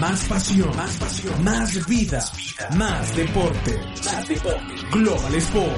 Más 0.00 0.28
pasión, 0.28 0.76
más 0.76 0.98
pasión, 0.98 1.42
más 1.42 1.86
vida, 1.88 2.20
más 2.76 3.16
deporte. 3.16 3.78
Más 4.04 4.28
deporte. 4.28 4.74
Global 4.92 5.34
Sport. 5.36 5.76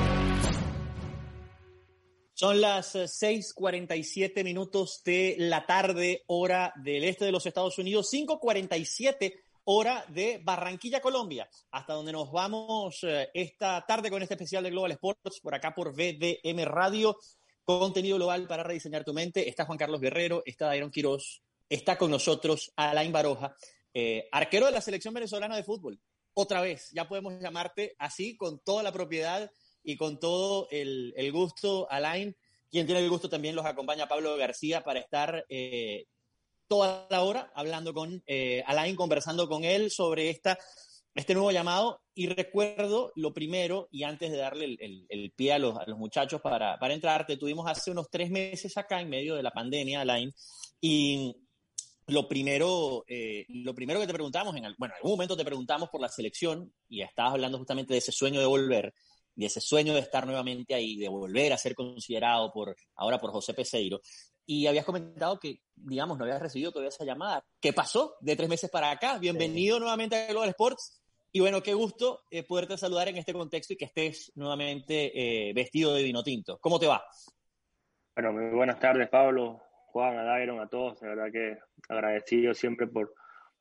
Son 2.34 2.60
las 2.60 2.96
6:47 2.96 4.42
minutos 4.42 5.02
de 5.04 5.36
la 5.38 5.64
tarde, 5.66 6.24
hora 6.26 6.72
del 6.82 7.04
este 7.04 7.26
de 7.26 7.32
los 7.32 7.46
Estados 7.46 7.78
Unidos, 7.78 8.10
5:47 8.10 9.34
hora 9.64 10.04
de 10.08 10.40
Barranquilla, 10.42 11.00
Colombia, 11.00 11.48
hasta 11.70 11.92
donde 11.92 12.10
nos 12.10 12.32
vamos 12.32 12.98
eh, 13.04 13.30
esta 13.32 13.84
tarde 13.86 14.10
con 14.10 14.20
este 14.22 14.34
especial 14.34 14.64
de 14.64 14.70
Global 14.70 14.92
Sports, 14.92 15.38
por 15.40 15.54
acá 15.54 15.72
por 15.72 15.92
VDM 15.92 16.64
Radio, 16.64 17.16
contenido 17.62 18.16
global 18.16 18.48
para 18.48 18.64
rediseñar 18.64 19.04
tu 19.04 19.14
mente. 19.14 19.48
Está 19.48 19.64
Juan 19.64 19.78
Carlos 19.78 20.00
Guerrero, 20.00 20.42
está 20.44 20.66
Dairon 20.66 20.90
Quiroz, 20.90 21.42
está 21.68 21.96
con 21.96 22.10
nosotros 22.10 22.72
Alain 22.74 23.12
Baroja, 23.12 23.54
eh, 24.00 24.28
arquero 24.30 24.66
de 24.66 24.70
la 24.70 24.80
selección 24.80 25.12
venezolana 25.12 25.56
de 25.56 25.64
fútbol. 25.64 26.00
Otra 26.32 26.60
vez, 26.60 26.88
ya 26.92 27.08
podemos 27.08 27.40
llamarte 27.40 27.96
así, 27.98 28.36
con 28.36 28.60
toda 28.60 28.84
la 28.84 28.92
propiedad 28.92 29.50
y 29.82 29.96
con 29.96 30.20
todo 30.20 30.68
el, 30.70 31.12
gusto. 31.32 31.90
Alain, 31.90 32.36
quien 32.70 32.86
tiene 32.86 33.00
el 33.00 33.10
gusto 33.10 33.28
también 33.28 33.56
los 33.56 33.66
acompaña 33.66 34.06
Pablo 34.06 34.36
García 34.36 34.84
para 34.84 35.00
estar 35.00 35.44
eh, 35.48 36.06
toda 36.68 37.08
la 37.10 37.22
hora 37.24 37.50
hablando 37.56 37.92
con 37.92 38.22
eh, 38.28 38.62
Alain, 38.68 38.94
conversando 38.94 39.48
con 39.48 39.64
él 39.64 39.90
sobre 39.90 40.30
esta, 40.30 40.56
este 41.16 41.34
nuevo 41.34 41.50
llamado. 41.50 42.00
Y 42.14 42.28
recuerdo 42.28 43.10
lo 43.16 43.34
primero, 43.34 43.88
y 43.90 44.04
antes 44.04 44.30
de 44.30 44.36
darle 44.36 44.76
el, 44.78 45.06
el, 45.08 45.32
pie 45.32 45.54
a 45.54 45.58
los, 45.58 45.76
a 45.76 45.86
los 45.88 45.98
muchachos 45.98 46.40
para, 46.40 46.78
para 46.78 46.94
entrar, 46.94 47.26
te 47.26 47.36
tuvimos 47.36 47.68
hace 47.68 47.90
unos 47.90 48.10
tres 48.10 48.30
meses 48.30 48.76
acá 48.76 49.00
en 49.00 49.08
medio 49.08 49.34
de 49.34 49.42
la 49.42 49.50
pandemia, 49.50 50.02
Alain, 50.02 50.32
y 50.80 51.34
lo 52.08 52.26
primero, 52.26 53.04
eh, 53.06 53.44
lo 53.48 53.74
primero 53.74 54.00
que 54.00 54.06
te 54.06 54.14
preguntamos, 54.14 54.56
en, 54.56 54.62
bueno, 54.78 54.94
en 54.94 54.96
algún 54.96 55.12
momento 55.12 55.36
te 55.36 55.44
preguntamos 55.44 55.90
por 55.90 56.00
la 56.00 56.08
selección 56.08 56.72
y 56.88 57.02
estabas 57.02 57.34
hablando 57.34 57.58
justamente 57.58 57.92
de 57.92 57.98
ese 57.98 58.12
sueño 58.12 58.40
de 58.40 58.46
volver, 58.46 58.94
de 59.34 59.46
ese 59.46 59.60
sueño 59.60 59.92
de 59.92 60.00
estar 60.00 60.26
nuevamente 60.26 60.74
ahí, 60.74 60.96
de 60.96 61.08
volver 61.08 61.52
a 61.52 61.58
ser 61.58 61.74
considerado 61.74 62.50
por 62.50 62.74
ahora 62.96 63.18
por 63.18 63.30
José 63.30 63.52
Peseiro. 63.52 64.00
Y 64.46 64.66
habías 64.66 64.86
comentado 64.86 65.38
que, 65.38 65.60
digamos, 65.76 66.16
no 66.16 66.24
habías 66.24 66.40
recibido 66.40 66.72
todavía 66.72 66.88
esa 66.88 67.04
llamada. 67.04 67.44
¿Qué 67.60 67.74
pasó 67.74 68.16
de 68.20 68.34
tres 68.34 68.48
meses 68.48 68.70
para 68.70 68.90
acá? 68.90 69.18
Bienvenido 69.18 69.76
sí. 69.76 69.80
nuevamente 69.80 70.16
a 70.16 70.26
Global 70.28 70.48
Sports. 70.48 71.02
Y 71.30 71.40
bueno, 71.40 71.62
qué 71.62 71.74
gusto 71.74 72.22
eh, 72.30 72.42
poderte 72.42 72.78
saludar 72.78 73.08
en 73.08 73.18
este 73.18 73.34
contexto 73.34 73.74
y 73.74 73.76
que 73.76 73.84
estés 73.84 74.32
nuevamente 74.34 75.48
eh, 75.48 75.52
vestido 75.52 75.92
de 75.92 76.02
vino 76.02 76.22
tinto. 76.22 76.58
¿Cómo 76.58 76.80
te 76.80 76.86
va? 76.86 77.04
Bueno, 78.16 78.32
muy 78.32 78.56
buenas 78.56 78.80
tardes, 78.80 79.10
Pablo. 79.10 79.60
Juan, 79.92 80.16
a 80.18 80.22
Dairon, 80.22 80.60
a 80.60 80.68
todos, 80.68 81.00
de 81.00 81.08
verdad 81.08 81.32
que 81.32 81.58
agradecido 81.88 82.54
siempre 82.54 82.86
por, 82.86 83.14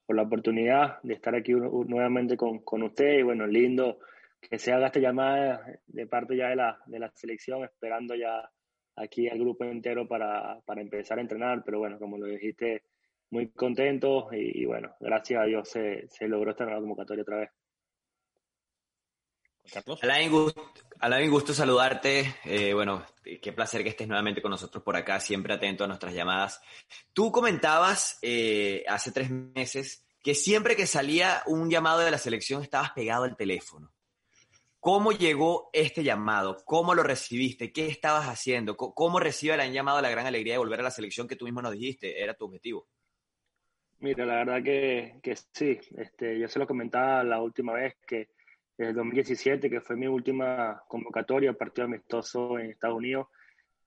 por 0.06 0.16
la 0.16 0.24
oportunidad 0.24 1.02
de 1.04 1.14
estar 1.14 1.36
aquí 1.36 1.54
nuevamente 1.54 2.38
con, 2.38 2.60
con 2.60 2.84
usted 2.84 3.20
y 3.20 3.24
bueno, 3.24 3.48
lindo 3.48 4.00
que 4.42 4.60
se 4.60 4.72
haga 4.72 4.88
esta 4.88 5.00
llamada 5.00 5.66
de 5.88 6.08
parte 6.08 6.36
ya 6.36 6.50
de 6.50 6.56
la, 6.56 6.80
de 6.86 7.00
la 7.00 7.12
selección, 7.16 7.64
esperando 7.64 8.16
ya 8.16 8.50
aquí 8.96 9.28
al 9.30 9.40
grupo 9.40 9.64
entero 9.66 10.08
para, 10.08 10.60
para 10.66 10.82
empezar 10.82 11.18
a 11.18 11.22
entrenar, 11.22 11.64
pero 11.66 11.80
bueno, 11.80 11.98
como 12.00 12.18
lo 12.18 12.26
dijiste, 12.26 12.84
muy 13.30 13.50
contento 13.52 14.30
y, 14.32 14.66
bueno, 14.66 14.96
gracias 15.00 15.42
a 15.42 15.46
Dios 15.46 15.70
se, 15.70 16.08
se 16.08 16.28
logró 16.28 16.52
esta 16.52 16.66
nueva 16.66 16.80
convocatoria 16.80 17.24
otra 17.24 17.38
vez. 17.38 17.50
Carlos. 19.72 20.04
Alain, 20.04 20.32
gusto, 20.32 20.72
Alain, 21.00 21.30
gusto 21.30 21.54
saludarte. 21.54 22.36
Eh, 22.46 22.74
bueno, 22.74 23.06
qué 23.42 23.54
placer 23.54 23.84
que 23.84 23.90
estés 23.90 24.08
nuevamente 24.08 24.42
con 24.42 24.52
nosotros 24.52 24.84
por 24.84 24.96
acá, 24.96 25.20
siempre 25.20 25.54
atento 25.54 25.84
a 25.84 25.88
nuestras 25.88 26.14
llamadas. 26.14 26.62
Tú 27.14 27.32
comentabas 27.32 28.18
eh, 28.22 28.84
hace 28.88 29.12
tres 29.12 29.30
meses 29.30 30.06
que 30.24 30.36
siempre 30.36 30.76
que 30.76 30.88
salía 30.88 31.44
un 31.46 31.70
llamado 31.70 32.00
de 32.00 32.12
la 32.12 32.18
selección 32.18 32.62
estabas 32.62 32.92
pegado 32.92 33.24
al 33.24 33.38
teléfono. 33.38 33.94
¿Cómo 34.80 35.12
llegó 35.12 35.70
este 35.74 36.04
llamado? 36.04 36.58
¿Cómo 36.66 36.96
lo 36.96 37.04
recibiste? 37.04 37.72
¿Qué 37.72 37.88
estabas 37.88 38.28
haciendo? 38.28 38.78
¿Cómo 38.78 39.20
recibe 39.20 39.56
el 39.56 39.74
llamado 39.74 40.02
la 40.02 40.10
gran 40.10 40.26
alegría 40.26 40.54
de 40.54 40.60
volver 40.60 40.80
a 40.80 40.84
la 40.84 40.92
selección 40.92 41.28
que 41.28 41.36
tú 41.36 41.46
mismo 41.46 41.62
nos 41.62 41.74
dijiste? 41.74 42.22
Era 42.22 42.34
tu 42.34 42.46
objetivo. 42.46 42.88
Mira, 44.00 44.26
la 44.26 44.36
verdad 44.36 44.64
que, 44.64 45.20
que 45.24 45.36
sí. 45.36 45.80
Este, 45.98 46.40
yo 46.40 46.48
se 46.48 46.60
lo 46.60 46.68
comentaba 46.68 47.24
la 47.24 47.42
última 47.42 47.74
vez 47.74 47.96
que 48.08 48.30
desde 48.78 48.94
2017, 48.94 49.70
que 49.70 49.82
fue 49.82 49.96
mi 49.96 50.08
última 50.08 50.84
convocatoria, 50.88 51.54
partido 51.54 51.86
amistoso 51.86 52.60
en 52.60 52.70
Estados 52.72 52.98
Unidos. 52.98 53.28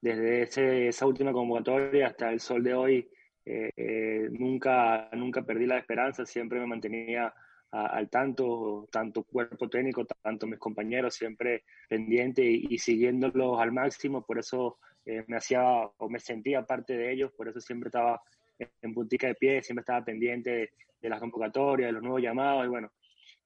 Desde 0.00 0.42
ese, 0.42 0.88
esa 0.88 1.06
última 1.06 1.32
convocatoria 1.32 2.08
hasta 2.08 2.32
el 2.32 2.40
sol 2.40 2.62
de 2.62 2.74
hoy, 2.74 3.08
eh, 3.44 4.28
nunca, 4.32 5.08
nunca 5.12 5.42
perdí 5.42 5.66
la 5.66 5.78
esperanza, 5.78 6.26
siempre 6.26 6.58
me 6.58 6.66
mantenía 6.66 7.32
a, 7.70 7.86
al 7.86 8.08
tanto, 8.08 8.88
tanto 8.90 9.22
cuerpo 9.22 9.68
técnico, 9.68 10.06
tanto 10.22 10.46
mis 10.46 10.58
compañeros, 10.58 11.14
siempre 11.14 11.64
pendiente 11.88 12.42
y, 12.42 12.66
y 12.70 12.78
siguiéndolos 12.78 13.60
al 13.60 13.72
máximo, 13.72 14.24
por 14.24 14.38
eso 14.38 14.78
eh, 15.04 15.24
me 15.28 15.36
hacía 15.36 15.62
o 15.62 16.08
me 16.08 16.18
sentía 16.18 16.66
parte 16.66 16.96
de 16.96 17.12
ellos, 17.12 17.32
por 17.36 17.48
eso 17.48 17.60
siempre 17.60 17.88
estaba 17.88 18.20
en 18.58 18.92
puntica 18.92 19.28
de 19.28 19.34
pie, 19.34 19.62
siempre 19.62 19.82
estaba 19.82 20.04
pendiente 20.04 20.50
de, 20.50 20.70
de 21.00 21.08
las 21.08 21.20
convocatorias, 21.20 21.88
de 21.88 21.92
los 21.92 22.02
nuevos 22.02 22.22
llamados 22.22 22.66
y 22.66 22.68
bueno, 22.68 22.90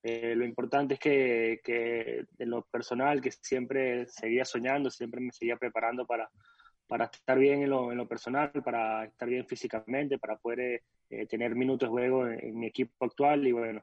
eh, 0.05 0.35
lo 0.37 0.45
importante 0.45 0.95
es 0.95 1.01
que, 1.01 1.61
que, 1.65 2.27
en 2.39 2.51
lo 2.51 2.63
personal, 2.67 3.23
que 3.23 3.31
siempre 3.33 4.07
seguía 4.07 4.45
soñando, 4.45 4.91
siempre 4.91 5.21
me 5.21 5.33
seguía 5.33 5.57
preparando 5.57 6.07
para, 6.07 6.31
para 6.87 7.07
estar 7.07 7.39
bien 7.39 7.63
en 7.63 7.71
lo, 7.71 7.91
en 7.91 7.97
lo 7.97 8.07
personal, 8.07 8.53
para 8.63 9.07
estar 9.07 9.29
bien 9.29 9.47
físicamente, 9.47 10.19
para 10.19 10.37
poder 10.37 10.83
eh, 11.09 11.27
tener 11.27 11.55
minutos 11.55 11.89
de 11.89 11.91
juego 11.91 12.27
en, 12.29 12.39
en, 12.45 12.59
mi 12.59 12.67
equipo 12.67 13.07
actual. 13.07 13.47
Y 13.47 13.53
bueno, 13.53 13.83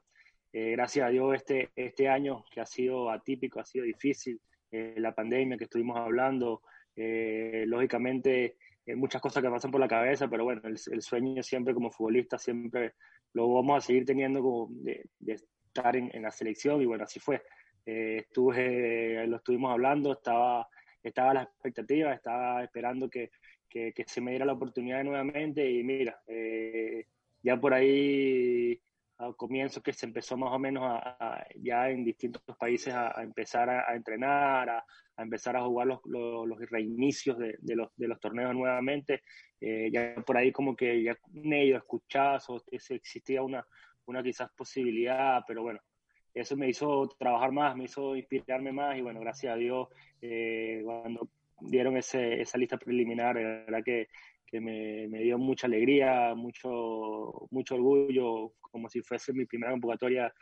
eh, 0.52 0.72
gracias 0.72 1.06
a 1.06 1.08
Dios 1.08 1.34
este, 1.34 1.70
este 1.74 2.08
año 2.08 2.44
que 2.52 2.60
ha 2.60 2.66
sido 2.66 3.10
atípico, 3.10 3.58
ha 3.58 3.64
sido 3.64 3.84
difícil, 3.84 4.40
eh, 4.70 4.94
la 4.98 5.14
pandemia 5.14 5.56
que 5.56 5.64
estuvimos 5.64 5.96
hablando, 5.96 6.62
eh, 6.94 7.64
lógicamente 7.66 8.56
muchas 8.96 9.22
cosas 9.22 9.42
que 9.42 9.48
pasan 9.48 9.70
por 9.70 9.80
la 9.80 9.88
cabeza, 9.88 10.28
pero 10.28 10.44
bueno, 10.44 10.60
el, 10.64 10.78
el, 10.90 11.02
sueño 11.02 11.42
siempre 11.42 11.72
como 11.72 11.90
futbolista, 11.90 12.36
siempre 12.36 12.94
lo 13.32 13.52
vamos 13.52 13.78
a 13.78 13.86
seguir 13.86 14.04
teniendo 14.04 14.40
como 14.40 14.68
de, 14.70 15.04
de 15.20 15.40
estar 15.74 15.96
en, 15.96 16.10
en, 16.12 16.22
la 16.22 16.30
selección 16.30 16.82
y 16.82 16.86
bueno, 16.86 17.04
así 17.04 17.18
fue. 17.18 17.42
Eh, 17.86 18.18
estuve, 18.26 19.26
lo 19.26 19.36
estuvimos 19.36 19.72
hablando, 19.72 20.12
estaba, 20.12 20.68
estaba 21.02 21.30
a 21.30 21.34
la 21.34 21.42
expectativa, 21.42 22.12
estaba 22.12 22.62
esperando 22.62 23.08
que, 23.08 23.30
que, 23.68 23.92
que, 23.92 24.04
se 24.06 24.20
me 24.20 24.32
diera 24.32 24.44
la 24.44 24.52
oportunidad 24.52 25.02
nuevamente 25.02 25.68
y 25.68 25.82
mira, 25.82 26.20
eh, 26.26 27.06
ya 27.42 27.58
por 27.58 27.74
ahí 27.74 28.80
al 29.18 29.36
comienzo 29.36 29.82
que 29.82 29.92
se 29.92 30.06
empezó 30.06 30.36
más 30.36 30.52
o 30.52 30.58
menos 30.58 30.82
a, 30.84 31.16
a, 31.18 31.46
ya 31.56 31.88
en 31.90 32.04
distintos 32.04 32.42
países 32.58 32.92
a, 32.92 33.18
a 33.18 33.22
empezar 33.22 33.70
a, 33.70 33.94
entrenar, 33.94 34.68
a, 34.68 34.84
empezar 35.16 35.56
a 35.56 35.62
jugar 35.62 35.86
los, 35.86 36.00
los, 36.04 36.46
los 36.46 36.58
reinicios 36.70 37.38
de, 37.38 37.56
de, 37.60 37.76
los, 37.76 37.88
de 37.96 38.08
los 38.08 38.20
torneos 38.20 38.54
nuevamente, 38.54 39.22
eh, 39.60 39.90
ya 39.92 40.14
por 40.26 40.36
ahí 40.36 40.52
como 40.52 40.76
que 40.76 41.02
ya 41.02 41.16
medio 41.32 41.76
escuchás 41.76 42.48
o 42.50 42.60
existía 42.70 43.42
una, 43.42 43.64
una 44.06 44.22
quizás 44.22 44.50
posibilidad, 44.56 45.42
pero 45.46 45.62
bueno, 45.62 45.80
eso 46.34 46.56
me 46.56 46.68
hizo 46.68 47.08
trabajar 47.18 47.52
más, 47.52 47.76
me 47.76 47.84
hizo 47.84 48.16
inspirarme 48.16 48.72
más 48.72 48.96
y 48.96 49.02
bueno, 49.02 49.20
gracias 49.20 49.52
a 49.52 49.56
Dios, 49.56 49.88
eh, 50.20 50.80
cuando 50.84 51.28
dieron 51.60 51.96
ese, 51.96 52.40
esa 52.40 52.58
lista 52.58 52.78
preliminar, 52.78 53.36
la 53.36 53.42
verdad 53.42 53.82
que, 53.84 54.08
que 54.46 54.60
me, 54.60 55.08
me, 55.08 55.20
dio 55.20 55.38
mucha 55.38 55.66
alegría, 55.66 56.34
mucho, 56.34 57.48
mucho 57.50 57.74
orgullo, 57.74 58.52
como 58.60 58.88
si 58.88 59.02
fuese 59.02 59.32
mi 59.32 59.44
primera 59.44 59.72
convocatoria 59.72 60.32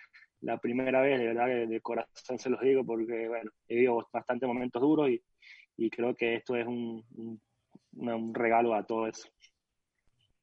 la 0.42 0.58
primera 0.58 1.02
vez, 1.02 1.18
de 1.18 1.26
verdad, 1.26 1.68
de, 1.68 1.80
corazón 1.80 2.38
se 2.38 2.50
los 2.50 2.60
digo, 2.60 2.84
porque 2.84 3.28
bueno, 3.28 3.50
he 3.68 3.74
vivido 3.74 4.06
bastantes 4.12 4.46
momentos 4.46 4.80
duros 4.80 5.10
y, 5.10 5.22
y 5.76 5.90
creo 5.90 6.14
que 6.14 6.36
esto 6.36 6.56
es 6.56 6.66
un, 6.66 7.04
un, 7.16 7.40
un 7.92 8.34
regalo 8.34 8.74
a 8.74 8.84
todo 8.84 9.06
eso. 9.06 9.28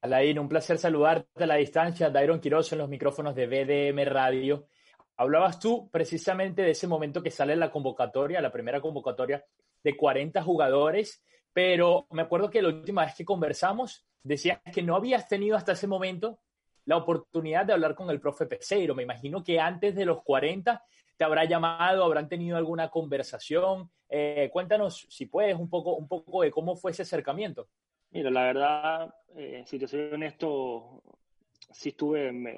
Alain, 0.08 0.40
un 0.40 0.48
placer 0.48 0.78
saludarte 0.78 1.44
a 1.44 1.48
la 1.48 1.56
distancia. 1.56 2.10
Dairon 2.10 2.40
Quiroz 2.40 2.72
en 2.72 2.78
los 2.78 2.88
micrófonos 2.88 3.36
de 3.36 3.46
BDM 3.46 4.06
Radio. 4.06 4.68
Hablabas 5.18 5.60
tú 5.60 5.90
precisamente 5.92 6.62
de 6.62 6.72
ese 6.72 6.88
momento 6.88 7.22
que 7.22 7.30
sale 7.30 7.58
la 7.58 7.70
convocatoria, 7.70 8.40
la 8.40 8.52
primera 8.52 8.80
convocatoria 8.80 9.44
de 9.84 9.98
40 9.98 10.42
jugadores, 10.44 11.26
pero 11.52 12.08
me 12.12 12.22
acuerdo 12.22 12.50
que 12.50 12.62
la 12.62 12.70
última 12.70 13.04
vez 13.04 13.16
que 13.16 13.26
conversamos 13.26 14.08
decías 14.24 14.62
que 14.74 14.82
no 14.82 14.96
habías 14.96 15.28
tenido 15.28 15.58
hasta 15.58 15.74
ese 15.74 15.88
momento 15.88 16.40
la 16.86 16.96
oportunidad 16.96 17.66
de 17.66 17.74
hablar 17.74 17.94
con 17.94 18.10
el 18.10 18.22
profe 18.22 18.46
Peseiro. 18.46 18.96
Me 18.96 19.04
imagino 19.04 19.44
que 19.44 19.60
antes 19.60 19.94
de 19.94 20.06
los 20.06 20.24
40 20.24 20.82
te 21.18 21.24
habrá 21.26 21.44
llamado, 21.44 22.06
habrán 22.06 22.30
tenido 22.30 22.56
alguna 22.56 22.90
conversación. 22.90 23.92
Eh, 24.08 24.50
cuéntanos, 24.54 25.06
si 25.10 25.26
puedes, 25.26 25.60
un 25.60 25.70
poco, 25.70 25.96
un 25.96 26.08
poco 26.08 26.44
de 26.44 26.52
cómo 26.52 26.78
fue 26.78 26.92
ese 26.92 27.02
acercamiento. 27.02 27.68
Mira, 28.18 28.32
la 28.32 28.46
verdad, 28.46 29.16
eh, 29.36 29.64
si 29.68 29.78
te 29.78 29.88
soy 29.88 30.10
honesto, 30.12 31.04
sí 31.72 31.90
estuve, 31.90 32.32
me, 32.32 32.58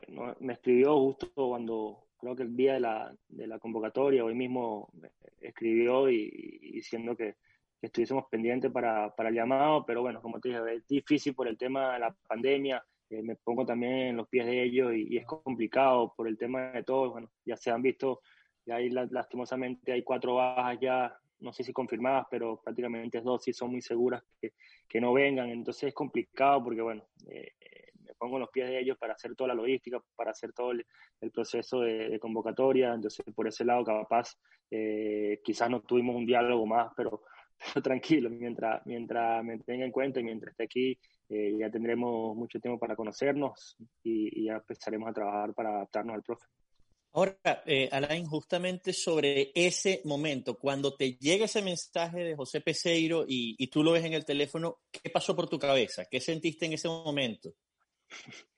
escribió 0.54 0.98
justo 0.98 1.30
cuando, 1.34 2.08
creo 2.18 2.34
que 2.34 2.44
el 2.44 2.56
día 2.56 2.76
de 2.76 2.80
la, 2.80 3.14
de 3.28 3.46
la 3.46 3.60
convocatoria, 3.60 4.24
hoy 4.24 4.36
mismo 4.36 4.90
me 4.94 5.12
escribió 5.42 6.10
y, 6.10 6.30
diciendo 6.76 7.14
que, 7.14 7.36
estuviésemos 7.82 8.24
pendientes 8.32 8.72
para, 8.72 9.14
para, 9.14 9.28
el 9.28 9.36
llamado, 9.36 9.86
pero 9.86 10.02
bueno, 10.02 10.22
como 10.22 10.40
te 10.40 10.48
dije, 10.48 10.76
es 10.76 10.88
difícil 10.88 11.36
por 11.36 11.50
el 11.50 11.58
tema 11.58 11.92
de 11.92 12.00
la 12.00 12.16
pandemia, 12.30 12.82
eh, 13.10 13.22
me 13.22 13.36
pongo 13.36 13.66
también 13.66 13.92
en 13.92 14.16
los 14.16 14.30
pies 14.30 14.46
de 14.46 14.64
ellos 14.64 14.94
y, 14.96 15.18
es 15.18 15.26
complicado 15.26 16.14
por 16.16 16.30
el 16.30 16.38
tema 16.38 16.72
de 16.72 16.84
todo, 16.84 17.12
bueno, 17.12 17.30
ya 17.44 17.58
se 17.58 17.70
han 17.70 17.82
visto, 17.82 18.22
ya 18.66 18.76
hay 18.76 18.92
lastimosamente 18.92 19.92
hay 19.92 20.04
cuatro 20.04 20.36
bajas 20.36 20.80
ya, 20.80 21.20
no 21.40 21.54
sé 21.54 21.64
si 21.64 21.74
confirmadas, 21.74 22.28
pero 22.30 22.62
prácticamente 22.62 23.22
dos 23.22 23.44
sí 23.44 23.54
son 23.54 23.72
muy 23.72 23.82
seguras 23.82 24.24
que, 24.42 24.54
que 24.88 25.02
no 25.02 25.14
vengan, 25.14 25.50
entonces 25.50 25.84
es 25.84 25.94
complicado 25.94 26.64
porque 26.64 26.82
bueno, 26.82 27.04
eh, 27.28 27.54
pongo 28.20 28.36
en 28.36 28.42
los 28.42 28.50
pies 28.50 28.68
de 28.68 28.80
ellos 28.80 28.98
para 28.98 29.14
hacer 29.14 29.36
toda 29.36 29.48
la 29.50 29.54
logística, 29.56 30.00
para 30.16 30.32
hacer 30.32 30.54
todo 30.54 30.72
el, 30.72 30.86
proceso 31.32 31.82
de, 31.82 32.20
convocatoria. 32.20 32.94
Entonces, 32.94 33.26
por 33.34 33.48
ese 33.48 33.66
lado, 33.66 33.84
capaz, 33.84 34.36
eh, 34.70 35.40
quizás 35.44 35.70
no 35.70 35.82
tuvimos 35.82 36.16
un 36.16 36.26
diálogo 36.26 36.68
más, 36.68 36.92
pero, 36.98 37.24
tranquilo, 37.84 38.30
mientras, 38.30 38.86
mientras 38.86 39.44
me 39.44 39.58
tenga 39.60 39.86
en 39.86 39.92
cuenta 39.92 40.20
y 40.20 40.24
mientras 40.24 40.52
esté 40.52 40.64
aquí, 40.64 41.00
eh, 41.30 41.56
ya 41.58 41.70
tendremos 41.70 42.36
mucho 42.36 42.60
tiempo 42.60 42.80
para 42.80 42.96
conocernos 42.96 43.76
y, 44.04 44.46
ya 44.46 44.56
empezaremos 44.56 45.10
a 45.10 45.14
trabajar 45.14 45.54
para 45.54 45.70
adaptarnos 45.70 46.16
al 46.16 46.24
profe. 46.24 46.46
Ahora, 47.12 47.38
eh, 47.66 47.90
Alain, 47.92 48.26
justamente 48.26 48.94
sobre 48.94 49.52
ese 49.56 50.02
momento, 50.06 50.58
cuando 50.58 50.96
te 50.96 51.14
llega 51.14 51.46
ese 51.46 51.62
mensaje 51.62 52.20
de 52.20 52.36
José 52.36 52.62
Peseiro 52.62 53.26
y, 53.28 53.56
y, 53.58 53.68
tú 53.68 53.84
lo 53.84 53.94
ves 53.94 54.06
en 54.06 54.14
el 54.14 54.26
teléfono, 54.26 54.82
¿qué 54.92 55.10
pasó 55.10 55.36
por 55.36 55.50
tu 55.50 55.58
cabeza? 55.58 56.06
¿Qué 56.10 56.20
sentiste 56.20 56.68
en 56.68 56.74
ese 56.74 56.88
momento? 56.88 57.56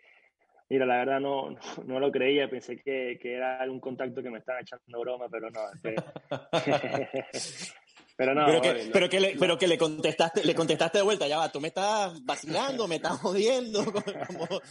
Mira, 0.71 0.85
la 0.85 0.99
verdad 0.99 1.19
no, 1.19 1.49
no, 1.85 1.99
lo 1.99 2.09
creía, 2.09 2.49
pensé 2.49 2.77
que, 2.77 3.19
que, 3.21 3.33
era 3.33 3.59
algún 3.59 3.81
contacto 3.81 4.23
que 4.23 4.29
me 4.29 4.39
estaban 4.39 4.61
echando 4.61 5.01
broma, 5.01 5.25
pero 5.29 5.51
no. 5.51 5.59
pero 8.15 8.33
no. 8.33 8.45
Pero 8.45 8.61
que, 8.61 8.89
pero, 8.93 9.09
que 9.09 9.19
le, 9.19 9.35
pero 9.37 9.57
que 9.57 9.67
le 9.67 9.77
contestaste, 9.77 10.45
le 10.45 10.55
contestaste 10.55 10.99
de 10.99 11.03
vuelta, 11.03 11.27
ya 11.27 11.39
va, 11.39 11.51
tú 11.51 11.59
me 11.59 11.67
estás 11.67 12.23
vacilando, 12.23 12.87
me 12.87 12.95
estás 12.95 13.19
jodiendo. 13.19 13.83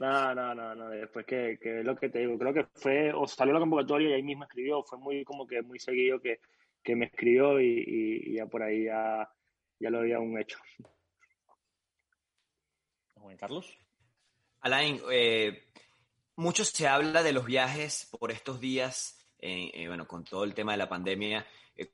No, 0.00 0.34
no, 0.34 0.54
no, 0.54 0.74
no, 0.74 0.88
después 0.90 1.26
que, 1.26 1.58
que 1.60 1.82
lo 1.82 1.96
que 1.96 2.08
te 2.08 2.20
digo, 2.20 2.38
creo 2.38 2.54
que 2.54 2.64
fue, 2.74 3.12
o 3.12 3.26
salió 3.26 3.54
la 3.54 3.60
convocatoria 3.60 4.10
y 4.10 4.12
ahí 4.14 4.22
mismo 4.22 4.44
escribió, 4.44 4.82
fue 4.82 4.98
muy 4.98 5.24
como 5.24 5.46
que 5.46 5.62
muy 5.62 5.78
seguido 5.78 6.20
que, 6.20 6.40
que 6.82 6.96
me 6.96 7.06
escribió 7.06 7.60
y, 7.60 8.34
ya 8.34 8.46
por 8.46 8.62
ahí 8.62 8.84
ya, 8.84 9.28
ya 9.80 9.90
lo 9.90 10.00
había 10.00 10.20
un 10.20 10.38
hecho. 10.38 10.58
Carlos. 13.38 13.76
Alain, 14.60 15.00
eh, 15.10 15.64
mucho 16.36 16.64
se 16.64 16.86
habla 16.86 17.22
de 17.22 17.32
los 17.32 17.44
viajes 17.44 18.08
por 18.18 18.30
estos 18.30 18.60
días, 18.60 19.26
eh, 19.38 19.70
eh, 19.74 19.88
bueno, 19.88 20.06
con 20.06 20.24
todo 20.24 20.44
el 20.44 20.54
tema 20.54 20.72
de 20.72 20.78
la 20.78 20.88
pandemia. 20.88 21.46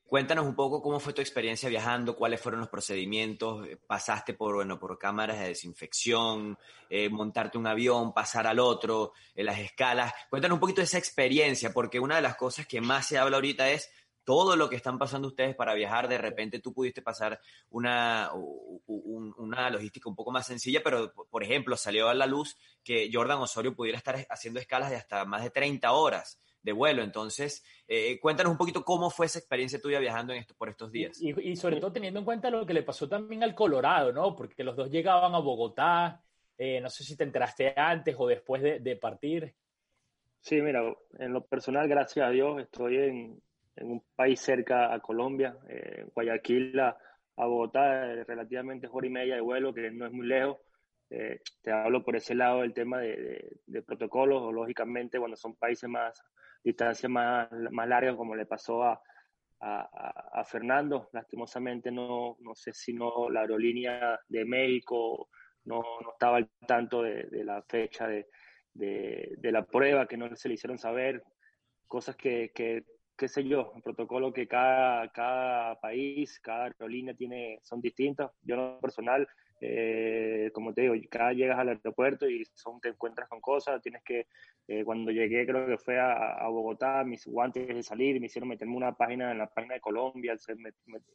Cuéntanos 0.05 0.45
un 0.45 0.55
poco 0.55 0.81
cómo 0.81 0.99
fue 0.99 1.13
tu 1.13 1.21
experiencia 1.21 1.67
viajando, 1.67 2.15
cuáles 2.15 2.39
fueron 2.39 2.59
los 2.59 2.69
procedimientos, 2.69 3.67
pasaste 3.87 4.33
por, 4.33 4.55
bueno, 4.55 4.79
por 4.79 4.97
cámaras 4.99 5.39
de 5.39 5.47
desinfección, 5.47 6.57
montarte 7.09 7.57
un 7.57 7.67
avión, 7.67 8.13
pasar 8.13 8.45
al 8.45 8.59
otro, 8.59 9.13
las 9.35 9.59
escalas. 9.59 10.13
Cuéntanos 10.29 10.55
un 10.55 10.59
poquito 10.59 10.81
de 10.81 10.85
esa 10.85 10.97
experiencia, 10.97 11.73
porque 11.73 11.99
una 11.99 12.17
de 12.17 12.21
las 12.21 12.35
cosas 12.35 12.67
que 12.67 12.81
más 12.81 13.07
se 13.07 13.17
habla 13.17 13.37
ahorita 13.37 13.69
es 13.71 13.89
todo 14.23 14.55
lo 14.55 14.69
que 14.69 14.75
están 14.75 14.99
pasando 14.99 15.27
ustedes 15.27 15.55
para 15.55 15.73
viajar, 15.73 16.07
de 16.07 16.17
repente 16.17 16.59
tú 16.59 16.73
pudiste 16.73 17.01
pasar 17.01 17.39
una, 17.69 18.29
una 18.87 19.69
logística 19.69 20.09
un 20.09 20.15
poco 20.15 20.31
más 20.31 20.45
sencilla, 20.45 20.81
pero 20.83 21.11
por 21.13 21.43
ejemplo 21.43 21.75
salió 21.75 22.07
a 22.09 22.13
la 22.13 22.27
luz 22.27 22.57
que 22.83 23.09
Jordan 23.11 23.39
Osorio 23.39 23.75
pudiera 23.75 23.97
estar 23.97 24.25
haciendo 24.29 24.59
escalas 24.59 24.91
de 24.91 24.97
hasta 24.97 25.25
más 25.25 25.43
de 25.43 25.49
30 25.49 25.91
horas 25.91 26.39
de 26.61 26.71
vuelo. 26.71 27.03
Entonces, 27.03 27.63
eh, 27.87 28.19
cuéntanos 28.19 28.51
un 28.51 28.57
poquito 28.57 28.83
cómo 28.83 29.09
fue 29.09 29.25
esa 29.25 29.39
experiencia 29.39 29.79
tuya 29.79 29.99
viajando 29.99 30.33
en 30.33 30.39
esto, 30.39 30.53
por 30.55 30.69
estos 30.69 30.91
días. 30.91 31.19
Y, 31.21 31.55
sobre 31.55 31.79
todo 31.79 31.91
teniendo 31.91 32.19
en 32.19 32.25
cuenta 32.25 32.49
lo 32.49 32.65
que 32.65 32.73
le 32.73 32.83
pasó 32.83 33.07
también 33.07 33.43
al 33.43 33.55
Colorado, 33.55 34.11
¿no? 34.11 34.35
Porque 34.35 34.63
los 34.63 34.75
dos 34.75 34.89
llegaban 34.89 35.33
a 35.35 35.39
Bogotá, 35.39 36.23
eh, 36.57 36.79
no 36.81 36.89
sé 36.89 37.03
si 37.03 37.15
te 37.15 37.23
enteraste 37.23 37.73
antes 37.75 38.15
o 38.17 38.27
después 38.27 38.61
de, 38.61 38.79
de 38.79 38.95
partir. 38.95 39.55
Sí, 40.39 40.61
mira, 40.61 40.81
en 41.19 41.33
lo 41.33 41.45
personal, 41.45 41.87
gracias 41.87 42.25
a 42.25 42.29
Dios, 42.29 42.61
estoy 42.61 42.97
en, 42.97 43.41
en 43.75 43.91
un 43.91 44.03
país 44.15 44.39
cerca 44.39 44.93
a 44.93 44.99
Colombia, 44.99 45.57
eh, 45.67 46.05
Guayaquil 46.13 46.79
a, 46.79 46.97
Bogotá, 47.35 48.11
eh, 48.11 48.23
relativamente 48.23 48.87
hora 48.91 49.07
y 49.07 49.09
media 49.09 49.35
de 49.35 49.41
vuelo, 49.41 49.73
que 49.73 49.89
no 49.89 50.05
es 50.05 50.11
muy 50.11 50.27
lejos. 50.27 50.57
Eh, 51.09 51.41
te 51.61 51.71
hablo 51.71 52.03
por 52.03 52.15
ese 52.15 52.35
lado 52.35 52.61
del 52.61 52.73
tema 52.73 52.99
de, 52.99 53.57
de, 53.65 53.81
protocolos, 53.81 54.41
o 54.43 54.51
lógicamente 54.51 55.17
cuando 55.17 55.35
son 55.35 55.55
países 55.55 55.89
más, 55.89 56.21
distancias 56.63 57.09
más, 57.09 57.49
más 57.71 57.87
largas, 57.87 58.15
como 58.15 58.35
le 58.35 58.45
pasó 58.45 58.83
a, 58.83 59.01
a, 59.59 60.43
Fernando, 60.45 61.09
lastimosamente 61.13 61.91
no, 61.91 62.37
no 62.39 62.55
sé 62.55 62.73
si 62.73 62.93
no 62.93 63.29
la 63.29 63.41
aerolínea 63.41 64.19
de 64.27 64.43
México 64.43 65.29
no, 65.65 65.83
no 66.01 66.11
estaba 66.13 66.37
al 66.37 66.49
tanto 66.67 67.03
de, 67.03 67.23
de 67.25 67.43
la 67.43 67.61
fecha 67.61 68.07
de, 68.07 68.27
de, 68.73 69.51
la 69.51 69.63
prueba, 69.63 70.07
que 70.07 70.17
no 70.17 70.35
se 70.35 70.47
le 70.47 70.55
hicieron 70.55 70.79
saber, 70.79 71.23
cosas 71.87 72.15
que, 72.15 72.51
que 72.55 72.83
qué 73.21 73.27
sé 73.27 73.43
yo, 73.43 73.71
un 73.75 73.83
protocolo 73.83 74.33
que 74.33 74.47
cada, 74.47 75.07
cada 75.11 75.79
país, 75.79 76.39
cada 76.39 76.65
aerolínea 76.65 77.13
tiene, 77.13 77.59
son 77.61 77.79
distintos. 77.79 78.31
Yo 78.41 78.55
no 78.55 78.79
personal, 78.79 79.27
eh, 79.63 80.49
como 80.53 80.73
te 80.73 80.81
digo, 80.81 80.95
cada 81.09 81.33
llegas 81.33 81.59
al 81.59 81.69
aeropuerto 81.69 82.27
y 82.27 82.43
son, 82.55 82.81
te 82.81 82.89
encuentras 82.89 83.29
con 83.29 83.39
cosas, 83.41 83.79
tienes 83.79 84.03
que, 84.03 84.25
eh, 84.67 84.83
cuando 84.83 85.11
llegué 85.11 85.45
creo 85.45 85.67
que 85.67 85.77
fue 85.77 85.99
a, 85.99 86.47
Bogotá, 86.47 87.03
mis 87.03 87.27
guantes 87.27 87.67
de 87.67 87.83
salir, 87.83 88.19
me 88.19 88.25
hicieron 88.25 88.49
meterme 88.49 88.75
una 88.75 88.93
página 88.93 89.31
en 89.31 89.37
la 89.37 89.45
página 89.45 89.75
de 89.75 89.81
Colombia, 89.81 90.35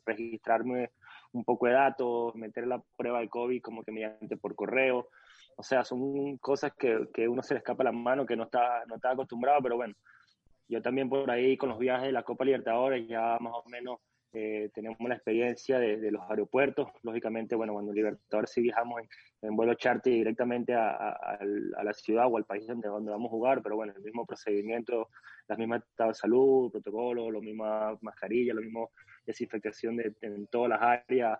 registrarme 0.06 0.92
un 1.32 1.44
poco 1.44 1.66
de 1.66 1.72
datos, 1.72 2.36
meter 2.36 2.68
la 2.68 2.80
prueba 2.96 3.18
de 3.20 3.28
COVID 3.28 3.60
como 3.60 3.82
que 3.82 3.90
mediante 3.90 4.36
por 4.36 4.54
correo. 4.54 5.08
O 5.56 5.62
sea, 5.64 5.84
son 5.84 6.36
cosas 6.38 6.72
que, 6.78 7.08
que 7.12 7.26
uno 7.26 7.42
se 7.42 7.54
le 7.54 7.58
escapa 7.58 7.82
la 7.82 7.92
mano, 7.92 8.26
que 8.26 8.36
no 8.36 8.44
está, 8.44 8.84
no 8.86 8.94
está 8.94 9.10
acostumbrado, 9.10 9.60
pero 9.60 9.76
bueno, 9.76 9.94
yo 10.68 10.80
también 10.80 11.08
por 11.08 11.28
ahí 11.30 11.56
con 11.56 11.70
los 11.70 11.78
viajes 11.78 12.06
de 12.06 12.12
la 12.12 12.22
Copa 12.22 12.44
Libertadores 12.44 13.08
ya 13.08 13.38
más 13.40 13.54
o 13.54 13.68
menos 13.68 13.98
eh, 14.38 14.68
tenemos 14.74 14.98
la 15.00 15.14
experiencia 15.14 15.78
de, 15.78 16.10
los 16.10 16.20
aeropuertos. 16.28 16.88
Lógicamente, 17.02 17.56
bueno, 17.56 17.72
cuando 17.72 17.90
Libertadores 17.90 18.50
sí 18.50 18.60
viajamos 18.60 19.00
en, 19.40 19.56
vuelo 19.56 19.72
charter 19.72 20.12
directamente 20.12 20.74
a, 20.74 21.38
la 21.82 21.92
ciudad 21.94 22.26
o 22.30 22.36
al 22.36 22.44
país 22.44 22.66
donde, 22.66 22.86
donde 22.86 23.10
vamos 23.10 23.28
a 23.28 23.30
jugar, 23.30 23.62
pero 23.62 23.76
bueno, 23.76 23.94
el 23.96 24.02
mismo 24.02 24.26
procedimiento, 24.26 25.08
las 25.48 25.58
mismas 25.58 25.82
estados 25.88 26.18
de 26.18 26.20
salud, 26.20 26.70
protocolos, 26.70 27.32
lo 27.32 27.40
misma 27.40 27.96
mascarilla, 28.02 28.52
lo 28.52 28.60
mismo 28.60 28.90
desinfectación 29.24 29.96
de, 29.96 30.14
en 30.20 30.46
todas 30.48 30.68
las 30.68 30.82
áreas. 30.82 31.38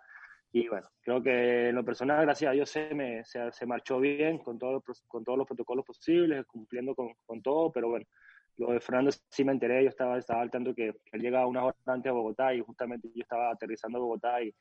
Y 0.51 0.67
bueno, 0.67 0.87
creo 1.01 1.21
que 1.21 1.69
en 1.69 1.75
lo 1.75 1.85
personal, 1.85 2.25
gracias 2.25 2.49
a 2.49 2.53
Dios, 2.53 2.67
se, 2.67 2.95
me, 2.95 3.23
se, 3.25 3.51
se 3.51 3.65
marchó 3.67 3.99
bien 3.99 4.39
con, 4.39 4.57
todo, 4.57 4.83
con 5.07 5.23
todos 5.23 5.37
los 5.37 5.45
protocolos 5.45 5.85
posibles, 5.85 6.47
cumpliendo 6.47 6.95
con 6.95 7.41
todo, 7.43 7.71
pero 7.71 7.89
bueno, 7.89 8.07
lo 8.57 8.71
de 8.71 8.79
Fernando 8.79 9.11
sí 9.29 9.43
me 9.43 9.51
enteré, 9.51 9.83
yo 9.83 9.89
estaba, 9.89 10.17
estaba 10.17 10.41
al 10.41 10.51
tanto 10.51 10.73
que 10.73 10.93
él 11.11 11.21
llegaba 11.21 11.47
unas 11.47 11.63
horas 11.63 11.77
antes 11.85 12.09
a 12.09 12.13
Bogotá 12.13 12.53
y 12.53 12.61
justamente 12.61 13.09
yo 13.13 13.21
estaba 13.21 13.51
aterrizando 13.51 13.97
a 13.97 14.01
Bogotá 14.01 14.41
y, 14.41 14.53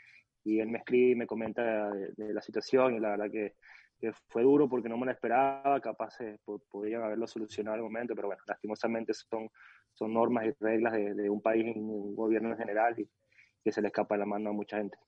y 0.45 0.61
él 0.61 0.69
me 0.69 0.79
escribe 0.79 1.13
y 1.13 1.15
me 1.15 1.27
comenta 1.27 1.91
de, 1.91 2.35
la 2.35 2.41
situación 2.41 2.95
y 2.95 3.01
la 3.01 3.11
verdad 3.11 3.31
que, 3.31 3.55
fue 4.29 4.43
duro 4.43 4.69
porque 4.69 4.91
no 4.91 4.99
me 4.99 5.07
lo 5.07 5.13
esperaba, 5.13 5.81
capaz 5.81 6.21
eh, 6.21 6.39
podrían 6.71 7.03
haberlo 7.03 7.27
solucionado 7.27 7.77
al 7.77 7.83
momento, 7.83 8.15
pero 8.15 8.29
bueno, 8.29 8.43
lastimosamente 8.47 9.15
son, 9.15 9.49
son 9.95 10.13
normas 10.13 10.47
y 10.47 10.53
reglas 10.61 10.93
de, 10.93 11.15
de 11.15 11.31
un 11.31 11.41
país, 11.41 11.65
un 11.75 12.15
gobierno 12.15 12.51
en 12.51 12.59
general 12.59 12.95
y 13.01 13.09
que 13.65 13.73
se 13.73 13.81
le 13.81 13.89
escapa 13.89 14.15
de 14.15 14.21
la 14.21 14.27
mano 14.27 14.51
a 14.51 14.53
mucha 14.53 14.77
gente. 14.77 14.99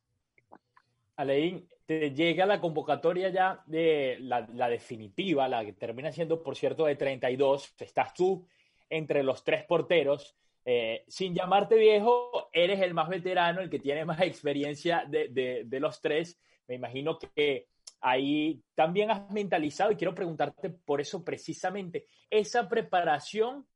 Aleín, 1.17 1.69
te 1.85 2.13
llega 2.13 2.47
la 2.47 2.61
convocatoria 2.61 3.29
ya 3.29 3.63
de 3.67 4.19
la, 4.21 4.49
la, 4.53 4.69
definitiva, 4.69 5.49
la 5.49 5.65
que 5.65 5.73
termina 5.73 6.13
siendo, 6.13 6.43
por 6.43 6.57
cierto, 6.57 6.87
de 6.87 6.97
32. 6.97 7.75
Estás 7.79 8.15
tú 8.15 8.47
entre 8.89 9.23
los 9.23 9.45
tres 9.45 9.65
porteros. 9.65 10.37
Eh, 10.65 11.05
sin 11.09 11.35
llamarte 11.35 11.77
viejo, 11.77 12.51
eres 12.53 12.81
el 12.81 12.93
más 12.93 13.09
veterano, 13.09 13.61
el 13.61 13.71
que 13.71 13.79
tiene 13.79 14.05
más 14.05 14.21
experiencia 14.21 15.05
de, 15.09 15.65
de, 15.65 15.81
los 15.81 16.01
tres. 16.01 16.39
Me 16.67 16.75
imagino 16.75 17.19
que 17.19 17.69
ahí 18.01 18.63
también 18.75 19.11
has 19.11 19.31
mentalizado 19.31 19.91
y 19.91 19.97
quiero 19.97 20.15
preguntarte 20.15 20.71
por 20.71 21.01
eso 21.01 21.25
precisamente, 21.25 22.07
esa 22.31 22.69
preparación 22.69 23.67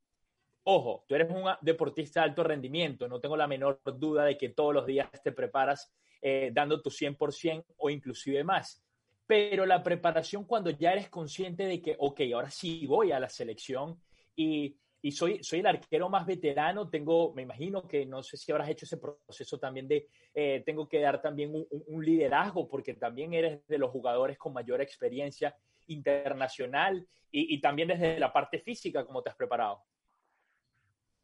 Ojo, 0.64 1.04
tú 1.09 1.16
eres 1.16 1.28
un 1.31 1.42
deportista 1.61 2.21
de 2.21 2.28
alto 2.28 2.45
rendimiento, 2.45 3.09
no 3.09 3.19
tengo 3.19 3.37
la 3.37 3.49
menor 3.49 3.81
duda 3.99 4.25
de 4.25 4.38
que 4.38 4.50
todos 4.50 4.73
los 4.73 4.87
días 4.87 5.11
te 5.23 5.33
preparas 5.33 5.92
eh, 6.21 6.50
dando 6.52 6.81
tu 6.81 6.88
100% 6.88 7.64
o 7.78 7.90
inclusive 7.90 8.45
más. 8.45 8.81
Pero 9.26 9.66
la 9.66 9.83
preparación 9.83 10.45
cuando 10.45 10.71
ya 10.71 10.92
eres 10.92 11.09
consciente 11.09 11.64
de 11.64 11.83
que, 11.83 11.97
ok, 11.99 12.21
ahora 12.33 12.50
sí 12.50 12.87
voy 12.87 13.11
a 13.11 13.19
la 13.19 13.28
selección 13.28 14.00
y, 14.37 14.76
y 15.04 15.11
soy, 15.11 15.42
soy 15.42 15.59
el 15.59 15.66
arquero 15.66 16.09
más 16.09 16.25
veterano, 16.25 16.88
tengo, 16.88 17.35
me 17.35 17.42
imagino 17.42 17.87
que 17.88 18.06
no 18.06 18.23
sé 18.23 18.37
si 18.37 18.52
habrás 18.52 18.68
hecho 18.68 18.85
ese 18.85 18.99
proceso 18.99 19.59
también 19.59 19.88
de, 19.88 20.06
eh, 20.32 20.62
tengo 20.64 20.88
que 20.88 21.00
dar 21.00 21.21
también 21.21 21.52
un, 21.52 22.04
liderazgo 22.04 22.68
porque 22.68 22.94
también 22.94 23.35
eres 23.35 23.66
de 23.66 23.78
los 23.78 23.90
jugadores 23.90 24.38
con 24.38 24.52
mayor 24.52 24.80
experiencia 24.80 25.56
internacional 25.88 27.06
y, 27.35 27.61
también 27.61 27.88
desde 27.88 28.21
la 28.21 28.32
parte 28.32 28.61
física, 28.61 29.04
¿cómo 29.06 29.23
te 29.23 29.30
has 29.30 29.37
preparado? 29.37 29.82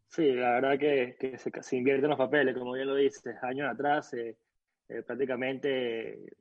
Sí, 0.07 0.31
la 0.33 0.53
verdad 0.53 0.79
que, 0.79 1.15
que 1.19 1.37
se, 1.37 1.51
se, 1.61 1.77
invierten 1.77 2.09
los 2.09 2.17
papeles, 2.17 2.57
como 2.57 2.73
bien 2.73 2.87
lo 2.87 2.95
dices. 2.95 3.35
Años 3.43 3.69
atrás, 3.71 4.11
eh, 4.15 4.35
eh, 4.87 5.03
prácticamente 5.03 6.33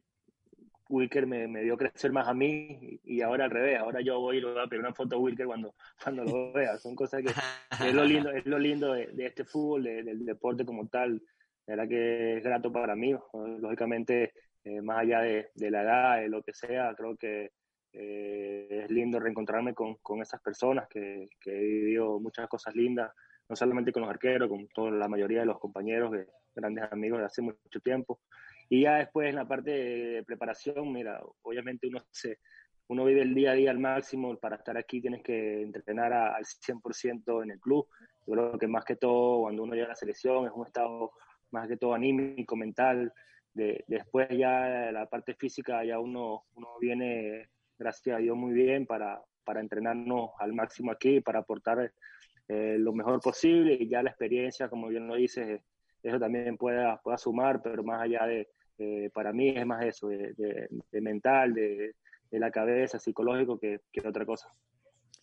Wilker 0.88 1.26
me, 1.26 1.46
me, 1.48 1.62
dio 1.62 1.76
crecer 1.76 2.12
más 2.12 2.28
a 2.28 2.34
mí 2.34 3.00
y, 3.04 3.20
ahora 3.20 3.44
al 3.44 3.50
revés. 3.50 3.78
Ahora 3.78 4.00
yo 4.00 4.20
voy 4.20 4.38
y 4.38 4.42
voy 4.42 4.58
a 4.58 4.66
pedir 4.66 4.80
una 4.80 4.94
foto 4.94 5.16
a 5.16 5.18
Wilker 5.18 5.46
cuando, 5.46 5.74
cuando 6.02 6.24
lo 6.24 6.52
vea. 6.52 6.78
Son 6.78 6.94
cosas 6.94 7.22
que, 7.22 7.32
es 7.86 7.94
lo 7.94 8.04
lindo, 8.04 8.30
es 8.30 8.46
lo 8.46 8.58
lindo 8.58 8.92
de, 8.92 9.12
este 9.18 9.44
fútbol, 9.44 9.84
de, 9.84 10.02
del 10.02 10.24
deporte 10.24 10.64
como 10.64 10.88
tal. 10.88 11.22
La 11.66 11.76
verdad 11.76 11.88
que 11.88 12.36
es 12.38 12.42
grato 12.42 12.72
para 12.72 12.96
mí. 12.96 13.14
Lógicamente, 13.60 14.32
eh, 14.64 14.80
más 14.80 14.98
allá 14.98 15.20
de, 15.20 15.50
la 15.54 15.82
edad, 15.82 16.20
de 16.20 16.28
lo 16.28 16.42
que 16.42 16.54
sea, 16.54 16.94
creo 16.96 17.16
que 17.16 17.50
eh, 17.92 18.82
es 18.84 18.90
lindo 18.90 19.20
reencontrarme 19.20 19.74
con, 19.74 19.96
con 19.96 20.22
esas 20.22 20.40
personas 20.40 20.88
que, 20.88 21.28
que 21.40 21.50
he 21.50 21.60
vivido 21.60 22.18
muchas 22.20 22.48
cosas 22.48 22.74
lindas 22.74 23.10
no 23.48 23.56
solamente 23.56 23.92
con 23.92 24.02
los 24.02 24.10
arqueros, 24.10 24.48
con 24.48 24.68
toda 24.68 24.90
la 24.90 25.08
mayoría 25.08 25.40
de 25.40 25.46
los 25.46 25.58
compañeros, 25.58 26.12
de 26.12 26.26
grandes 26.54 26.84
amigos 26.92 27.20
de 27.20 27.24
hace 27.24 27.42
mucho 27.42 27.80
tiempo. 27.82 28.20
Y 28.68 28.82
ya 28.82 28.96
después 28.96 29.28
en 29.28 29.36
la 29.36 29.48
parte 29.48 29.70
de 29.70 30.22
preparación, 30.24 30.92
mira, 30.92 31.20
obviamente 31.42 31.86
uno 31.86 32.00
se, 32.10 32.38
uno 32.88 33.04
vive 33.04 33.22
el 33.22 33.34
día 33.34 33.52
a 33.52 33.54
día 33.54 33.70
al 33.70 33.78
máximo, 33.78 34.36
para 34.36 34.56
estar 34.56 34.76
aquí 34.76 35.00
tienes 35.00 35.22
que 35.22 35.62
entrenar 35.62 36.12
a, 36.12 36.36
al 36.36 36.44
100% 36.44 37.42
en 37.42 37.50
el 37.50 37.60
club. 37.60 37.86
Yo 38.26 38.34
creo 38.34 38.58
que 38.58 38.66
más 38.66 38.84
que 38.84 38.96
todo 38.96 39.42
cuando 39.42 39.62
uno 39.62 39.74
llega 39.74 39.86
a 39.86 39.90
la 39.90 39.94
selección 39.94 40.46
es 40.46 40.52
un 40.54 40.66
estado 40.66 41.12
más 41.50 41.68
que 41.68 41.76
todo 41.76 41.94
anímico, 41.94 42.56
mental. 42.56 43.12
De, 43.52 43.84
después 43.88 44.28
ya 44.30 44.92
la 44.92 45.06
parte 45.06 45.34
física 45.34 45.84
ya 45.84 45.98
uno, 45.98 46.44
uno 46.54 46.68
viene, 46.80 47.48
gracias 47.78 48.16
a 48.16 48.20
Dios, 48.20 48.36
muy 48.36 48.52
bien 48.52 48.86
para, 48.86 49.20
para 49.44 49.60
entrenarnos 49.60 50.30
al 50.38 50.52
máximo 50.52 50.92
aquí, 50.92 51.20
para 51.20 51.40
aportar 51.40 51.92
eh, 52.48 52.76
lo 52.78 52.92
mejor 52.92 53.20
posible 53.20 53.76
y 53.78 53.88
ya 53.88 54.02
la 54.02 54.10
experiencia, 54.10 54.68
como 54.68 54.88
bien 54.88 55.06
lo 55.06 55.16
dices, 55.16 55.60
eso 56.02 56.18
también 56.18 56.56
pueda, 56.56 57.00
pueda 57.02 57.18
sumar, 57.18 57.60
pero 57.62 57.82
más 57.82 58.02
allá 58.02 58.26
de, 58.26 58.48
eh, 58.78 59.10
para 59.12 59.32
mí 59.32 59.50
es 59.50 59.66
más 59.66 59.84
eso, 59.84 60.08
de, 60.08 60.32
de, 60.34 60.68
de 60.90 61.00
mental, 61.00 61.54
de, 61.54 61.94
la 62.30 62.50
cabeza, 62.50 62.98
psicológico, 62.98 63.58
que, 63.58 63.80
que 63.90 64.06
otra 64.06 64.26
cosa. 64.26 64.48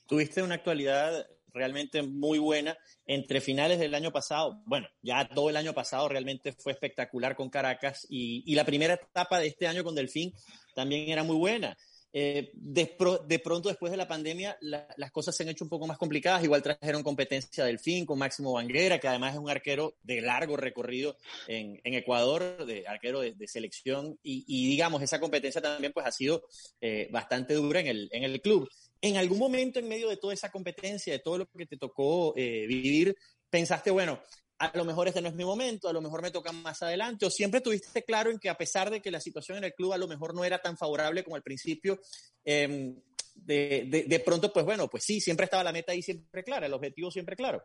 Tuviste 0.07 0.41
una 0.41 0.55
actualidad 0.55 1.27
realmente 1.53 2.03
muy 2.03 2.37
buena 2.37 2.77
entre 3.05 3.41
finales 3.41 3.79
del 3.79 3.95
año 3.95 4.11
pasado. 4.11 4.61
Bueno, 4.65 4.87
ya 5.01 5.27
todo 5.27 5.49
el 5.49 5.57
año 5.57 5.73
pasado 5.73 6.09
realmente 6.09 6.51
fue 6.51 6.73
espectacular 6.73 7.35
con 7.35 7.49
Caracas 7.49 8.05
y, 8.09 8.43
y 8.45 8.55
la 8.55 8.65
primera 8.65 8.95
etapa 8.95 9.39
de 9.39 9.47
este 9.47 9.67
año 9.67 9.83
con 9.83 9.95
Delfín 9.95 10.33
también 10.75 11.09
era 11.09 11.23
muy 11.23 11.37
buena. 11.37 11.77
Eh, 12.17 12.49
de, 12.53 12.85
pro, 12.85 13.17
de, 13.17 13.39
pronto, 13.39 13.67
después 13.67 13.91
de 13.91 13.97
la 13.97 14.07
pandemia, 14.07 14.57
la, 14.61 14.87
las 14.95 15.11
cosas 15.11 15.35
se 15.35 15.43
han 15.43 15.49
hecho 15.49 15.65
un 15.65 15.69
poco 15.69 15.85
más 15.85 15.97
complicadas. 15.97 16.41
Igual 16.45 16.63
trajeron 16.63 17.03
competencia 17.03 17.65
del 17.65 17.77
fin 17.77 18.05
con 18.05 18.17
Máximo 18.17 18.53
Banguera, 18.53 18.99
que 18.99 19.09
además 19.09 19.33
es 19.33 19.39
un 19.41 19.49
arquero 19.49 19.97
de 20.01 20.21
largo 20.21 20.55
recorrido 20.55 21.17
en, 21.49 21.81
en 21.83 21.93
Ecuador, 21.93 22.65
de 22.65 22.87
arquero 22.87 23.19
de, 23.19 23.47
selección. 23.49 24.17
Y, 24.23 24.45
y, 24.47 24.69
digamos, 24.69 25.01
esa 25.01 25.19
competencia 25.19 25.61
también 25.61 25.91
pues, 25.91 26.05
ha 26.05 26.11
sido 26.13 26.45
eh, 26.79 27.09
bastante 27.11 27.53
dura 27.53 27.81
en 27.81 27.87
el, 27.87 28.09
en 28.13 28.23
el 28.23 28.39
club. 28.39 28.69
En 29.01 29.17
algún 29.17 29.37
momento, 29.37 29.79
en 29.79 29.89
medio 29.89 30.07
de 30.07 30.15
toda 30.15 30.33
esa 30.33 30.49
competencia, 30.49 31.11
de 31.11 31.19
todo 31.19 31.39
lo 31.39 31.47
que 31.47 31.65
te 31.65 31.75
tocó 31.75 32.33
eh, 32.37 32.65
vivir, 32.65 33.17
pensaste, 33.49 33.91
bueno, 33.91 34.21
a 34.57 34.77
lo 34.77 34.85
mejor 34.85 35.07
este 35.07 35.21
no 35.21 35.27
es 35.27 35.35
mi 35.35 35.43
momento, 35.43 35.89
a 35.89 35.93
lo 35.93 36.01
mejor 36.01 36.21
me 36.21 36.31
toca 36.31 36.51
más 36.51 36.81
adelante, 36.81 37.25
o 37.25 37.29
siempre 37.29 37.61
tuviste 37.61 38.03
claro 38.03 38.31
en 38.31 38.39
que 38.39 38.49
a 38.49 38.57
pesar 38.57 38.89
de 38.89 39.01
que 39.01 39.11
la 39.11 39.19
situación 39.19 39.57
en 39.57 39.65
el 39.65 39.73
club 39.73 39.93
a 39.93 39.97
lo 39.97 40.07
mejor 40.07 40.33
no 40.33 40.43
era 40.45 40.59
tan 40.59 40.77
favorable 40.77 41.23
como 41.23 41.35
al 41.35 41.43
principio, 41.43 41.99
eh, 42.43 42.95
de, 43.35 43.85
de, 43.87 44.03
de, 44.03 44.19
pronto, 44.21 44.51
pues 44.53 44.65
bueno, 44.65 44.87
pues 44.87 45.03
sí, 45.03 45.19
siempre 45.19 45.43
estaba 45.43 45.63
la 45.63 45.73
meta 45.73 45.91
ahí 45.91 46.01
siempre 46.01 46.43
clara, 46.43 46.67
el 46.67 46.73
objetivo 46.73 47.11
siempre 47.11 47.35
claro. 47.35 47.63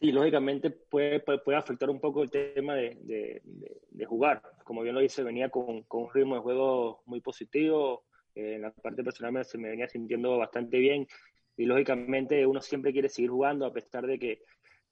Y 0.00 0.12
lógicamente 0.12 0.70
puede, 0.70 1.20
puede, 1.20 1.38
puede 1.38 1.56
afectar 1.56 1.88
un 1.88 1.98
poco 1.98 2.22
el 2.22 2.30
tema 2.30 2.74
de, 2.74 3.40
de, 3.90 4.04
jugar. 4.04 4.42
Como 4.62 4.82
bien 4.82 4.94
lo 4.94 5.00
dice, 5.00 5.22
venía 5.22 5.48
con, 5.48 5.84
con 5.84 6.02
un 6.02 6.10
ritmo 6.12 6.34
de 6.34 6.42
juego 6.42 7.02
muy 7.06 7.22
positivo, 7.22 8.04
eh, 8.34 8.56
en 8.56 8.62
la 8.62 8.70
parte 8.70 9.02
personal 9.02 9.44
se 9.46 9.56
me 9.56 9.70
venía 9.70 9.88
sintiendo 9.88 10.36
bastante 10.36 10.78
bien 10.78 11.06
y 11.56 11.64
lógicamente 11.64 12.44
uno 12.46 12.60
siempre 12.60 12.92
quiere 12.92 13.08
seguir 13.08 13.30
jugando 13.30 13.64
a 13.64 13.72
pesar 13.72 14.06
de 14.06 14.18
que 14.18 14.42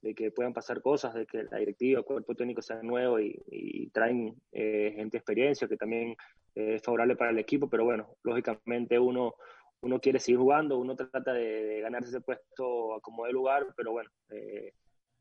de 0.02 0.14
que 0.14 0.32
puedan 0.32 0.52
pasar 0.52 0.82
cosas, 0.82 1.14
de 1.14 1.26
que 1.26 1.44
la 1.44 1.59
directiva, 1.59 2.00
el 2.00 2.04
cuerpo 2.04 2.35
técnico 2.35 2.61
sea 2.61 2.82
nuevo 2.82 3.21
y, 3.21 3.40
y 3.47 3.88
traen 3.90 4.35
eh, 4.50 4.92
gente 4.97 5.16
experiencia 5.16 5.68
que 5.68 5.76
también 5.76 6.16
eh, 6.56 6.75
es 6.75 6.82
favorable 6.82 7.14
para 7.14 7.30
el 7.30 7.38
equipo, 7.38 7.71
pero 7.71 7.85
bueno, 7.85 8.16
lógicamente 8.25 8.99
uno, 8.99 9.37
uno 9.80 10.00
quiere 10.00 10.18
seguir 10.18 10.40
jugando, 10.40 10.76
uno 10.76 10.97
trata 10.97 11.32
de, 11.32 11.64
de 11.64 11.80
ganarse 11.80 12.09
ese 12.09 12.21
puesto 12.21 12.94
a 12.94 13.00
como 13.00 13.26
de 13.26 13.32
lugar, 13.32 13.64
pero 13.76 13.92
bueno, 13.92 14.11
eh, 14.30 14.73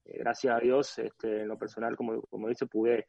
gracias 0.03 0.55
a 0.55 0.59
Dios, 0.59 0.97
este, 0.97 1.41
en 1.41 1.47
lo 1.47 1.59
personal, 1.59 1.95
como, 1.95 2.23
como 2.23 2.49
dice, 2.49 2.65
pude 2.65 3.05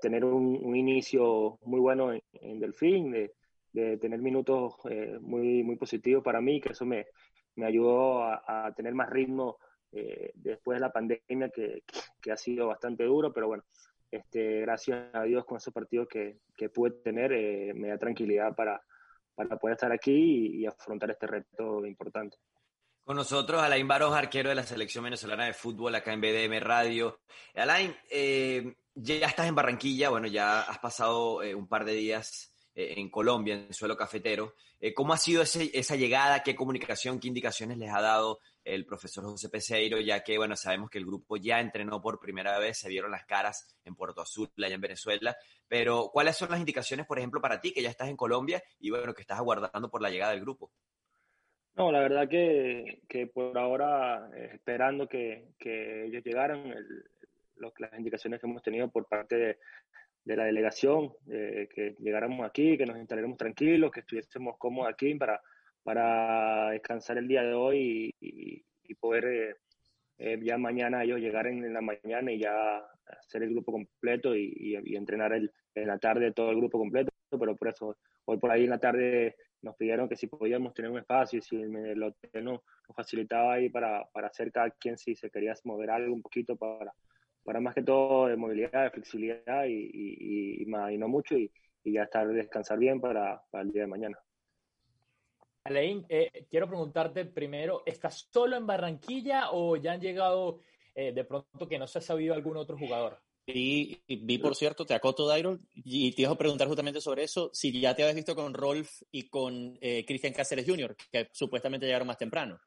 tener 0.00 0.24
un, 0.24 0.74
inicio 0.74 1.58
muy 1.60 1.78
bueno 1.78 2.10
en, 2.14 2.22
en 2.32 2.58
Delfín, 2.58 3.12
de, 3.12 3.34
tener 3.98 4.18
minutos 4.18 4.74
muy, 5.20 5.62
muy 5.62 5.76
positivos 5.76 6.24
para 6.24 6.40
mí, 6.40 6.58
que 6.58 6.72
eso 6.72 6.86
me, 6.86 7.06
me 7.54 7.66
ayudó 7.66 8.24
a 8.24 8.72
tener 8.74 8.94
más 8.94 9.10
ritmo 9.10 9.58
eh, 9.92 10.32
después 10.34 10.76
de 10.76 10.80
la 10.80 10.92
pandemia 10.92 11.48
que, 11.50 11.82
que, 12.20 12.32
ha 12.32 12.36
sido 12.36 12.68
bastante 12.68 13.04
duro, 13.04 13.32
pero 13.32 13.48
bueno, 13.48 13.64
este, 14.10 14.60
gracias 14.60 15.14
a 15.14 15.22
Dios 15.22 15.44
con 15.44 15.58
esos 15.58 15.72
partidos 15.72 16.08
que, 16.08 16.38
que 16.56 16.68
pude 16.68 16.90
tener 17.02 17.32
eh, 17.32 17.72
me 17.74 17.88
da 17.88 17.98
tranquilidad 17.98 18.54
para, 18.54 18.82
para 19.34 19.56
poder 19.56 19.74
estar 19.74 19.92
aquí 19.92 20.12
y, 20.12 20.62
y, 20.62 20.66
afrontar 20.66 21.10
este 21.10 21.26
reto 21.26 21.84
importante. 21.86 22.36
Con 23.08 23.16
nosotros 23.16 23.62
Alain 23.62 23.88
Baros, 23.88 24.14
arquero 24.14 24.50
de 24.50 24.54
la 24.54 24.62
selección 24.62 25.04
venezolana 25.04 25.46
de 25.46 25.54
fútbol 25.54 25.94
acá 25.94 26.12
en 26.12 26.20
BDM 26.20 26.60
Radio. 26.60 27.20
Alain, 27.54 27.96
eh, 28.10 28.76
ya 28.94 29.26
estás 29.26 29.46
en 29.46 29.54
Barranquilla, 29.54 30.10
bueno, 30.10 30.26
ya 30.26 30.60
has 30.60 30.78
pasado 30.78 31.42
eh, 31.42 31.54
un 31.54 31.66
par 31.66 31.86
de 31.86 31.94
días 31.94 32.52
en 32.78 33.10
Colombia, 33.10 33.54
en 33.54 33.74
suelo 33.74 33.96
cafetero. 33.96 34.54
Eh, 34.80 34.94
¿Cómo 34.94 35.12
ha 35.12 35.16
sido 35.16 35.42
esa 35.42 35.96
llegada? 35.96 36.42
¿Qué 36.42 36.54
comunicación, 36.54 37.18
qué 37.18 37.28
indicaciones 37.28 37.78
les 37.78 37.92
ha 37.92 38.00
dado 38.00 38.38
el 38.64 38.84
profesor 38.84 39.24
José 39.24 39.48
Peseiro, 39.48 39.98
ya 39.98 40.22
que, 40.22 40.36
bueno, 40.36 40.54
sabemos 40.54 40.90
que 40.90 40.98
el 40.98 41.06
grupo 41.06 41.36
ya 41.36 41.58
entrenó 41.60 42.00
por 42.00 42.20
primera 42.20 42.58
vez, 42.58 42.78
se 42.78 42.88
vieron 42.88 43.10
las 43.10 43.24
caras 43.24 43.76
en 43.84 43.94
Puerto 43.94 44.20
Azul, 44.20 44.50
allá 44.58 44.74
en 44.74 44.80
Venezuela, 44.80 45.36
pero 45.66 46.10
¿cuáles 46.12 46.36
son 46.36 46.50
las 46.50 46.60
indicaciones, 46.60 47.06
por 47.06 47.18
ejemplo, 47.18 47.40
para 47.40 47.60
ti, 47.60 47.72
que 47.72 47.82
ya 47.82 47.90
estás 47.90 48.08
en 48.08 48.16
Colombia 48.16 48.62
y, 48.78 48.90
bueno, 48.90 49.14
que 49.14 49.22
estás 49.22 49.38
aguardando 49.38 49.90
por 49.90 50.02
la 50.02 50.10
llegada 50.10 50.32
del 50.32 50.42
grupo? 50.42 50.70
No, 51.76 51.92
la 51.92 52.00
verdad 52.00 52.28
que, 52.28 53.30
por 53.32 53.56
ahora, 53.56 54.28
eh, 54.34 54.50
esperando 54.54 55.08
que, 55.08 55.54
ellos 55.60 56.24
llegaran, 56.24 56.74
las 57.56 57.98
indicaciones 57.98 58.40
que 58.40 58.46
hemos 58.46 58.62
tenido 58.62 58.88
por 58.90 59.06
parte 59.06 59.36
de, 59.36 59.58
de 60.28 60.36
la 60.36 60.44
delegación, 60.44 61.10
eh, 61.30 61.68
que 61.74 61.96
llegáramos 61.98 62.46
aquí, 62.46 62.76
que 62.76 62.86
nos 62.86 62.98
instaláramos 62.98 63.38
tranquilos, 63.38 63.90
que 63.90 64.00
estuviésemos 64.00 64.56
cómodos 64.58 64.92
aquí 64.92 65.14
para 65.14 65.40
para 65.88 66.70
descansar 66.72 67.16
el 67.16 67.26
día 67.26 67.42
de 67.42 67.54
hoy 67.54 68.14
y, 68.20 68.62
y, 68.82 68.94
poder 68.96 69.24
eh, 69.24 69.56
eh, 70.18 70.38
ya 70.42 70.58
mañana 70.58 71.02
ellos 71.02 71.18
llegar 71.18 71.46
en, 71.46 71.64
en, 71.64 71.72
la 71.72 71.80
mañana 71.80 72.30
y 72.30 72.40
ya 72.40 72.84
hacer 73.06 73.44
el 73.44 73.50
grupo 73.52 73.72
completo 73.72 74.36
y, 74.36 74.76
y, 74.84 74.96
entrenar 74.96 75.32
el, 75.32 75.50
en 75.74 75.88
la 75.88 75.98
tarde 75.98 76.32
todo 76.32 76.50
el 76.50 76.58
grupo 76.58 76.78
completo, 76.78 77.10
pero 77.30 77.56
por 77.56 77.68
eso 77.68 77.96
hoy 78.26 78.36
por 78.36 78.50
ahí 78.50 78.64
en 78.64 78.70
la 78.70 78.78
tarde 78.78 79.34
nos 79.62 79.76
pidieron 79.76 80.10
que 80.10 80.16
si 80.16 80.26
podíamos 80.26 80.74
tener 80.74 80.90
un 80.90 80.98
espacio 80.98 81.38
y 81.38 81.42
si 81.42 81.56
el 81.56 82.02
hotel 82.02 82.44
nos, 82.44 82.60
nos 82.86 82.94
facilitaba 82.94 83.54
ahí 83.54 83.70
para, 83.70 84.04
para 84.12 84.26
hacer 84.26 84.52
cada 84.52 84.70
quien 84.72 84.98
si 84.98 85.16
se 85.16 85.30
quería 85.30 85.54
mover 85.64 85.90
algo 85.90 86.12
un 86.12 86.20
poquito 86.20 86.54
para, 86.54 86.92
para 87.44 87.60
más 87.60 87.74
que 87.74 87.82
todo 87.82 88.26
de 88.26 88.36
movilidad, 88.36 88.84
de 88.84 88.90
flexibilidad 88.90 89.64
y, 89.66 89.90
y, 89.92 90.62
y, 90.62 90.66
más, 90.66 90.92
y 90.92 90.98
no 90.98 91.08
mucho 91.08 91.36
y, 91.36 91.50
y 91.84 91.92
ya 91.92 92.04
estar 92.04 92.28
descansar 92.28 92.78
bien 92.78 93.00
para, 93.00 93.42
para 93.50 93.64
el 93.64 93.72
día 93.72 93.82
de 93.82 93.88
mañana. 93.88 94.18
Alain, 95.64 96.04
eh, 96.08 96.46
quiero 96.50 96.66
preguntarte 96.66 97.24
primero, 97.26 97.82
¿estás 97.84 98.28
solo 98.32 98.56
en 98.56 98.66
Barranquilla 98.66 99.50
o 99.52 99.76
ya 99.76 99.92
han 99.92 100.00
llegado 100.00 100.60
eh, 100.94 101.12
de 101.12 101.24
pronto 101.24 101.68
que 101.68 101.78
no 101.78 101.86
se 101.86 101.98
ha 101.98 102.02
sabido 102.02 102.34
algún 102.34 102.56
otro 102.56 102.78
jugador? 102.78 103.20
Y, 103.46 104.02
y 104.06 104.16
vi, 104.16 104.38
por 104.38 104.54
cierto, 104.54 104.84
te 104.84 104.94
acoto, 104.94 105.26
Dairo, 105.26 105.58
y 105.74 106.12
te 106.12 106.22
iba 106.22 106.30
a 106.30 106.36
preguntar 106.36 106.68
justamente 106.68 107.00
sobre 107.00 107.22
eso, 107.22 107.50
si 107.54 107.80
ya 107.80 107.94
te 107.94 108.02
habías 108.02 108.16
visto 108.16 108.34
con 108.34 108.52
Rolf 108.52 109.02
y 109.10 109.28
con 109.28 109.78
eh, 109.80 110.04
Cristian 110.06 110.34
Cáceres 110.34 110.66
Jr., 110.66 110.94
que 111.10 111.28
supuestamente 111.32 111.86
llegaron 111.86 112.08
más 112.08 112.18
temprano. 112.18 112.58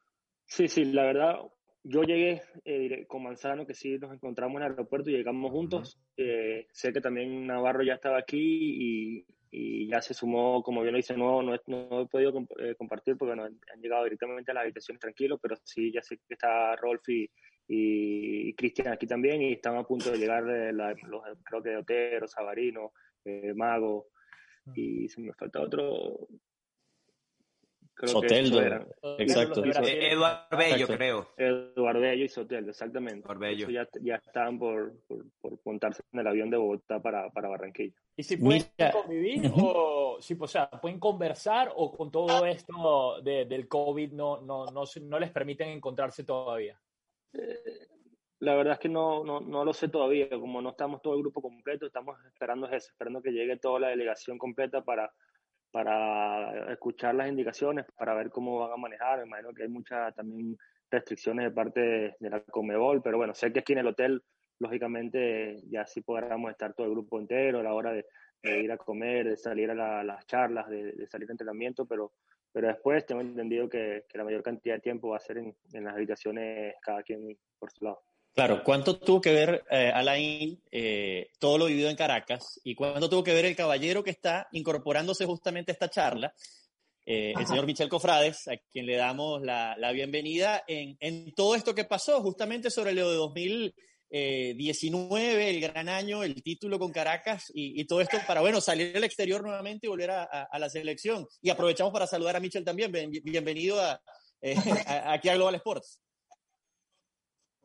Sí, 0.44 0.66
sí, 0.66 0.84
la 0.86 1.04
verdad, 1.04 1.36
yo 1.84 2.02
llegué 2.02 2.42
eh, 2.64 3.06
con 3.06 3.22
Manzano, 3.22 3.66
que 3.66 3.74
sí 3.74 3.98
nos 3.98 4.12
encontramos 4.12 4.56
en 4.56 4.66
el 4.66 4.70
aeropuerto 4.72 5.10
y 5.10 5.14
llegamos 5.14 5.50
juntos. 5.50 5.98
Eh, 6.16 6.66
sé 6.72 6.92
que 6.92 7.00
también 7.00 7.46
Navarro 7.46 7.82
ya 7.82 7.94
estaba 7.94 8.18
aquí 8.18 8.38
y, 8.38 9.26
y 9.54 9.86
ya 9.86 10.00
se 10.00 10.14
sumó, 10.14 10.62
como 10.62 10.80
bien 10.80 10.92
lo 10.92 10.96
dice, 10.96 11.14
no, 11.14 11.42
no, 11.42 11.54
no 11.66 12.00
he 12.00 12.06
podido 12.06 12.32
eh, 12.58 12.74
compartir 12.74 13.18
porque 13.18 13.36
no 13.36 13.44
han, 13.44 13.60
llegado 13.82 14.04
directamente 14.04 14.50
a 14.50 14.54
la 14.54 14.62
habitación 14.62 14.98
tranquilo, 14.98 15.38
pero 15.38 15.56
sí, 15.62 15.92
ya 15.92 16.00
sé 16.00 16.16
que 16.26 16.34
está 16.34 16.74
Rolf 16.76 17.06
y, 17.10 17.30
y, 17.68 18.54
Cristian 18.54 18.88
aquí 18.88 19.06
también 19.06 19.42
y 19.42 19.52
están 19.52 19.76
a 19.76 19.84
punto 19.84 20.10
de 20.10 20.16
llegar 20.16 20.48
eh, 20.48 20.72
los, 20.72 21.22
creo 21.44 21.62
que 21.62 21.76
Otero, 21.76 22.26
Sabarino, 22.26 22.92
eh, 23.26 23.52
Mago 23.54 24.06
y 24.74 25.06
se 25.08 25.20
me 25.20 25.34
falta 25.34 25.60
otro, 25.60 26.28
Soteldo. 28.04 28.60
Exacto. 29.18 29.64
Eduardo 29.64 30.56
Bello, 30.56 30.86
creo. 30.86 31.28
Eduardo 31.36 32.00
Bello 32.00 32.24
y 32.24 32.28
Soteldo, 32.28 32.70
exactamente. 32.70 33.28
Bello. 33.34 33.68
Ya, 33.70 33.86
ya 34.00 34.16
están 34.16 34.58
por, 34.58 34.92
por, 35.06 35.24
por, 35.40 35.58
montarse 35.64 36.02
en 36.12 36.20
el 36.20 36.26
avión 36.26 36.50
de 36.50 36.56
Bogotá 36.56 37.00
para, 37.00 37.30
para 37.30 37.48
Barranquilla. 37.48 37.94
¿Y 38.16 38.22
si 38.22 38.36
pueden 38.36 38.64
convivir 38.92 39.50
o, 39.54 40.18
si, 40.20 40.36
o 40.38 40.46
sea, 40.46 40.68
pueden 40.70 40.98
conversar 40.98 41.72
o 41.74 41.96
con 41.96 42.10
todo 42.10 42.44
esto 42.44 43.20
de, 43.22 43.44
del 43.46 43.68
COVID 43.68 44.12
no, 44.12 44.40
no, 44.40 44.66
no, 44.66 44.84
no 45.02 45.18
les 45.18 45.30
permiten 45.30 45.68
encontrarse 45.68 46.24
todavía? 46.24 46.78
Eh, 47.32 47.88
la 48.40 48.56
verdad 48.56 48.74
es 48.74 48.80
que 48.80 48.88
no, 48.88 49.22
no, 49.22 49.40
no, 49.40 49.64
lo 49.64 49.72
sé 49.72 49.88
todavía. 49.88 50.28
Como 50.28 50.60
no 50.60 50.70
estamos 50.70 51.00
todo 51.00 51.14
el 51.14 51.20
grupo 51.20 51.40
completo, 51.40 51.86
estamos 51.86 52.18
esperando 52.26 52.66
eso, 52.66 52.88
esperando 52.90 53.22
que 53.22 53.30
llegue 53.30 53.56
toda 53.56 53.78
la 53.78 53.88
delegación 53.88 54.36
completa 54.36 54.82
para 54.82 55.12
para 55.72 56.70
escuchar 56.72 57.14
las 57.14 57.28
indicaciones, 57.28 57.86
para 57.96 58.14
ver 58.14 58.30
cómo 58.30 58.60
van 58.60 58.72
a 58.72 58.76
manejar. 58.76 59.18
Me 59.20 59.26
imagino 59.26 59.52
que 59.52 59.64
hay 59.64 59.68
muchas 59.68 60.14
también 60.14 60.56
restricciones 60.90 61.46
de 61.46 61.50
parte 61.50 61.80
de, 62.20 62.30
la 62.30 62.40
Comebol, 62.42 63.02
pero 63.02 63.16
bueno, 63.16 63.34
sé 63.34 63.52
que 63.52 63.60
aquí 63.60 63.72
en 63.72 63.80
el 63.80 63.86
hotel, 63.88 64.22
lógicamente, 64.58 65.56
ya 65.68 65.86
sí 65.86 66.02
podremos 66.02 66.50
estar 66.50 66.74
todo 66.74 66.86
el 66.86 66.92
grupo 66.92 67.18
entero 67.18 67.60
a 67.60 67.62
la 67.62 67.74
hora 67.74 67.92
de, 67.92 68.04
ir 68.44 68.70
a 68.70 68.76
comer, 68.76 69.28
de 69.28 69.36
salir 69.36 69.70
a 69.70 70.04
las 70.04 70.26
charlas, 70.26 70.68
de, 70.68 71.06
salir 71.08 71.28
a 71.30 71.32
entrenamiento, 71.32 71.86
pero, 71.86 72.12
pero 72.52 72.68
después 72.68 73.06
tengo 73.06 73.22
entendido 73.22 73.68
que, 73.68 74.04
la 74.12 74.24
mayor 74.24 74.42
cantidad 74.42 74.74
de 74.74 74.80
tiempo 74.80 75.08
va 75.08 75.16
a 75.16 75.20
ser 75.20 75.38
en, 75.38 75.56
en 75.72 75.84
las 75.84 75.94
habitaciones 75.94 76.74
cada 76.82 77.02
quien 77.02 77.38
por 77.58 77.70
su 77.70 77.84
lado. 77.84 78.02
Claro, 78.34 78.62
¿cuánto 78.64 78.98
tuvo 78.98 79.20
que 79.20 79.30
ver 79.30 79.62
eh, 79.70 79.92
Alain 79.94 80.58
eh, 80.70 81.28
todo 81.38 81.58
lo 81.58 81.66
vivido 81.66 81.90
en 81.90 81.96
Caracas 81.96 82.58
y 82.64 82.74
cuánto 82.74 83.10
tuvo 83.10 83.22
que 83.22 83.34
ver 83.34 83.44
el 83.44 83.54
caballero 83.54 84.02
que 84.02 84.10
está 84.10 84.48
incorporándose 84.52 85.26
justamente 85.26 85.70
a 85.70 85.74
esta 85.74 85.90
charla, 85.90 86.34
eh, 87.04 87.34
el 87.38 87.46
señor 87.46 87.66
Michel 87.66 87.90
Cofrades, 87.90 88.48
a 88.48 88.56
quien 88.56 88.86
le 88.86 88.96
damos 88.96 89.42
la, 89.42 89.76
bienvenida 89.92 90.64
en, 90.66 91.34
todo 91.34 91.54
esto 91.54 91.74
que 91.74 91.84
pasó 91.84 92.22
justamente 92.22 92.70
sobre 92.70 92.94
lo 92.94 93.10
de 93.10 93.16
2019, 93.16 95.50
el 95.50 95.60
gran 95.60 95.90
año, 95.90 96.22
el 96.22 96.42
título 96.42 96.78
con 96.78 96.90
Caracas 96.90 97.52
y, 97.52 97.84
todo 97.84 98.00
esto 98.00 98.16
para, 98.26 98.40
bueno, 98.40 98.62
salir 98.62 98.96
al 98.96 99.04
exterior 99.04 99.42
nuevamente 99.42 99.86
y 99.86 99.90
volver 99.90 100.10
a, 100.10 100.48
la 100.58 100.70
selección. 100.70 101.28
Y 101.42 101.50
aprovechamos 101.50 101.92
para 101.92 102.06
saludar 102.06 102.36
a 102.36 102.40
Michel 102.40 102.64
también. 102.64 102.90
bienvenido 102.90 103.78
a, 103.78 104.00
aquí 105.12 105.22
a 105.28 105.34
Global 105.34 105.56
Sports. 105.56 106.01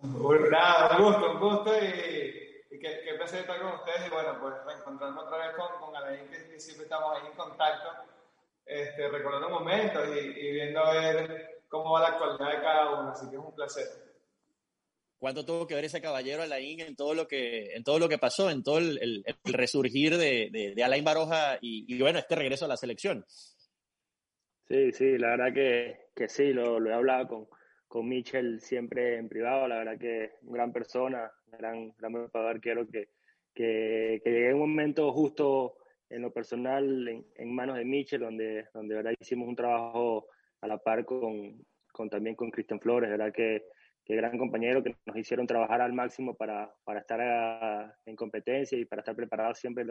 Nada, 0.01 0.97
un 0.97 1.03
gusto, 1.03 1.31
un 1.31 1.39
gusto 1.39 1.73
y, 1.83 2.75
y 2.75 2.79
qué, 2.79 3.13
placer 3.17 3.41
estar 3.41 3.59
con 3.59 3.73
ustedes 3.73 4.07
y 4.07 4.09
bueno, 4.11 4.37
pues 4.39 4.53
reencontrarme 4.65 5.21
otra 5.21 5.37
vez 5.37 5.55
con, 5.55 5.79
con 5.79 5.95
Alain, 5.95 6.27
que, 6.29 6.59
siempre 6.59 6.83
estamos 6.83 7.17
ahí 7.17 7.27
en 7.27 7.35
contacto, 7.35 7.89
este, 8.65 9.09
recordando 9.09 9.49
momentos 9.49 10.07
y, 10.09 10.19
y, 10.19 10.51
viendo 10.51 10.81
a 10.81 10.93
ver 10.93 11.63
cómo 11.67 11.91
va 11.91 12.01
la 12.01 12.07
actualidad 12.09 12.51
de 12.51 12.61
cada 12.61 12.99
uno, 12.99 13.09
así 13.09 13.27
que 13.29 13.37
es 13.37 13.41
un 13.41 13.55
placer. 13.55 13.85
¿Cuánto 15.17 15.43
tuvo 15.43 15.65
que 15.65 15.73
ver 15.73 15.85
ese 15.85 15.99
caballero 15.99 16.43
Alain 16.43 16.79
en 16.81 16.95
todo 16.95 17.15
lo 17.15 17.27
que, 17.27 17.73
en 17.73 17.83
todo 17.83 17.97
lo 17.97 18.07
que 18.07 18.19
pasó, 18.19 18.51
en 18.51 18.61
todo 18.61 18.77
el, 18.77 18.99
el, 19.01 19.25
resurgir 19.45 20.15
de, 20.15 20.49
de, 20.51 20.75
de, 20.75 20.83
Alain 20.83 21.03
Baroja 21.03 21.57
y, 21.59 21.91
y, 21.91 21.99
bueno, 21.99 22.19
este 22.19 22.35
regreso 22.35 22.65
a 22.65 22.67
la 22.67 22.77
selección? 22.77 23.25
Sí, 24.67 24.91
sí, 24.91 25.17
la 25.17 25.29
verdad 25.29 25.53
que, 25.55 26.09
que 26.15 26.29
sí, 26.29 26.53
lo, 26.53 26.79
lo 26.79 26.91
he 26.91 26.93
hablado 26.93 27.27
con, 27.27 27.47
con 27.87 28.07
Mitchell 28.07 28.59
siempre 28.59 29.17
en 29.17 29.29
privado, 29.29 29.67
la 29.67 29.77
verdad 29.77 29.97
que 29.97 30.31
gran 30.41 30.71
persona, 30.71 31.31
gran, 31.47 31.93
gran 31.97 32.29
quiero 32.61 32.87
que, 32.87 33.09
que, 33.53 34.21
que 34.23 34.31
llegue 34.31 34.53
un 34.53 34.59
momento 34.59 35.11
justo 35.11 35.77
en 36.09 36.21
lo 36.21 36.31
personal 36.31 37.07
en, 37.35 37.55
manos 37.55 37.77
de 37.77 37.85
Mitchell, 37.85 38.21
donde, 38.21 38.67
donde 38.73 38.95
verdad 38.95 39.13
hicimos 39.19 39.47
un 39.47 39.55
trabajo 39.55 40.27
a 40.61 40.67
la 40.67 40.77
par 40.77 41.05
con, 41.05 41.65
con 41.91 42.09
también 42.09 42.35
con 42.35 42.51
Cristian 42.51 42.79
Flores, 42.79 43.09
verdad 43.09 43.33
que, 43.33 43.63
que 44.05 44.15
gran 44.15 44.37
compañero 44.37 44.83
que 44.83 44.95
nos 45.05 45.17
hicieron 45.17 45.47
trabajar 45.47 45.81
al 45.81 45.93
máximo 45.93 46.35
para, 46.35 46.73
para 46.83 47.01
estar 47.01 47.95
en 48.05 48.15
competencia 48.15 48.77
y 48.77 48.85
para 48.85 49.01
estar 49.01 49.15
preparados 49.15 49.59
siempre 49.59 49.85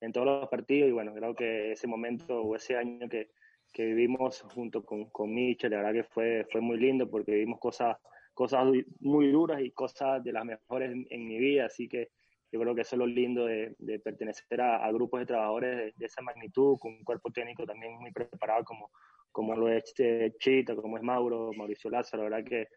en 0.00 0.12
todos 0.12 0.26
los 0.26 0.48
partidos. 0.48 0.88
Y 0.88 0.92
bueno, 0.92 1.14
creo 1.14 1.34
que 1.34 1.72
ese 1.72 1.86
momento 1.86 2.42
o 2.42 2.56
ese 2.56 2.76
año 2.76 3.08
que, 3.08 3.30
que 3.72 3.84
vivimos 3.84 4.42
junto 4.54 4.84
con, 4.84 5.06
con 5.10 5.32
Michel, 5.32 5.70
la 5.70 5.78
verdad 5.78 5.92
que 5.92 6.04
fue, 6.04 6.46
fue 6.50 6.60
muy 6.60 6.78
lindo 6.78 7.08
porque 7.08 7.32
vivimos 7.32 7.60
cosas, 7.60 7.96
cosas 8.34 8.66
muy 9.00 9.30
duras 9.30 9.60
y 9.62 9.70
cosas 9.70 10.22
de 10.24 10.32
las 10.32 10.44
mejores 10.44 10.92
en, 11.08 11.26
mi 11.26 11.38
vida, 11.38 11.66
así 11.66 11.88
que 11.88 12.10
yo 12.52 12.60
creo 12.60 12.74
que 12.74 12.82
eso 12.82 12.96
es 12.96 12.98
lo 12.98 13.06
lindo 13.06 13.46
de, 13.46 13.74
de 13.78 14.00
pertenecer 14.00 14.60
a, 14.60 14.90
grupos 14.90 15.20
de 15.20 15.26
trabajadores 15.26 15.96
de, 15.96 16.06
esa 16.06 16.20
magnitud, 16.22 16.78
con 16.78 16.92
un 16.92 17.04
cuerpo 17.04 17.30
técnico 17.30 17.64
también 17.64 17.92
muy 17.94 18.10
preparado 18.10 18.64
como, 18.64 18.90
como 19.30 19.54
lo 19.54 19.68
es 19.68 19.84
este 19.84 20.34
Chita, 20.38 20.74
como 20.74 20.96
es 20.96 21.02
Mauro, 21.02 21.52
Mauricio 21.52 21.90
Lázaro, 21.90 22.24
la 22.24 22.36
verdad 22.36 22.48
que, 22.48 22.68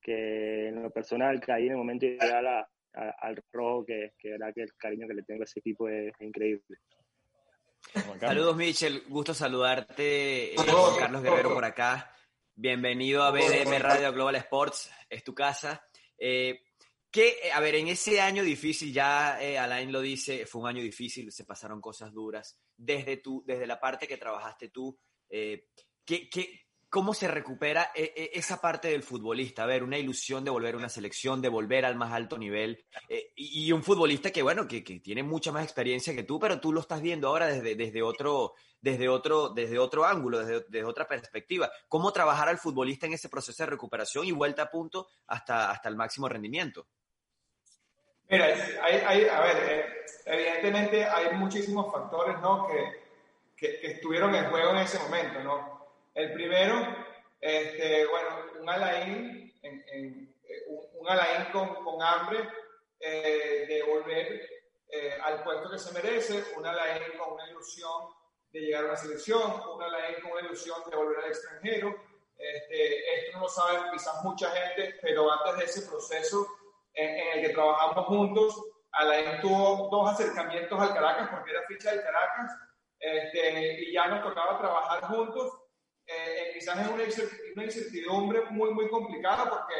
que 0.00 0.68
en 0.68 0.82
lo 0.82 0.90
personal 0.90 1.40
caí 1.40 1.66
en 1.66 1.72
el 1.72 1.78
momento 1.78 2.06
ideal 2.06 2.66
al 2.92 3.42
rojo, 3.52 3.84
que, 3.84 4.14
que, 4.18 4.30
verdad 4.30 4.52
que 4.52 4.62
el 4.62 4.74
cariño 4.74 5.06
que 5.06 5.14
le 5.14 5.22
tengo 5.22 5.42
a 5.42 5.44
ese 5.44 5.60
equipo 5.60 5.88
es 5.88 6.12
increíble. 6.20 6.78
Saludos, 8.20 8.56
Michel. 8.56 9.04
Gusto 9.08 9.34
saludarte. 9.34 10.54
Eh, 10.54 10.56
Juan 10.56 10.98
Carlos 10.98 11.22
Guerrero 11.22 11.54
por 11.54 11.64
acá. 11.64 12.14
Bienvenido 12.54 13.22
a 13.22 13.30
BDM 13.30 13.78
Radio 13.78 14.12
Global 14.12 14.36
Sports. 14.36 14.90
Es 15.08 15.24
tu 15.24 15.34
casa. 15.34 15.82
Eh, 16.18 16.60
que, 17.10 17.50
a 17.52 17.60
ver, 17.60 17.74
en 17.74 17.88
ese 17.88 18.20
año 18.20 18.44
difícil, 18.44 18.92
ya 18.92 19.42
eh, 19.42 19.58
Alain 19.58 19.90
lo 19.90 20.00
dice, 20.00 20.46
fue 20.46 20.62
un 20.62 20.68
año 20.68 20.82
difícil, 20.82 21.32
se 21.32 21.44
pasaron 21.44 21.80
cosas 21.80 22.12
duras. 22.12 22.56
Desde, 22.76 23.16
tú, 23.16 23.42
desde 23.46 23.66
la 23.66 23.80
parte 23.80 24.06
que 24.06 24.16
trabajaste 24.16 24.68
tú, 24.68 24.96
eh, 25.28 25.66
¿qué, 26.04 26.28
qué, 26.28 26.68
¿Cómo 26.90 27.14
se 27.14 27.28
recupera 27.28 27.92
eh, 27.94 28.12
eh, 28.16 28.30
esa 28.34 28.60
parte 28.60 28.88
del 28.88 29.04
futbolista? 29.04 29.62
A 29.62 29.66
ver, 29.66 29.84
una 29.84 29.96
ilusión 29.96 30.44
de 30.44 30.50
volver 30.50 30.74
a 30.74 30.78
una 30.78 30.88
selección, 30.88 31.40
de 31.40 31.48
volver 31.48 31.84
al 31.84 31.94
más 31.94 32.12
alto 32.12 32.36
nivel. 32.36 32.84
Eh, 33.08 33.30
y 33.36 33.70
un 33.70 33.84
futbolista 33.84 34.32
que, 34.32 34.42
bueno, 34.42 34.66
que, 34.66 34.80
tiene 34.82 35.22
mucha 35.22 35.52
más 35.52 35.62
experiencia 35.62 36.16
que 36.16 36.24
tú, 36.24 36.40
pero 36.40 36.58
tú 36.58 36.72
lo 36.72 36.80
estás 36.80 37.00
viendo 37.00 37.28
ahora 37.28 37.46
desde, 37.46 37.76
desde, 37.76 38.02
otro, 38.02 38.54
desde, 38.80 39.08
otro, 39.08 39.50
desde 39.50 39.78
otro 39.78 40.04
ángulo, 40.04 40.44
desde, 40.44 40.84
otra 40.84 41.06
perspectiva. 41.06 41.70
¿Cómo 41.86 42.12
trabajar 42.12 42.48
al 42.48 42.58
futbolista 42.58 43.06
en 43.06 43.12
ese 43.12 43.28
proceso 43.28 43.62
de 43.62 43.70
recuperación 43.70 44.26
y 44.26 44.32
vuelta 44.32 44.62
a 44.62 44.70
punto 44.70 45.06
hasta, 45.28 45.70
hasta 45.70 45.88
el 45.88 45.94
máximo 45.94 46.28
rendimiento? 46.28 46.88
Mira, 48.28 48.46
hay, 48.82 49.26
a 49.26 49.40
ver, 49.40 50.06
evidentemente 50.24 51.04
hay 51.04 51.36
muchísimos 51.36 51.92
factores 51.92 52.40
¿no? 52.40 52.66
que, 52.66 53.00
que 53.56 53.92
estuvieron 53.92 54.34
en 54.34 54.50
juego 54.50 54.70
en 54.70 54.78
ese 54.78 54.98
momento, 54.98 55.40
¿no? 55.44 55.69
El 56.14 56.32
primero, 56.32 56.96
este, 57.40 58.06
bueno, 58.06 58.28
un 58.60 58.68
Alain, 58.68 59.52
en, 59.62 60.34
eh, 60.42 60.64
un, 60.66 61.08
Alain 61.08 61.50
con, 61.52 61.74
con 61.84 62.02
hambre 62.02 62.48
eh, 62.98 63.64
de 63.68 63.82
volver 63.84 64.48
eh, 64.88 65.18
al 65.22 65.44
puesto 65.44 65.70
que 65.70 65.78
se 65.78 65.92
merece, 65.92 66.44
un 66.56 66.66
Alain 66.66 67.16
con 67.16 67.34
una 67.34 67.48
ilusión 67.48 68.08
de 68.52 68.60
llegar 68.60 68.84
a 68.84 68.88
una 68.88 68.96
selección, 68.96 69.62
un 69.72 69.82
Alain 69.82 70.20
con 70.20 70.32
una 70.32 70.40
ilusión 70.40 70.78
de 70.90 70.96
volver 70.96 71.18
al 71.24 71.30
extranjero. 71.30 71.94
Este, 72.36 73.14
esto 73.14 73.38
no 73.38 73.44
lo 73.44 73.48
sabe 73.48 73.90
quizás 73.92 74.24
mucha 74.24 74.50
gente, 74.50 74.98
pero 75.02 75.30
antes 75.30 75.56
de 75.58 75.64
ese 75.64 75.88
proceso 75.88 76.46
en, 76.94 77.38
el 77.38 77.46
que 77.46 77.54
trabajamos 77.54 78.06
juntos, 78.06 78.60
Alain 78.92 79.40
tuvo 79.40 79.88
dos 79.90 80.10
acercamientos 80.10 80.80
al 80.80 80.92
Caracas 80.92 81.28
porque 81.30 81.52
era 81.52 81.62
ficha 81.68 81.92
del 81.92 82.02
Caracas 82.02 82.50
este, 82.98 83.82
y 83.84 83.92
ya 83.92 84.08
nos 84.08 84.22
tocaba 84.24 84.58
trabajar 84.58 85.04
juntos 85.04 85.59
eh, 86.10 86.50
quizás 86.54 86.78
es 86.80 86.88
una, 87.54 87.64
incertidumbre 87.64 88.42
muy, 88.50 88.72
muy 88.74 88.88
complicada 88.88 89.48
porque 89.48 89.74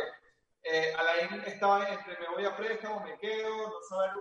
eh, 0.63 0.93
Alain 0.97 1.43
estaba 1.45 1.89
entre 1.89 2.19
me 2.21 2.29
voy 2.29 2.45
a 2.45 2.57
préstamo, 2.57 3.01
me 3.01 3.19
quedo, 3.19 3.69
no 3.69 3.83
saber 3.89 4.13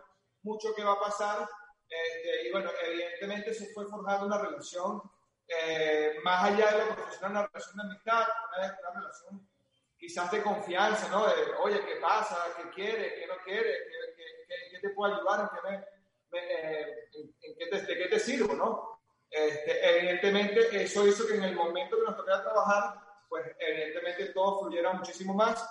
mucho 0.41 0.73
qué 0.75 0.83
va 0.83 0.93
a 0.93 0.99
pasar. 0.99 1.47
Este, 1.87 2.47
y 2.47 2.51
bueno, 2.51 2.71
evidentemente 2.87 3.53
se 3.53 3.73
fue 3.73 3.85
forjando 3.87 4.25
una 4.25 4.37
relación 4.37 5.01
eh, 5.47 6.15
más 6.23 6.45
allá 6.45 6.71
de 6.71 6.85
lo 6.85 6.95
profesional, 6.95 7.31
una 7.31 7.47
relación 7.47 7.77
de 7.77 7.83
amistad, 7.83 8.27
una, 8.57 8.99
relación 8.99 9.49
quizás 9.97 10.31
de 10.31 10.41
confianza, 10.41 11.09
¿no? 11.09 11.27
De, 11.27 11.33
oye, 11.61 11.83
¿qué 11.85 11.95
pasa? 11.95 12.37
¿Qué 12.57 12.69
quiere? 12.69 13.15
¿Qué 13.15 13.27
no 13.27 13.35
quiere? 13.43 13.71
¿Qué, 13.71 14.69
qué, 14.71 14.79
te 14.79 14.89
puedo 14.89 15.13
ayudar? 15.13 15.41
¿En 15.41 15.49
qué, 15.49 15.69
me, 15.69 16.39
eh, 16.39 17.09
en, 17.41 17.55
qué 17.57 17.65
te, 17.67 17.81
¿De 17.81 17.97
qué 17.97 18.05
te 18.05 18.19
sirvo, 18.19 18.53
no? 18.53 18.98
Este, 19.29 19.97
evidentemente, 19.97 20.83
eso 20.83 21.07
hizo 21.07 21.27
que 21.27 21.35
en 21.35 21.43
el 21.43 21.55
momento 21.55 21.97
que 21.97 22.03
nos 22.03 22.17
tocara 22.17 22.43
trabajar, 22.43 22.99
pues 23.29 23.45
evidentemente 23.59 24.27
todo 24.27 24.61
fluyera 24.61 24.93
muchísimo 24.93 25.33
más. 25.33 25.67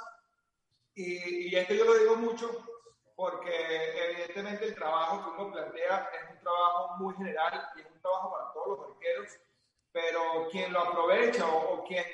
y, 0.94 1.48
y 1.48 1.56
esto 1.56 1.74
yo 1.74 1.84
lo 1.84 1.94
digo 1.98 2.16
mucho 2.16 2.64
porque 3.18 3.50
evidentemente 4.10 4.66
el 4.66 4.76
trabajo 4.76 5.24
que 5.24 5.42
uno 5.42 5.52
plantea 5.52 6.08
es 6.14 6.36
un 6.36 6.40
trabajo 6.40 6.96
muy 6.98 7.16
general 7.16 7.68
y 7.74 7.80
es 7.80 7.86
un 7.92 8.00
trabajo 8.00 8.30
para 8.30 8.52
todos 8.52 8.78
los 8.78 8.90
arqueros, 8.90 9.32
pero 9.90 10.48
quien 10.52 10.72
lo 10.72 10.78
aprovecha 10.78 11.44
o, 11.48 11.84
quien 11.84 12.04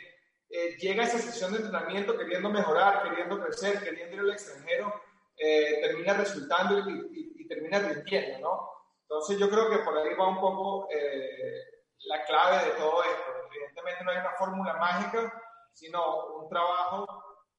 eh, 0.49 0.79
llega 0.79 1.03
a 1.03 1.07
esa 1.07 1.19
sesión 1.19 1.53
de 1.53 1.59
entrenamiento 1.59 2.17
queriendo 2.17 2.49
mejorar, 2.49 3.03
queriendo 3.03 3.39
crecer, 3.39 3.83
queriendo 3.83 4.15
ir 4.15 4.21
al 4.21 4.31
extranjero, 4.31 4.95
eh, 5.37 5.81
termina 5.83 6.15
resultando 6.15 6.79
y, 6.89 7.47
termina 7.49 7.81
rindiendo, 7.81 8.39
¿no? 8.39 8.71
Entonces 9.09 9.39
yo 9.39 9.49
creo 9.49 9.71
que 9.71 9.79
por 9.79 9.97
ahí 9.97 10.15
va 10.15 10.29
un 10.29 10.41
poco 10.41 10.89
eh, 10.91 11.63
la 12.07 12.25
clave 12.25 12.65
de 12.65 12.71
todo 12.73 13.03
esto. 13.03 13.33
Evidentemente 13.53 14.05
no 14.05 14.11
hay 14.11 14.19
una 14.19 14.33
fórmula 14.33 14.75
mágica, 14.75 15.43
sino 15.73 16.27
un 16.37 16.49
trabajo 16.49 17.07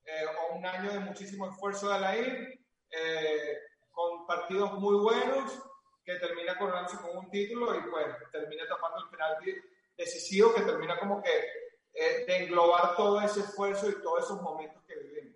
o 0.05 0.55
un 0.55 0.65
año 0.65 0.91
de 0.91 0.99
muchísimo 0.99 1.49
esfuerzo 1.49 1.89
de 1.89 1.99
la 1.99 2.15
IR 2.15 2.59
eh, 2.91 3.57
con 3.91 4.25
partidos 4.27 4.73
muy 4.73 4.95
buenos, 4.97 5.61
que 6.03 6.15
termina 6.15 6.57
coronándose 6.57 6.97
con 6.97 7.17
un 7.17 7.29
título 7.31 7.75
y 7.75 7.81
pues 7.89 8.05
termina 8.31 8.67
tapando 8.67 9.03
el 9.03 9.09
penalti 9.09 9.55
decisivo 9.97 10.53
que 10.53 10.61
termina 10.61 10.99
como 10.99 11.21
que 11.21 11.31
eh, 11.93 12.25
de 12.27 12.37
englobar 12.43 12.95
todo 12.95 13.21
ese 13.21 13.39
esfuerzo 13.39 13.89
y 13.89 14.01
todos 14.01 14.25
esos 14.25 14.41
momentos 14.41 14.83
que 14.83 14.95
vivimos. 14.95 15.34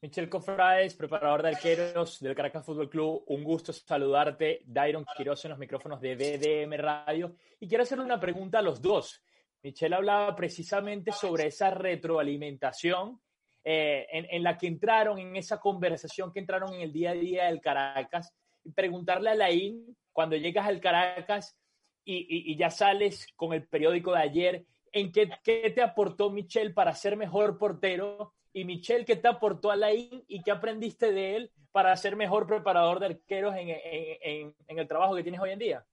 Michel 0.00 0.28
Cofrades, 0.28 0.94
preparador 0.94 1.42
de 1.42 1.48
arqueros 1.48 2.20
del 2.20 2.36
Caracas 2.36 2.64
Fútbol 2.64 2.88
Club, 2.88 3.24
un 3.26 3.42
gusto 3.42 3.72
saludarte. 3.72 4.62
Dairon 4.64 5.04
Quiroz 5.16 5.44
en 5.44 5.50
los 5.50 5.58
micrófonos 5.58 6.00
de 6.00 6.14
BDM 6.14 6.80
Radio. 6.80 7.34
Y 7.58 7.66
quiero 7.66 7.82
hacerle 7.82 8.04
una 8.04 8.20
pregunta 8.20 8.60
a 8.60 8.62
los 8.62 8.80
dos. 8.80 9.20
Michel 9.60 9.92
hablaba 9.92 10.36
precisamente 10.36 11.10
sobre 11.10 11.46
esa 11.48 11.70
retroalimentación 11.70 13.20
eh, 13.64 14.06
en, 14.12 14.42
la 14.44 14.56
que 14.56 14.68
entraron, 14.68 15.18
en 15.18 15.34
esa 15.34 15.58
conversación 15.58 16.32
que 16.32 16.38
entraron 16.38 16.74
en 16.74 16.82
el 16.82 16.92
día 16.92 17.10
a 17.10 17.14
día 17.14 17.44
del 17.46 17.60
Caracas, 17.60 18.32
y 18.62 18.70
preguntarle 18.70 19.30
a 19.30 19.34
Laín, 19.34 19.96
cuando 20.12 20.36
llegas 20.36 20.68
al 20.68 20.80
Caracas 20.80 21.56
y, 22.04 22.56
ya 22.56 22.70
sales 22.70 23.26
con 23.34 23.52
el 23.52 23.66
periódico 23.66 24.12
de 24.12 24.20
ayer, 24.20 24.64
¿en 24.92 25.12
qué, 25.12 25.30
qué, 25.42 25.70
te 25.74 25.82
aportó 25.82 26.30
Michel 26.30 26.74
para 26.74 26.94
ser 26.94 27.16
mejor 27.16 27.58
portero? 27.58 28.34
Y 28.52 28.64
Michel, 28.64 29.04
¿qué 29.04 29.16
te 29.16 29.28
aportó 29.28 29.70
a 29.70 29.76
Laín 29.76 30.24
y 30.26 30.42
qué 30.42 30.50
aprendiste 30.50 31.12
de 31.12 31.36
él 31.36 31.52
para 31.72 31.94
ser 31.96 32.16
mejor 32.16 32.46
preparador 32.46 32.98
de 32.98 33.06
arqueros 33.06 33.54
en, 33.56 33.68
en, 33.68 34.54
en 34.66 34.78
el 34.78 34.88
trabajo 34.88 35.14
que 35.14 35.22
tienes 35.22 35.40
hoy 35.40 35.50
en 35.50 35.58
día? 35.58 35.84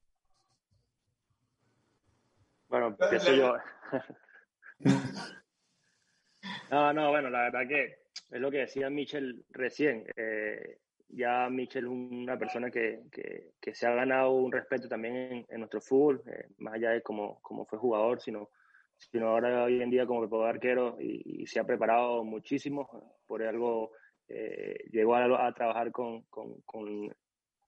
Bueno, 2.67 2.95
empiezo 2.99 3.33
yo. 3.33 3.55
No, 6.71 6.93
no, 6.93 7.09
bueno, 7.09 7.29
la 7.29 7.43
verdad 7.43 7.67
que 7.67 7.99
es 8.31 8.41
lo 8.41 8.51
que 8.51 8.59
decía 8.59 8.89
Michel 8.89 9.45
recién. 9.49 10.05
Eh, 10.15 10.79
ya 11.09 11.49
Michel 11.49 11.85
es 11.85 11.89
una 11.89 12.37
persona 12.37 12.71
que, 12.71 13.03
que, 13.11 13.75
se 13.75 13.87
ha 13.87 13.91
ganado 13.91 14.31
un 14.31 14.51
respeto 14.51 14.87
también 14.87 15.45
en, 15.47 15.59
nuestro 15.59 15.79
fútbol, 15.81 16.23
eh, 16.25 16.47
más 16.57 16.75
allá 16.75 16.91
de 16.91 17.01
cómo, 17.01 17.39
cómo, 17.41 17.65
fue 17.65 17.79
jugador, 17.79 18.19
sino, 18.19 18.49
sino 18.97 19.29
ahora 19.29 19.63
hoy 19.63 19.81
en 19.81 19.89
día 19.89 20.05
como 20.05 20.21
preparador 20.21 20.55
arquero 20.55 20.97
y, 20.99 21.45
se 21.47 21.59
ha 21.59 21.63
preparado 21.63 22.23
muchísimo. 22.23 23.19
Por 23.27 23.43
algo 23.43 23.91
eh, 24.27 24.77
llegó 24.91 25.15
a, 25.15 25.53
trabajar 25.53 25.91
con, 25.91 26.23
con, 26.23 27.15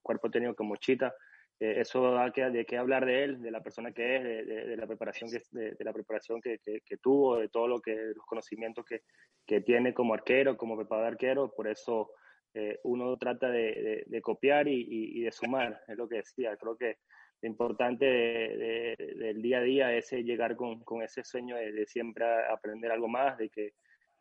cuerpo 0.02 0.30
técnico 0.30 0.56
como 0.56 0.78
Chita 0.78 1.14
eh, 1.60 1.82
eso 1.82 2.12
da 2.12 2.32
que, 2.32 2.44
de 2.50 2.66
qué 2.66 2.78
hablar 2.78 3.06
de 3.06 3.24
él, 3.24 3.42
de 3.42 3.50
la 3.50 3.62
persona 3.62 3.92
que 3.92 4.18
es, 4.18 4.24
de, 4.24 4.78
la 4.78 4.86
preparación, 4.86 5.30
que, 5.32 5.42
de, 5.52 5.84
la 5.84 5.94
preparación 5.94 6.40
que, 6.40 6.60
que, 6.60 6.98
tuvo, 6.98 7.38
de 7.40 7.50
todo 7.50 7.68
lo 7.68 7.80
que, 7.80 7.96
los 7.96 8.26
conocimientos 8.26 8.86
que, 8.86 9.02
que 9.46 9.62
tiene 9.62 9.94
como 9.94 10.14
arquero, 10.14 10.56
como 10.56 10.78
preparador 10.78 11.14
arquero, 11.14 11.52
por 11.56 11.68
eso 11.68 12.12
eh, 12.54 12.80
uno 12.84 13.18
trata 13.18 13.50
de, 13.50 14.06
copiar 14.22 14.68
y, 14.68 14.86
y, 14.88 15.22
de 15.22 15.32
sumar, 15.32 15.82
es 15.88 15.98
lo 15.98 16.08
que 16.08 16.18
decía, 16.18 16.56
creo 16.58 16.78
que 16.78 16.98
lo 17.42 17.48
importante 17.48 18.06
del 18.06 19.42
día 19.42 19.60
a 19.60 19.62
día 19.62 19.94
es 19.94 20.12
llegar 20.12 20.56
con, 20.56 20.80
con 20.82 21.02
ese 21.04 21.24
sueño 21.24 21.56
de, 21.56 21.86
siempre 21.86 22.26
aprender 22.52 22.92
algo 22.92 23.08
más, 23.08 23.38
de 23.38 23.50
que 23.50 23.74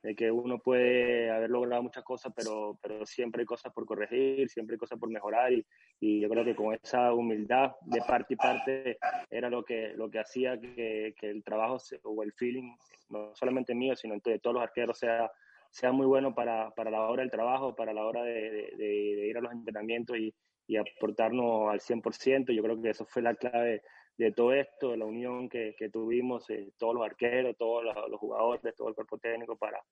de 0.02 0.14
que 0.14 0.30
uno 0.30 0.60
puede 0.60 1.30
haber 1.32 1.50
logrado 1.50 1.82
muchas 1.82 2.04
cosas, 2.04 2.32
pero, 2.36 2.78
pero 2.80 3.04
siempre 3.04 3.40
hay 3.40 3.46
cosas 3.46 3.72
por 3.72 3.86
corregir, 3.86 4.48
siempre 4.48 4.74
hay 4.74 4.78
cosas 4.78 5.00
por 5.00 5.10
mejorar 5.10 5.52
y, 5.52 5.66
yo 5.98 6.28
creo 6.28 6.44
que 6.44 6.54
con 6.54 6.74
esa 6.74 7.12
humildad 7.12 7.72
de 7.80 8.00
parte 8.02 8.34
y 8.34 8.36
parte 8.36 8.98
era 9.30 9.50
lo 9.50 9.64
que, 9.64 9.94
lo 9.96 10.08
que 10.08 10.20
hacía 10.20 10.60
que, 10.60 11.14
que 11.18 11.30
el 11.30 11.42
trabajo 11.42 11.78
o 12.04 12.22
el 12.22 12.32
feeling, 12.34 12.76
no 13.08 13.34
solamente 13.34 13.74
mío, 13.74 13.96
sino 13.96 14.14
de 14.22 14.38
todos 14.38 14.54
los 14.54 14.62
arqueros, 14.62 14.98
sea, 14.98 15.28
sea 15.70 15.92
muy 15.92 16.06
bueno 16.06 16.34
para, 16.34 16.70
para 16.70 16.90
la 16.90 17.02
hora 17.02 17.22
del 17.22 17.30
trabajo, 17.30 17.74
para 17.74 17.92
la 17.92 18.04
hora 18.04 18.22
de, 18.22 19.26
ir 19.28 19.36
a 19.36 19.40
los 19.40 19.52
entrenamientos 19.52 20.16
y, 20.18 20.32
y 20.66 20.76
aportarnos 20.76 21.70
al 21.70 21.80
100%. 21.80 22.54
Yo 22.54 22.62
creo 22.62 22.80
que 22.80 22.90
eso 22.90 23.06
fue 23.06 23.22
la 23.22 23.34
clave 23.34 23.82
de 24.18 24.32
todo 24.32 24.52
esto, 24.52 24.90
de 24.90 24.96
la 24.96 25.04
unión 25.04 25.48
que, 25.48 25.74
que 25.78 25.90
tuvimos, 25.90 26.48
eh, 26.50 26.72
todos 26.78 26.94
los 26.94 27.04
arqueros, 27.04 27.56
todos 27.58 27.84
los, 27.84 28.18
jugadores, 28.18 28.74
todo 28.74 28.88
el 28.88 28.94
cuerpo 28.94 29.18
técnico 29.18 29.56
para, 29.56 29.82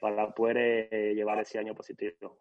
para 0.00 0.32
poder 0.32 0.88
eh, 0.90 1.14
llevar 1.14 1.40
ese 1.40 1.58
año 1.58 1.74
positivo. 1.74 2.38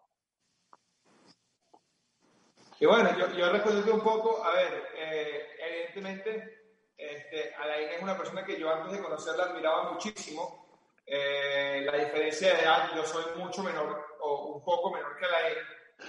Y 2.80 2.86
bueno, 2.86 3.10
yo, 3.17 3.32
yo 3.38 3.51
respondiendo 3.51 3.93
un 3.93 4.01
poco, 4.01 4.43
a 4.43 4.54
ver, 4.54 4.84
eh, 4.95 5.47
evidentemente, 5.60 6.62
este, 6.97 7.54
Alain 7.56 7.89
es 7.89 8.01
una 8.01 8.17
persona 8.17 8.43
que 8.43 8.60
yo 8.60 8.71
antes 8.71 8.93
de 8.93 9.04
conocerla 9.04 9.45
admiraba 9.45 9.91
muchísimo. 9.91 10.69
la 11.08 11.97
diferencia 11.97 12.54
de 12.54 12.62
edad, 12.62 12.91
yo 12.95 13.04
soy 13.04 13.38
mucho 13.38 13.63
menor, 13.63 14.06
o 14.19 14.56
un 14.56 14.63
poco 14.63 14.91
menor 14.91 15.17
que 15.17 15.25
Alain, 15.25 15.58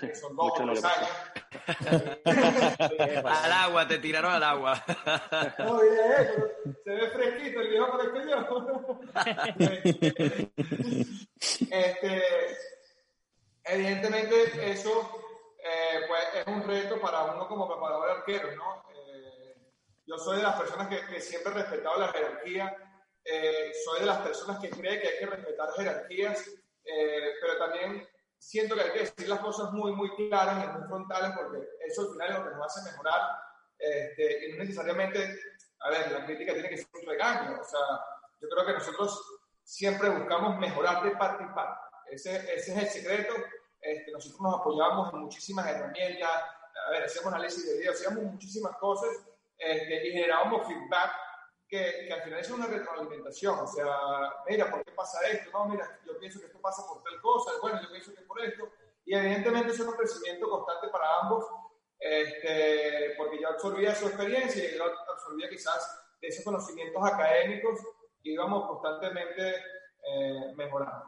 que 0.00 0.14
son 0.14 0.36
dos 0.36 0.52
o 0.52 0.54
tres 0.54 0.84
años. 0.84 1.10
al 3.24 3.52
agua, 3.52 3.86
te 3.86 3.98
tiraron 3.98 4.32
al 4.32 4.42
agua. 4.42 4.84
No, 5.58 5.80
se 6.84 6.90
ve 6.90 7.10
fresquito 7.10 7.60
el 7.60 7.68
viejo 7.68 7.90
parezco 7.90 8.20
yo. 8.28 9.00
este, 11.70 12.22
evidentemente, 13.64 14.70
eso 14.70 15.22
eh, 15.64 16.00
pues, 16.08 16.22
es 16.34 16.46
un 16.46 16.62
reto 16.64 17.00
para 17.00 17.24
uno 17.24 17.46
como 17.46 17.68
preparador 17.68 18.10
arquero, 18.10 18.54
¿no? 18.56 18.84
Eh, 18.94 19.54
yo 20.06 20.18
soy 20.18 20.38
de 20.38 20.42
las 20.42 20.58
personas 20.58 20.88
que, 20.88 21.06
que 21.06 21.20
siempre 21.20 21.52
he 21.52 21.56
respetado 21.56 22.00
la 22.00 22.08
jerarquía, 22.08 22.76
eh, 23.24 23.72
soy 23.84 24.00
de 24.00 24.06
las 24.06 24.18
personas 24.22 24.58
que 24.60 24.70
cree 24.70 25.00
que 25.00 25.08
hay 25.08 25.18
que 25.18 25.26
respetar 25.26 25.72
jerarquías, 25.76 26.50
pero 27.40 27.58
también 27.58 28.08
siento 28.42 28.74
que 28.74 28.82
hay 28.82 28.92
que 28.92 28.98
decir 28.98 29.28
las 29.28 29.38
cosas 29.38 29.72
muy, 29.72 29.92
muy 29.92 30.10
claras 30.16 30.64
y 30.64 30.78
muy 30.78 30.88
frontales 30.88 31.30
porque 31.36 31.64
eso 31.86 32.02
al 32.02 32.08
final 32.08 32.28
es 32.28 32.38
lo 32.38 32.44
que 32.44 32.56
nos 32.56 32.66
hace 32.66 32.90
mejorar 32.90 33.20
este, 33.78 34.48
y 34.48 34.52
no 34.52 34.58
necesariamente, 34.58 35.40
a 35.78 35.90
ver, 35.90 36.10
la 36.10 36.24
crítica 36.26 36.52
tiene 36.52 36.68
que 36.68 36.76
ser 36.76 36.88
un 36.92 37.06
regaño, 37.06 37.60
o 37.60 37.64
sea, 37.64 37.80
yo 38.40 38.48
creo 38.48 38.66
que 38.66 38.72
nosotros 38.72 39.40
siempre 39.62 40.08
buscamos 40.08 40.58
mejorar 40.58 41.04
de 41.04 41.12
parte 41.12 41.44
y 41.44 41.54
parte, 41.54 41.80
ese, 42.10 42.36
ese 42.54 42.72
es 42.72 42.78
el 42.78 42.88
secreto, 42.88 43.32
este, 43.80 44.10
nosotros 44.10 44.40
nos 44.40 44.60
apoyamos 44.60 45.12
en 45.12 45.20
muchísimas 45.20 45.66
herramientas, 45.68 46.30
a 46.86 46.90
ver, 46.90 47.04
hacíamos 47.04 47.32
análisis 47.32 47.64
de 47.66 47.78
video, 47.78 47.92
hacíamos 47.92 48.24
muchísimas 48.24 48.76
cosas 48.78 49.10
este, 49.56 50.08
y 50.08 50.12
generábamos 50.12 50.66
feedback 50.66 51.12
que, 51.72 52.04
que, 52.06 52.12
al 52.12 52.22
final 52.22 52.38
es 52.38 52.50
una 52.50 52.66
retroalimentación. 52.66 53.58
O 53.58 53.66
sea, 53.66 53.86
mira, 54.46 54.70
¿por 54.70 54.84
qué 54.84 54.92
pasa 54.92 55.26
esto? 55.26 55.50
No, 55.52 55.66
mira, 55.66 55.98
yo 56.06 56.18
pienso 56.18 56.38
que 56.38 56.46
esto 56.46 56.60
pasa 56.60 56.86
por 56.86 57.02
tal 57.02 57.18
cosa, 57.22 57.52
bueno, 57.62 57.80
yo 57.82 57.90
pienso 57.90 58.14
que 58.14 58.20
por 58.22 58.44
esto. 58.44 58.68
Y 59.06 59.14
evidentemente 59.14 59.72
es 59.72 59.80
un 59.80 59.92
crecimiento 59.92 60.50
constante 60.50 60.88
para 60.88 61.20
ambos, 61.22 61.46
este, 61.98 63.14
porque 63.16 63.40
yo 63.40 63.48
absorbía 63.48 63.94
su 63.94 64.06
experiencia 64.06 64.62
y 64.62 64.76
yo 64.76 64.84
absorbía 64.84 65.48
quizás 65.48 65.98
esos 66.20 66.44
conocimientos 66.44 67.02
académicos 67.02 67.80
y 68.22 68.32
íbamos 68.32 68.68
constantemente 68.68 69.56
eh, 69.56 70.54
mejorando. 70.54 71.06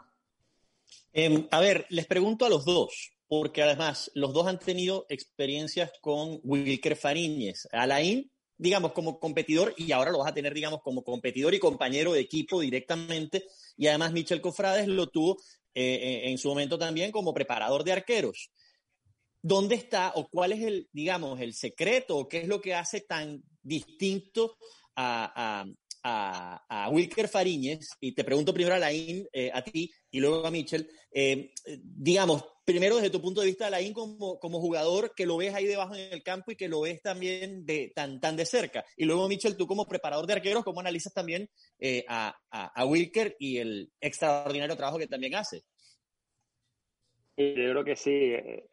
Em, 1.12 1.46
a 1.50 1.61
ver, 1.61 1.85
les 1.90 2.07
pregunto 2.07 2.46
a 2.46 2.48
los 2.48 2.64
dos, 2.64 3.12
porque 3.29 3.62
además 3.62 4.11
los 4.14 4.33
dos 4.33 4.46
han 4.46 4.59
tenido 4.59 5.05
experiencias 5.11 5.92
con 6.00 6.40
Wilker 6.42 6.96
Fariñez. 6.96 7.68
Alain 7.70 8.33
digamos, 8.57 8.93
como 8.93 9.19
competidor 9.19 9.75
y 9.77 9.93
ahora 9.93 10.11
lo 10.11 10.19
vas 10.19 10.31
a 10.31 10.35
tener, 10.35 10.55
digamos, 10.55 10.81
como 10.83 11.03
competidor 11.03 11.55
y 11.55 11.59
compañero 11.59 12.12
de 12.12 12.21
equipo 12.21 12.61
directamente. 12.61 13.45
Y 13.77 13.87
además 13.88 14.12
Michel 14.12 14.40
Cofrades 14.40 14.87
lo 14.87 15.09
tuvo 15.09 15.38
eh, 15.75 15.83
eh, 15.85 16.31
en 16.31 16.38
su 16.38 16.49
momento 16.49 16.79
también 16.79 17.11
como 17.11 17.35
preparador 17.35 17.85
de 17.85 17.93
arqueros. 17.93 18.51
¿Dónde 19.43 19.75
está 19.75 20.12
o 20.14 20.29
cuál 20.29 20.53
es 20.53 20.62
el, 20.62 20.88
digamos, 20.93 21.40
el 21.40 21.53
secreto 21.53 22.17
o 22.17 22.29
qué 22.29 22.38
es 22.38 22.49
lo 22.49 22.61
que 22.61 22.75
hace 22.75 23.01
tan 23.01 23.43
distinto 23.62 24.57
a, 24.97 25.64
a, 26.05 26.88
Wilker 26.93 27.29
Fariñez? 27.29 27.88
Y 28.01 28.14
te 28.14 28.23
pregunto 28.23 28.55
primero 28.55 28.77
a 28.77 28.79
Laín, 28.79 29.27
eh, 29.33 29.51
a 29.53 29.62
ti, 29.62 29.90
y 30.11 30.21
luego 30.21 30.47
a 30.47 30.51
Michel. 30.51 30.88
digamos, 31.83 32.45
primero 32.64 32.97
desde 32.97 33.11
tu 33.11 33.21
punto 33.21 33.40
de 33.40 33.49
vista, 33.49 33.67
Alain, 33.67 33.93
como, 33.93 34.38
como 34.38 34.61
jugador 34.61 35.14
que 35.14 35.27
lo 35.27 35.37
ves 35.37 35.55
ahí 35.55 35.67
debajo 35.67 35.95
en 35.95 36.12
el 36.12 36.23
campo 36.23 36.51
y 36.51 36.57
que 36.57 36.69
lo 36.69 36.81
ves 36.83 37.03
también 37.03 37.64
de, 37.67 37.93
tan, 37.95 38.21
tan 38.21 38.37
de 38.37 38.47
cerca. 38.47 38.85
Y 38.97 39.05
luego, 39.05 39.29
Michel, 39.29 39.57
tú 39.57 39.67
como 39.67 39.87
preparador 39.87 40.27
de 40.27 40.35
arqueros, 40.35 40.64
¿cómo 40.64 40.81
analizas 40.81 41.12
también 41.12 41.49
eh, 41.79 42.05
a, 42.09 42.35
a, 42.51 42.85
Wilker 42.87 43.37
y 43.38 43.59
el 43.59 43.90
extraordinario 44.01 44.77
trabajo 44.77 44.99
que 44.99 45.07
también 45.07 45.35
hace? 45.35 45.62
yo 47.37 47.71
creo 47.71 47.85
que 47.85 47.97
sí. 47.97 48.11
Eh, 48.12 48.69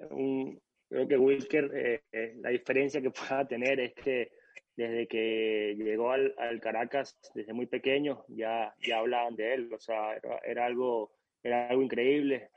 creo 0.89 1.08
que 1.08 1.17
Wilker, 1.17 1.72
eh, 1.74 2.02
eh, 2.12 2.34
la 2.41 2.50
diferencia 2.50 3.02
que 3.02 3.12
pueda 3.12 3.48
tener 3.48 3.80
es 3.80 3.94
que 3.96 4.30
desde 4.75 5.07
que 5.07 5.75
llegó 5.77 6.12
al, 6.12 6.34
Caracas, 6.62 7.17
desde 7.34 7.53
muy 7.53 7.65
pequeño, 7.65 8.23
ya, 8.29 8.73
ya 8.86 8.99
hablaban 8.99 9.36
de 9.36 9.53
él. 9.53 9.73
O 9.73 9.79
sea, 9.79 10.19
era, 10.43 10.65
algo, 10.65 11.12
era 11.43 11.69
algo 11.69 11.81
increíble. 11.81 12.49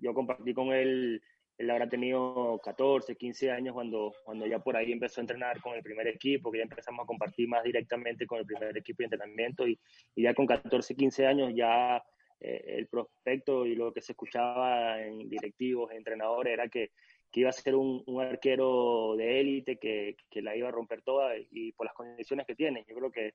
yo 0.00 0.14
compartí 0.14 0.52
con 0.52 0.72
él, 0.72 1.22
él 1.58 1.70
habrá 1.70 1.88
tenido 1.88 2.60
14, 2.62 3.16
15 3.16 3.50
años 3.50 3.74
cuando, 3.74 4.12
cuando 4.24 4.46
ya 4.46 4.58
por 4.58 4.76
ahí 4.76 4.92
empezó 4.92 5.20
a 5.20 5.22
entrenar 5.22 5.60
con 5.60 5.74
el 5.74 5.82
primer 5.82 6.08
equipo, 6.08 6.50
que 6.50 6.58
ya 6.58 6.64
empezamos 6.64 7.04
a 7.04 7.06
compartir 7.06 7.48
más 7.48 7.62
directamente 7.62 8.26
con 8.26 8.40
el 8.40 8.46
primer 8.46 8.76
equipo 8.76 8.98
de 8.98 9.04
entrenamiento. 9.04 9.66
Y, 9.66 9.78
y 10.14 10.22
ya 10.22 10.34
con 10.34 10.46
14, 10.46 10.94
15 10.94 11.26
años 11.26 11.52
ya 11.54 12.02
eh, 12.40 12.76
el 12.78 12.88
prospecto 12.88 13.64
y 13.64 13.74
lo 13.74 13.92
que 13.92 14.02
se 14.02 14.12
escuchaba 14.12 15.00
en 15.00 15.30
directivos, 15.30 15.92
entrenadores, 15.92 16.52
era 16.52 16.68
que, 16.68 16.90
que 17.34 17.40
iba 17.40 17.50
a 17.50 17.52
ser 17.52 17.74
un, 17.74 18.00
un 18.06 18.22
arquero 18.22 19.16
de 19.16 19.40
élite, 19.40 19.76
que, 19.76 20.16
que, 20.30 20.40
la 20.40 20.54
iba 20.54 20.68
a 20.68 20.70
romper 20.70 21.02
toda 21.02 21.32
y 21.36 21.72
por 21.72 21.84
las 21.84 21.92
condiciones 21.92 22.46
que 22.46 22.54
tiene. 22.54 22.84
Yo 22.88 22.94
creo 22.94 23.10
que 23.10 23.34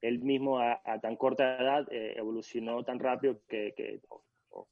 él 0.00 0.20
mismo 0.20 0.60
a, 0.60 0.80
tan 1.02 1.16
corta 1.16 1.58
edad 1.60 1.84
eh, 1.90 2.14
evolucionó 2.16 2.84
tan 2.84 3.00
rápido 3.00 3.40
que, 3.48 3.74
que 3.76 3.98
o, 4.50 4.68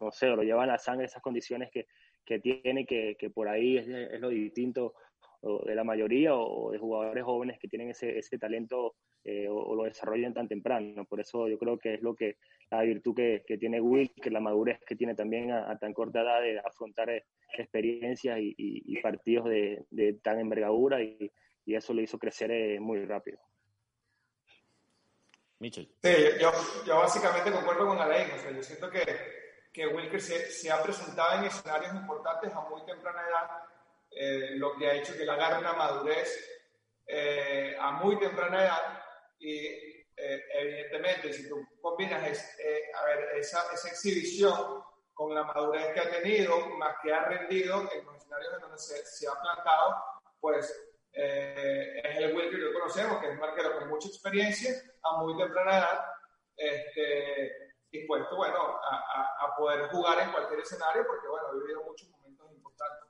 no 0.00 0.10
sé, 0.12 0.28
lo 0.28 0.42
lleva 0.42 0.64
a 0.64 0.66
la 0.66 0.78
sangre 0.78 1.04
esas 1.04 1.20
condiciones 1.20 1.70
que, 1.70 1.88
que 2.24 2.38
tiene, 2.38 2.86
que, 2.86 3.16
que 3.18 3.28
por 3.28 3.48
ahí 3.48 3.76
es, 3.76 3.86
lo 4.18 4.30
distinto 4.30 4.94
de 5.42 5.74
la 5.74 5.84
mayoría 5.84 6.34
o 6.34 6.70
de 6.70 6.78
jugadores 6.78 7.24
jóvenes 7.24 7.58
que 7.58 7.68
tienen 7.68 7.90
ese, 7.90 8.18
ese 8.18 8.38
talento 8.38 8.94
eh, 9.28 9.48
o, 9.48 9.74
lo 9.74 9.82
desarrollan 9.82 10.32
tan 10.32 10.46
temprano. 10.46 11.04
Por 11.04 11.18
eso 11.18 11.48
yo 11.48 11.58
creo 11.58 11.78
que 11.78 11.94
es 11.94 12.02
lo 12.02 12.14
que 12.14 12.36
la 12.70 12.82
virtud 12.82 13.14
que, 13.14 13.44
que 13.44 13.58
tiene 13.58 13.80
Will, 13.80 14.12
que 14.14 14.30
la 14.30 14.38
madurez 14.38 14.78
que 14.86 14.94
tiene 14.94 15.16
también 15.16 15.50
a, 15.50 15.76
tan 15.78 15.92
corta 15.92 16.20
edad 16.20 16.40
de 16.40 16.60
afrontar 16.60 17.10
eh, 17.10 17.24
experiencias 17.58 18.38
y, 18.38 18.54
y, 18.56 19.00
partidos 19.00 19.46
de, 19.46 19.84
de, 19.90 20.12
tan 20.14 20.38
envergadura 20.38 21.02
y, 21.02 21.32
y, 21.64 21.74
eso 21.74 21.92
lo 21.92 22.02
hizo 22.02 22.20
crecer 22.20 22.52
eh, 22.52 22.78
muy 22.78 23.04
rápido. 23.04 23.38
Mitchell. 25.58 25.88
Sí, 26.02 26.12
yo, 26.40 26.52
yo 26.86 26.96
básicamente 26.96 27.50
concuerdo 27.50 27.86
con 27.86 27.98
Alain. 27.98 28.30
O 28.30 28.38
sea, 28.38 28.52
yo 28.52 28.62
siento 28.62 28.88
que, 28.90 29.00
que 29.72 29.88
Wilker 29.88 30.20
se, 30.20 30.50
se, 30.52 30.70
ha 30.70 30.80
presentado 30.82 31.40
en 31.40 31.46
escenarios 31.46 31.94
importantes 31.94 32.52
a 32.52 32.60
muy 32.68 32.84
temprana 32.84 33.22
edad, 33.28 33.62
lo 34.56 34.76
que 34.76 34.88
ha 34.88 34.94
hecho 34.94 35.16
que 35.16 35.24
le 35.24 35.32
agarre 35.32 35.58
una 35.58 35.74
madurez 35.74 36.62
a 37.78 37.92
muy 37.92 38.18
temprana 38.18 38.64
edad. 38.64 39.02
Y 39.38 39.96
eh, 40.18 40.44
evidentemente 40.54 41.30
si 41.30 41.46
tú 41.46 41.62
combinas 41.82 42.58
eh, 42.58 42.90
a 42.94 43.04
ver, 43.04 43.36
esa, 43.36 43.70
esa, 43.74 43.88
exhibición 43.88 44.82
con 45.12 45.34
la 45.34 45.44
madurez 45.44 45.92
que 45.92 46.00
ha 46.00 46.10
tenido, 46.10 46.70
más 46.78 46.96
que 47.02 47.12
ha 47.12 47.24
rendido 47.24 47.86
en 47.92 48.04
los 48.06 48.16
escenarios 48.16 48.54
en 48.54 48.60
donde 48.60 48.78
se, 48.78 49.04
se 49.04 49.28
ha 49.28 49.38
plantado, 49.38 49.94
pues 50.40 50.74
eh, 51.12 52.00
es 52.02 52.16
el 52.16 52.34
Will 52.34 52.50
que 52.50 52.56
lo 52.56 52.72
conocemos, 52.72 53.20
que 53.20 53.28
es 53.28 53.36
un 53.36 53.44
arquero 53.44 53.78
con 53.78 53.88
mucha 53.90 54.08
experiencia, 54.08 54.72
a 55.02 55.18
muy 55.18 55.36
temprana 55.36 55.78
edad, 55.78 56.06
este, 56.56 57.74
dispuesto, 57.90 58.36
bueno, 58.36 58.78
a, 58.82 58.96
a, 58.96 59.46
a 59.46 59.56
poder 59.56 59.88
jugar 59.90 60.18
en 60.20 60.32
cualquier 60.32 60.60
escenario, 60.60 61.06
porque, 61.06 61.28
bueno, 61.28 61.48
ha 61.48 61.52
vivido 61.52 61.84
muchos 61.84 62.08
momentos 62.08 62.52
importantes 62.52 63.06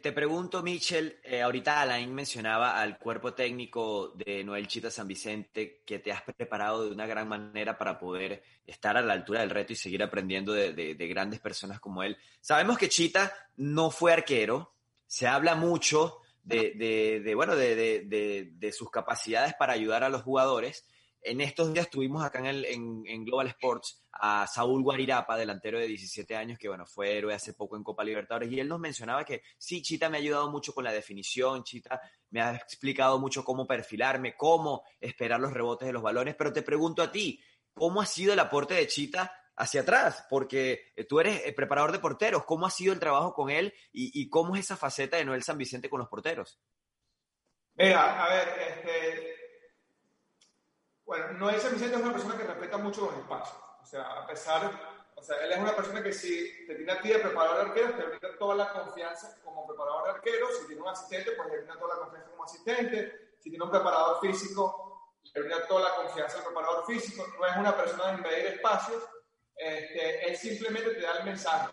te 0.00 0.12
pregunto, 0.12 0.62
Michel, 0.62 1.18
eh, 1.24 1.42
ahorita 1.42 1.80
Alain 1.80 2.14
mencionaba 2.14 2.80
al 2.80 2.98
cuerpo 2.98 3.34
técnico 3.34 4.12
de 4.14 4.44
Noel 4.44 4.68
Chita 4.68 4.92
San 4.92 5.08
Vicente, 5.08 5.82
que 5.84 5.98
te 5.98 6.12
has 6.12 6.22
preparado 6.22 6.84
de 6.84 6.92
una 6.92 7.04
gran 7.04 7.28
manera 7.28 7.76
para 7.76 7.98
poder 7.98 8.44
estar 8.64 8.96
a 8.96 9.02
la 9.02 9.14
altura 9.14 9.40
del 9.40 9.50
reto 9.50 9.72
y 9.72 9.76
seguir 9.76 10.04
aprendiendo 10.04 10.52
de, 10.52 10.94
grandes 11.08 11.40
personas 11.40 11.80
como 11.80 12.04
él. 12.04 12.16
Sabemos 12.40 12.78
que 12.78 12.88
Chita 12.88 13.34
no 13.56 13.90
fue 13.90 14.12
arquero, 14.12 14.72
se 15.04 15.26
habla 15.26 15.56
mucho 15.56 16.20
de, 16.44 17.32
bueno, 17.34 17.56
de, 17.56 18.72
sus 18.72 18.88
capacidades 18.88 19.54
para 19.54 19.72
ayudar 19.72 20.04
a 20.04 20.08
los 20.08 20.22
jugadores, 20.22 20.86
en 21.26 21.40
estos 21.40 21.72
días 21.72 21.90
tuvimos 21.90 22.24
acá 22.24 22.38
en, 22.48 23.02
en, 23.06 23.24
Global 23.24 23.48
Sports 23.48 24.04
a 24.12 24.46
Saúl 24.46 24.82
Guarirapa, 24.82 25.36
delantero 25.36 25.78
de 25.78 25.86
17 25.88 26.36
años, 26.36 26.58
que 26.58 26.68
bueno, 26.68 26.86
fue 26.86 27.18
héroe 27.18 27.34
hace 27.34 27.52
poco 27.52 27.76
en 27.76 27.82
Copa 27.82 28.04
Libertadores, 28.04 28.50
y 28.50 28.60
él 28.60 28.68
nos 28.68 28.78
mencionaba 28.78 29.24
que 29.24 29.42
sí, 29.58 29.82
Chita 29.82 30.08
me 30.08 30.16
ha 30.16 30.20
ayudado 30.20 30.50
mucho 30.50 30.72
con 30.72 30.84
la 30.84 30.92
definición, 30.92 31.64
Chita 31.64 32.00
me 32.30 32.40
ha 32.40 32.54
explicado 32.54 33.18
mucho 33.18 33.44
cómo 33.44 33.66
perfilarme, 33.66 34.36
cómo 34.36 34.84
esperar 35.00 35.40
los 35.40 35.52
rebotes 35.52 35.86
de 35.86 35.92
los 35.92 36.02
balones, 36.02 36.36
pero 36.36 36.52
te 36.52 36.62
pregunto 36.62 37.02
a 37.02 37.10
ti, 37.10 37.42
¿cómo 37.74 38.00
ha 38.00 38.06
sido 38.06 38.32
el 38.32 38.38
aporte 38.38 38.74
de 38.74 38.86
Chita 38.86 39.32
hacia 39.56 39.80
atrás? 39.80 40.26
Porque 40.30 40.92
eh, 40.94 41.04
tú 41.04 41.18
eres 41.18 41.42
el 41.44 41.54
preparador 41.54 41.92
de 41.92 41.98
porteros, 41.98 42.44
¿cómo 42.44 42.66
ha 42.66 42.70
sido 42.70 42.92
el 42.92 43.00
trabajo 43.00 43.34
con 43.34 43.50
él 43.50 43.74
y, 43.92 44.20
y 44.20 44.28
cómo 44.28 44.54
es 44.54 44.60
esa 44.60 44.76
faceta 44.76 45.16
de 45.16 45.24
Noel 45.24 45.42
San 45.42 45.58
Vicente 45.58 45.90
con 45.90 45.98
los 45.98 46.08
porteros? 46.08 46.60
Mira, 47.74 48.24
a 48.24 48.28
ver, 48.30 48.48
este, 48.58 49.35
bueno, 51.06 51.32
Noel 51.34 51.56
Vicente 51.56 51.96
es 51.96 52.02
una 52.02 52.12
persona 52.12 52.36
que 52.36 52.44
respeta 52.44 52.76
mucho 52.78 53.02
los 53.02 53.16
espacios. 53.16 53.56
O 53.80 53.86
sea, 53.86 54.02
a 54.02 54.26
pesar, 54.26 54.70
o 55.14 55.22
sea, 55.22 55.36
él 55.44 55.52
es 55.52 55.58
una 55.58 55.74
persona 55.74 56.02
que 56.02 56.12
si 56.12 56.66
te 56.66 56.74
tiene 56.74 56.92
a 56.92 57.00
ti 57.00 57.08
de 57.10 57.20
preparador 57.20 57.56
de 57.56 57.62
arqueros, 57.70 57.96
te 57.96 58.02
brinda 58.02 58.38
toda 58.38 58.56
la 58.56 58.72
confianza 58.72 59.38
como 59.44 59.66
preparador 59.66 60.04
de 60.04 60.10
arqueros. 60.10 60.58
Si 60.58 60.66
tiene 60.66 60.82
un 60.82 60.88
asistente, 60.88 61.32
pues 61.32 61.48
le 61.48 61.58
brinda 61.58 61.78
toda 61.78 61.94
la 61.94 62.00
confianza 62.00 62.30
como 62.30 62.44
asistente. 62.44 63.30
Si 63.38 63.50
tiene 63.50 63.64
un 63.64 63.70
preparador 63.70 64.20
físico, 64.20 65.12
le 65.32 65.40
brinda 65.42 65.66
toda 65.68 65.88
la 65.88 65.94
confianza 65.94 66.38
al 66.38 66.44
preparador 66.44 66.84
físico. 66.86 67.24
No 67.38 67.46
es 67.46 67.56
una 67.56 67.76
persona 67.76 68.08
de 68.08 68.14
invadir 68.14 68.46
espacios. 68.46 69.02
Este, 69.54 70.28
él 70.28 70.36
simplemente 70.36 70.90
te 70.90 71.00
da 71.00 71.18
el 71.18 71.24
mensaje. 71.24 71.70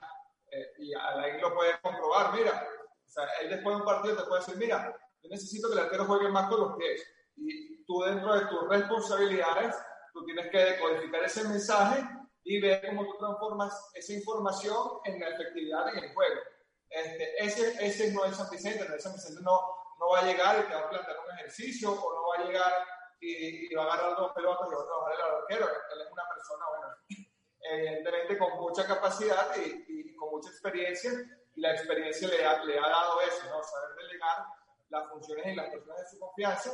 Eh, 0.52 0.74
y 0.78 0.94
ahí 0.94 1.42
lo 1.42 1.56
puedes 1.56 1.80
comprobar. 1.80 2.34
Mira, 2.34 2.68
o 3.04 3.10
sea, 3.10 3.26
él 3.42 3.50
después 3.50 3.76
de 3.76 3.82
un 3.82 3.88
partido 3.88 4.16
te 4.16 4.24
puede 4.24 4.42
decir, 4.42 4.58
mira, 4.58 4.96
yo 5.24 5.30
necesito 5.30 5.70
que 5.70 5.74
el 5.74 5.80
arquero 5.80 6.06
juegue 6.06 6.30
más 6.30 6.48
con 6.50 6.60
los 6.60 6.78
pies. 6.78 7.04
Y 7.36 7.84
tú 7.86 8.02
dentro 8.02 8.34
de 8.36 8.46
tus 8.46 8.68
responsabilidades, 8.70 9.76
tú 10.14 10.24
tienes 10.26 10.50
que 10.52 10.58
decodificar 10.58 11.24
ese 11.24 11.48
mensaje 11.48 12.04
y 12.44 12.62
ver 12.62 12.86
cómo 12.88 13.06
tú 13.06 13.18
transformas 13.18 13.92
esa 13.94 14.14
información 14.14 15.00
en 15.06 15.20
la 15.20 15.30
efectividad 15.30 15.90
en 15.90 16.04
el 16.04 16.14
juego. 16.14 16.42
Este, 16.90 17.44
ese, 17.44 17.86
ese 17.86 18.14
no 18.14 18.26
es 18.26 18.36
San 18.36 18.50
Vicente, 18.50 18.88
no, 18.88 19.00
San 19.00 19.14
Vicente 19.14 19.42
no, 19.42 19.60
no 20.00 20.10
va 20.10 20.20
a 20.20 20.26
llegar 20.26 20.60
y 20.60 20.68
te 20.68 20.76
va 20.76 20.82
a 20.82 20.90
plantear 20.90 21.18
un 21.20 21.32
ejercicio 21.40 21.92
o 21.92 22.14
no 22.14 22.28
va 22.28 22.44
a 22.44 22.48
llegar 22.48 22.74
y, 23.20 23.74
va 23.74 23.84
a 23.84 23.94
agarrar 23.94 24.16
dos 24.18 24.32
pelotas 24.34 24.68
y 24.70 24.76
va 24.76 24.82
a 24.82 24.86
trabajar 24.86 25.14
el 25.14 25.36
arquero. 25.36 25.68
Él 25.94 26.02
es 26.02 26.12
una 26.12 26.24
persona, 26.30 26.66
bueno, 26.70 26.96
evidentemente 27.62 28.38
con 28.38 28.60
mucha 28.60 28.86
capacidad 28.86 29.56
y, 29.56 29.86
y, 29.88 30.16
con 30.16 30.30
mucha 30.32 30.50
experiencia 30.50 31.12
y 31.56 31.62
la 31.62 31.72
experiencia 31.72 32.28
le 32.28 32.46
ha, 32.46 32.64
le 32.64 32.78
ha 32.78 32.90
dado 32.90 33.22
eso, 33.22 33.46
¿no? 33.50 33.64
saber 33.64 33.96
delegar 33.96 34.46
las 34.90 35.10
funciones 35.10 35.46
en 35.48 35.56
las 35.56 35.70
personas 35.70 36.00
de 36.00 36.10
su 36.10 36.20
confianza 36.20 36.72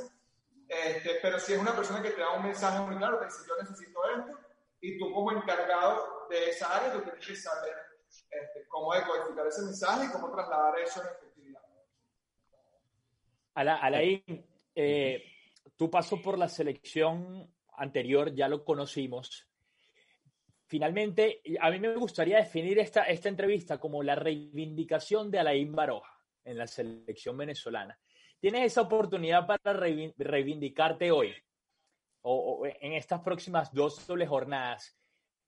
este, 0.70 1.18
pero 1.20 1.40
si 1.40 1.54
es 1.54 1.60
una 1.60 1.76
persona 1.76 2.02
que 2.04 2.12
te 2.12 2.22
da 2.22 2.34
un 2.34 2.44
mensaje 2.44 2.80
muy 2.86 2.96
claro, 2.98 3.18
te 3.18 3.26
dice 3.26 3.40
yo 3.48 3.56
necesito 3.58 4.00
esto, 4.18 4.40
y 4.80 5.00
tú 5.00 5.12
como 5.12 5.32
encargado 5.32 6.28
de 6.30 6.50
esa 6.52 6.78
área, 6.78 6.94
tú 6.94 7.02
tienes 7.02 7.26
que 7.26 7.36
saber 7.36 7.74
este, 8.08 8.68
cómo 8.68 8.94
decodificar 8.94 9.48
ese 9.48 9.64
mensaje 9.64 10.06
y 10.06 10.12
cómo 10.12 10.32
trasladar 10.32 10.80
eso 10.80 11.02
en 11.02 11.08
efectividad. 11.08 11.62
Alain, 13.56 14.46
eh, 14.76 15.24
tu 15.76 15.90
paso 15.90 16.22
por 16.22 16.38
la 16.38 16.48
selección 16.48 17.52
anterior 17.74 18.34
ya 18.34 18.48
lo 18.48 18.64
conocimos. 18.64 19.48
Finalmente, 20.68 21.42
a 21.60 21.72
mí 21.72 21.80
me 21.80 21.96
gustaría 21.96 22.38
definir 22.38 22.78
esta, 22.78 23.06
esta 23.06 23.28
entrevista 23.28 23.80
como 23.80 24.04
la 24.04 24.14
reivindicación 24.14 25.32
de 25.32 25.40
Alain 25.40 25.74
Baroja 25.74 26.16
en 26.46 26.60
la 26.60 26.68
selección 26.68 27.36
venezolana 27.36 28.00
tienes 28.40 28.66
esa 28.66 28.82
oportunidad 28.82 29.46
para 29.46 29.74
reivindicarte 29.74 31.12
hoy 31.12 31.34
o, 32.22 32.66
en 32.66 32.94
estas 32.94 33.22
próximas 33.22 33.74
dos 33.74 34.06
dobles 34.08 34.30
jornadas. 34.30 34.98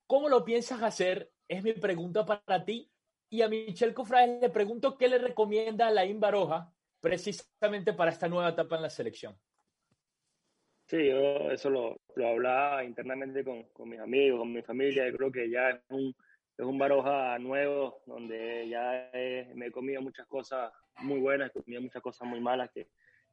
¿Cómo 0.06 0.28
lo 0.28 0.44
piensas 0.44 0.82
hacer? 0.82 1.30
Es 1.48 1.62
mi 1.62 1.72
pregunta 1.72 2.24
para 2.24 2.64
ti. 2.64 2.90
Y 3.30 3.40
a 3.40 3.48
Michelle 3.48 3.94
Cofrades 3.94 4.40
le 4.40 4.50
pregunto 4.50 4.98
qué 4.98 5.08
le 5.08 5.18
recomienda 5.18 5.86
a 5.86 5.90
Laín 5.90 6.20
Baroja 6.20 6.70
precisamente 7.00 7.94
para 7.94 8.10
esta 8.10 8.28
nueva 8.28 8.50
etapa 8.50 8.76
en 8.76 8.82
la 8.82 8.90
selección. 8.90 9.34
Sí, 10.86 11.08
yo 11.08 11.50
eso 11.50 11.70
lo, 11.70 12.00
lo 12.16 12.28
hablaba 12.28 12.84
internamente 12.84 13.42
con, 13.42 13.64
con, 13.72 13.88
mis 13.88 14.00
amigos, 14.00 14.40
con 14.40 14.52
mi 14.52 14.60
familia. 14.62 15.08
Yo 15.08 15.16
creo 15.16 15.32
que 15.32 15.48
ya 15.48 15.70
es 15.70 15.80
un, 15.88 16.14
es 16.58 16.64
un 16.66 16.76
Baroja 16.76 17.38
nuevo, 17.38 18.02
donde 18.04 18.68
ya 18.68 19.10
me 19.54 19.66
he 19.66 19.72
comido 19.72 20.02
muchas 20.02 20.26
cosas 20.26 20.70
muy 21.00 21.20
buenas, 21.20 21.50
he 21.66 21.80
muchas 21.80 22.02
cosas 22.02 22.28
muy 22.28 22.40
malas 22.40 22.70
que, 22.70 22.88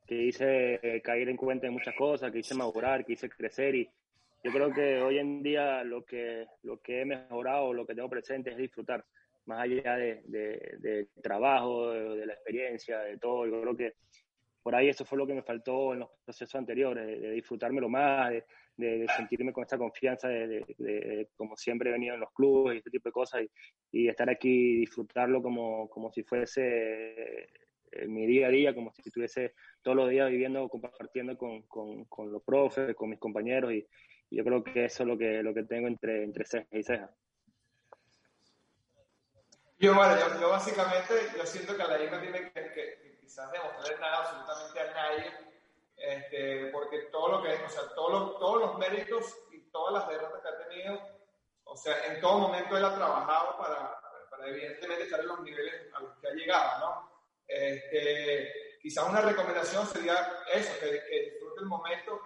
que 0.07 0.15
hice 0.15 1.01
caer 1.03 1.29
en 1.29 1.37
cuenta 1.37 1.67
de 1.67 1.71
muchas 1.71 1.95
cosas, 1.95 2.31
que 2.31 2.39
hice 2.39 2.55
madurar, 2.55 3.05
que 3.05 3.13
hice 3.13 3.29
crecer 3.29 3.75
y 3.75 3.89
yo 4.43 4.51
creo 4.51 4.71
que 4.73 5.01
hoy 5.01 5.17
en 5.17 5.43
día 5.43 5.83
lo 5.83 6.05
que, 6.05 6.47
lo 6.63 6.79
que 6.81 7.01
he 7.01 7.05
mejorado, 7.05 7.73
lo 7.73 7.85
que 7.85 7.93
tengo 7.93 8.09
presente 8.09 8.51
es 8.51 8.57
disfrutar, 8.57 9.05
más 9.45 9.63
allá 9.63 9.97
de, 9.97 10.21
de, 10.25 11.07
trabajo, 11.21 11.91
de, 11.91 12.25
la 12.25 12.33
experiencia, 12.33 12.99
de 12.99 13.17
todo. 13.17 13.45
Yo 13.47 13.61
creo 13.61 13.75
que, 13.75 13.93
por 14.63 14.75
ahí 14.75 14.87
eso 14.87 15.03
fue 15.03 15.17
lo 15.17 15.27
que 15.27 15.33
me 15.33 15.41
faltó 15.41 15.93
en 15.93 15.99
los 15.99 16.09
procesos 16.23 16.55
anteriores, 16.55 17.05
de, 17.05 17.31
disfrutármelo 17.31 17.89
más, 17.89 18.29
de, 18.29 18.45
sentirme 19.15 19.53
con 19.53 19.63
esta 19.63 19.77
confianza 19.77 20.27
de, 20.27 21.27
como 21.35 21.55
siempre 21.57 21.89
he 21.89 21.93
venido 21.93 22.15
en 22.15 22.21
los 22.21 22.31
clubes 22.31 22.75
y 22.75 22.77
este 22.79 22.91
tipo 22.91 23.09
de 23.09 23.13
cosas 23.13 23.41
y, 23.91 24.07
estar 24.07 24.29
aquí 24.29 24.77
disfrutarlo 24.77 25.41
como, 25.41 25.89
como 25.89 26.11
si 26.11 26.23
fuese 26.23 27.49
eh, 27.91 28.07
mi 28.07 28.25
día 28.25 28.47
a 28.47 28.51
día, 28.51 28.75
como 28.75 28.91
si 28.93 29.01
estuviese 29.05 29.53
todos 29.81 29.97
los 29.97 30.09
días 30.09 30.29
viviendo, 30.29 30.67
compartiendo 30.69 31.37
con, 31.37 31.63
con, 31.63 32.31
los 32.31 32.43
profes, 32.43 32.95
con 32.95 33.09
mis 33.09 33.19
compañeros 33.19 33.73
y, 33.73 33.85
yo 34.31 34.43
creo 34.43 34.63
que 34.63 34.85
eso 34.85 35.01
es 35.01 35.09
lo 35.09 35.17
que, 35.17 35.41
lo 35.41 35.55
que 35.55 35.63
tengo 35.63 35.87
entre, 35.87 36.23
entre 36.23 36.45
ceja 36.45 36.67
y 36.71 36.83
ceja. 36.83 37.09
Yo, 39.79 39.95
bueno, 39.95 40.13
yo, 40.39 40.49
básicamente, 40.49 41.13
yo 41.37 41.45
siento 41.45 41.71
que 41.75 41.83
la 41.83 41.97
no 42.11 42.19
tiene 42.19 42.51
que, 42.51 43.17
quizás 43.21 43.49
demostrarle 43.51 43.97
nada 43.97 44.17
absolutamente 44.19 44.79
a 44.81 44.93
nadie, 44.93 45.48
este, 45.99 46.67
porque 46.67 46.99
todo 47.11 47.29
lo 47.29 47.43
que 47.43 47.53
es, 47.53 47.61
o 47.61 47.69
sea, 47.69 47.93
todos 47.93 48.39
todos 48.39 48.61
los 48.61 48.77
méritos 48.77 49.37
y 49.51 49.59
todas 49.69 49.93
las 49.93 50.07
derrotas 50.07 50.41
que 50.41 50.47
ha 50.47 50.69
tenido, 50.69 50.99
o 51.65 51.75
sea, 51.75 52.05
en 52.05 52.21
todo 52.21 52.39
momento 52.39 52.77
él 52.77 52.85
ha 52.85 52.95
trabajado 52.95 53.57
para, 53.57 54.01
para 54.29 54.47
evidentemente 54.47 55.03
estar 55.03 55.19
en 55.19 55.27
los 55.27 55.41
niveles 55.41 55.93
a 55.93 55.99
los 55.99 56.17
que 56.17 56.27
ha 56.27 56.31
llegado, 56.31 56.79
¿no? 56.79 57.09
Este, 57.47 58.77
quizás 58.81 59.09
una 59.09 59.21
recomendación 59.21 59.85
sería 59.87 60.43
eso, 60.53 60.71
que, 60.79 61.31
disfrute 61.31 61.61
el 61.61 61.65
momento, 61.65 62.21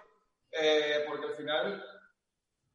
eh, 0.50 1.04
porque 1.08 1.26
al 1.26 1.34
final 1.34 1.84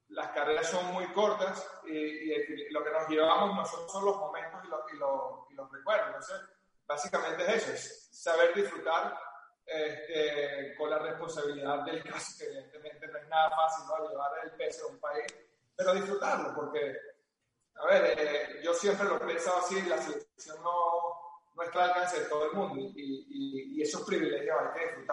las 0.10 0.32
carreras 0.32 0.70
son 0.70 0.88
muy 0.94 1.06
cortas 1.14 1.66
y, 1.86 2.72
lo 2.72 2.84
que 2.84 2.92
nos 2.92 3.08
llevamos 3.08 3.56
nosotros 3.56 3.92
son 3.92 4.06
los 4.06 4.18
momentos 4.18 4.60
y, 4.66 4.98
los 4.98 5.72
recuerdos. 5.72 6.08
Entonces, 6.08 6.42
básicamente 6.86 7.44
es 7.44 7.50
eso, 7.50 7.72
es 7.72 8.10
saber 8.12 8.54
disfrutar 8.54 9.16
este, 9.72 10.76
con 10.76 10.90
la 10.90 11.00
responsabilidad 11.00 11.84
del 11.86 12.04
caso, 12.04 12.38
que 12.38 12.46
evidentemente 12.46 13.08
no 13.08 13.18
es 13.18 13.28
nada 13.28 13.50
fácil 13.52 13.86
¿no? 13.88 14.10
llevar 14.10 14.32
el 14.44 14.52
peso 14.52 14.88
de 14.88 14.94
un 14.94 15.00
país, 15.00 15.26
pero 15.76 15.94
disfrutarlo, 15.94 16.54
porque, 16.56 16.98
a 17.76 17.86
ver, 17.86 18.20
eh, 18.20 18.62
yo 18.64 18.74
siempre 18.74 19.08
lo 19.08 19.18
he 19.18 19.20
pensado 19.20 19.60
así, 19.60 19.82
la 19.84 19.98
selección 19.98 20.62
no, 20.62 21.52
no 21.56 21.64
está 21.64 21.84
al 21.84 21.90
alcance 21.92 22.22
de 22.22 22.26
todo 22.26 22.46
el 22.46 22.54
mundo 22.54 22.76
y, 22.78 23.76
y 23.78 23.82
esos 23.82 24.04
privilegios 24.04 24.58
hay 24.60 24.80
que. 24.80 25.06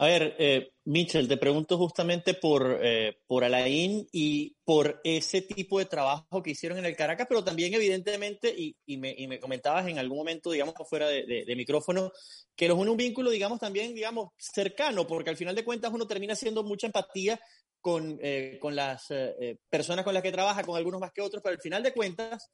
A 0.00 0.06
ver, 0.06 0.34
eh, 0.38 0.72
Mitchell, 0.84 1.28
te 1.28 1.36
pregunto 1.36 1.76
justamente 1.76 2.32
por, 2.32 2.80
eh, 2.82 3.18
por 3.26 3.44
Alain 3.44 4.08
y 4.10 4.56
por 4.64 4.98
ese 5.04 5.42
tipo 5.42 5.78
de 5.78 5.84
trabajo 5.84 6.42
que 6.42 6.52
hicieron 6.52 6.78
en 6.78 6.86
el 6.86 6.96
Caracas, 6.96 7.26
pero 7.28 7.44
también 7.44 7.74
evidentemente, 7.74 8.48
y, 8.48 8.74
y, 8.86 8.96
me, 8.96 9.14
y 9.14 9.28
me, 9.28 9.38
comentabas 9.38 9.86
en 9.88 9.98
algún 9.98 10.16
momento, 10.16 10.52
digamos, 10.52 10.74
fuera 10.88 11.06
de, 11.06 11.54
micrófono, 11.54 12.12
que 12.56 12.66
los 12.66 12.78
une 12.78 12.92
un 12.92 12.96
vínculo, 12.96 13.28
digamos, 13.28 13.60
también, 13.60 13.94
digamos, 13.94 14.30
cercano, 14.38 15.06
porque 15.06 15.28
al 15.28 15.36
final 15.36 15.54
de 15.54 15.66
cuentas 15.66 15.92
uno 15.92 16.06
termina 16.06 16.32
haciendo 16.32 16.64
mucha 16.64 16.86
empatía 16.86 17.38
con, 17.82 18.18
eh, 18.22 18.56
con 18.58 18.74
las 18.74 19.04
eh, 19.10 19.58
personas 19.68 20.02
con 20.02 20.14
las 20.14 20.22
que 20.22 20.32
trabaja, 20.32 20.64
con 20.64 20.78
algunos 20.78 20.98
más 20.98 21.12
que 21.12 21.20
otros, 21.20 21.42
pero 21.42 21.56
al 21.56 21.60
final 21.60 21.82
de 21.82 21.92
cuentas 21.92 22.48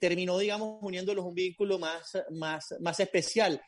terminó, 0.00 0.36
digamos, 0.38 0.78
uniéndolos 0.82 1.24
un 1.24 1.34
vínculo 1.34 1.78
más, 1.78 2.20
más, 2.30 2.74
más 2.80 2.98
especial. 2.98 3.62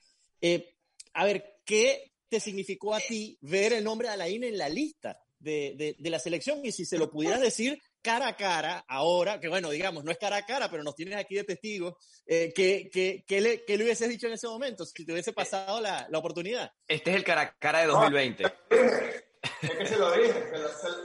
a 1.14 1.24
ver, 1.24 1.61
¿qué 1.64 2.11
te 2.31 2.40
significó 2.40 2.95
a 2.95 3.01
ti 3.01 3.37
ver 3.43 3.73
el 3.73 3.85
nombre 3.85 4.09
de 4.09 4.14
Alain 4.14 4.45
en 4.45 4.57
la 4.57 4.69
lista 4.69 5.19
de, 5.38 5.97
de, 5.99 6.11
la 6.11 6.19
selección? 6.19 6.64
Y 6.64 6.73
si 6.73 6.85
se 6.85 6.97
lo 6.97 7.11
pudieras 7.11 7.40
decir 7.40 7.83
cara 8.01 8.29
a 8.29 8.37
cara, 8.37 8.85
ahora, 8.88 9.40
que 9.40 9.49
bueno, 9.49 9.71
digamos, 9.71 10.05
no 10.05 10.11
es 10.11 10.19
cara 10.19 10.37
a 10.37 10.47
cara, 10.47 10.71
pero 10.71 10.83
nos 10.83 10.95
tienes 10.95 11.16
aquí 11.16 11.35
de 11.35 11.45
testigos, 11.45 11.95
eh, 12.27 12.53
¿qué, 12.55 12.88
qué, 12.90 13.40
le, 13.40 13.64
¿qué, 13.64 13.77
le, 13.77 13.85
hubieses 13.85 14.09
dicho 14.09 14.29
en 14.29 14.35
ese 14.35 14.47
momento 14.47 14.87
si 14.87 15.05
te 15.05 15.12
hubiese 15.12 15.33
pasado 15.33 15.81
la, 15.81 16.07
la 16.09 16.19
oportunidad? 16.19 16.73
Este 16.87 17.11
es 17.11 17.16
el 17.16 17.25
cara 17.25 17.43
a 17.43 17.59
cara 17.59 17.81
de 17.81 17.87
2020. 17.88 18.45
es 18.45 19.71
que 19.71 19.87
se 19.87 19.99
lo 19.99 20.12
dije, 20.12 20.33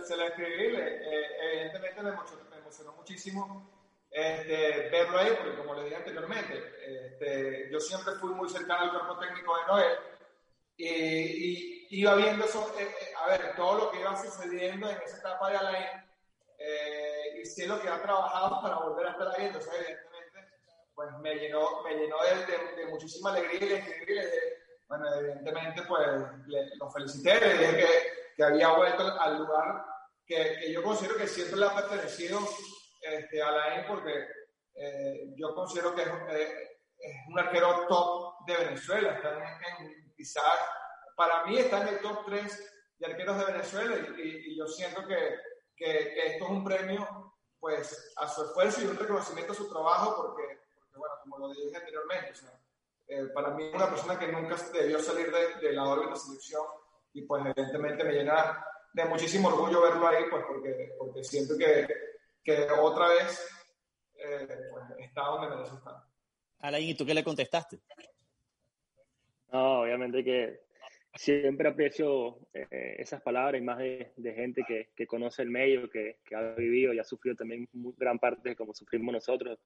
se, 0.08 0.16
lo 0.16 0.28
escribí, 0.28 0.76
eh, 0.78 1.02
evidentemente 1.52 2.02
me 2.04 2.10
emocionó, 2.60 2.94
muchísimo 2.96 3.76
este, 4.12 4.90
verlo 4.90 5.18
ahí, 5.18 5.32
porque 5.38 5.58
como 5.58 5.76
le 5.76 5.84
dije 5.86 5.96
anteriormente, 5.96 6.64
este, 6.88 7.70
yo 7.72 7.80
siempre 7.80 8.14
fui 8.16 8.34
muy 8.34 8.50
cercano 8.50 8.84
al 8.84 8.92
cuerpo 8.92 9.20
técnico 9.20 9.58
de 9.58 9.66
Noel, 9.68 9.98
y 10.78 11.76
iba 11.90 12.16
viendo 12.16 12.46
eso, 12.46 12.74
eh, 12.78 12.84
eh, 12.84 13.14
a 13.18 13.28
ver, 13.30 13.56
todo 13.56 13.78
lo 13.78 13.92
que 13.92 14.00
iba 14.00 14.16
sucediendo 14.16 14.90
en 14.90 14.98
esa 15.02 15.18
etapa 15.18 15.50
de 15.50 15.58
Alain, 15.58 15.86
eh, 16.58 17.40
y 17.42 17.46
sé 17.46 17.68
lo 17.68 17.82
que 17.82 17.90
ha 17.90 18.02
trabajado 18.02 18.62
para 18.62 18.78
volver 18.78 19.08
a 19.08 19.12
estar 19.12 19.28
ahí, 19.30 19.46
entonces 19.46 19.74
evidentemente, 19.74 20.58
pues 20.94 21.10
me 21.22 21.36
llenó, 21.36 21.84
me 21.84 21.96
llenó 21.96 22.18
de, 22.24 22.84
de, 22.84 22.86
muchísima 22.88 23.32
alegría 23.32 23.60
y 23.60 23.70
le 23.70 23.76
escribí, 23.78 24.20
bueno, 24.88 25.14
evidentemente, 25.16 25.82
pues 25.84 26.08
lo 26.78 26.90
felicité, 26.92 27.40
le 27.40 27.54
dije 27.58 27.78
que, 27.78 27.88
que, 28.36 28.44
había 28.44 28.70
vuelto 28.70 29.04
al 29.20 29.38
lugar 29.40 29.86
que, 30.26 30.58
que, 30.60 30.72
yo 30.72 30.84
considero 30.84 31.18
que 31.18 31.28
siempre 31.28 31.60
le 31.60 31.66
ha 31.66 31.76
pertenecido 31.76 32.40
este, 33.02 33.42
a 33.42 33.50
Alain, 33.50 33.88
porque 33.88 34.28
yo 35.38 35.54
considero 35.56 35.96
que 35.96 36.04
es, 36.04 36.08
es, 36.08 37.16
un 37.28 37.40
arquero 37.40 37.86
top 37.88 38.46
de 38.46 38.58
Venezuela, 38.58 39.14
está 39.14 39.34
en 39.80 40.05
quizás 40.16 40.44
para 41.16 41.46
mí 41.46 41.58
está 41.58 41.82
en 41.82 41.90
el 41.90 42.02
top 42.02 42.26
3 42.26 42.74
de 42.98 43.06
arqueros 43.06 43.38
de 43.38 43.46
Venezuela 43.46 43.96
y, 44.18 44.58
yo 44.58 44.68
siento 44.68 45.06
que, 45.06 45.40
que, 45.76 46.28
esto 46.28 46.46
es 46.46 46.52
un 46.52 46.64
premio 46.64 47.34
pues 47.60 48.14
a 48.18 48.28
su 48.28 48.44
esfuerzo 48.44 48.82
y 48.82 48.86
un 48.86 48.98
reconocimiento 48.98 49.54
a 49.54 49.56
su 49.56 49.70
trabajo 49.70 50.16
porque, 50.16 50.62
porque 50.76 50.98
bueno, 50.98 51.16
como 51.22 51.40
lo 51.40 51.54
dije 51.54 51.76
anteriormente, 51.76 52.32
o 52.32 52.36
sea, 52.36 52.62
eh, 53.08 53.28
para 53.34 53.50
mí 53.52 53.68
es 53.68 53.74
una 53.74 53.90
persona 53.90 54.20
que 54.20 54.28
nunca 54.28 54.56
debió 54.74 55.00
salir 55.00 55.32
de, 55.32 55.68
de 55.68 55.74
la 55.74 55.84
órbita 55.86 56.14
de 56.14 56.20
selección 56.20 56.66
y 57.14 57.24
pues 57.24 57.44
evidentemente 57.46 58.04
me 58.04 58.14
llena 58.14 58.66
de 58.94 59.06
muchísimo 59.06 59.50
orgullo 59.50 59.82
verlo 59.82 60.08
ahí 60.08 60.24
pues 60.30 60.44
porque, 60.48 60.96
porque 60.98 61.24
siento 61.24 61.58
que, 61.58 61.88
que 62.44 62.68
otra 62.72 63.10
vez 63.10 63.48
eh, 64.16 64.48
pues, 64.72 64.84
está 65.00 65.22
donde 65.24 65.50
merece 65.50 65.76
estar. 65.76 65.96
Alain, 66.60 66.90
¿y 66.90 66.96
tú 66.96 67.06
qué 67.06 67.14
le 67.14 67.24
contestaste? 67.24 67.82
No, 69.52 69.82
obviamente 69.82 70.24
que 70.24 70.60
siempre 71.16 71.70
aprecio 71.70 72.40
eh, 72.54 72.96
esas 73.00 73.22
palabras 73.22 73.62
y 73.62 73.64
más 73.64 73.78
de, 73.78 74.34
gente 74.36 74.64
que, 74.68 74.90
que, 74.96 75.08
conoce 75.08 75.42
el 75.42 75.50
medio, 75.50 75.90
que, 75.90 76.18
que, 76.26 76.36
ha 76.36 76.54
vivido 76.56 76.94
y 76.94 77.00
ha 77.00 77.04
sufrido 77.04 77.36
también 77.36 77.68
gran 77.98 78.20
parte 78.20 78.50
de 78.50 78.56
como 78.56 78.74
sufrimos 78.74 79.14
nosotros. 79.14 79.60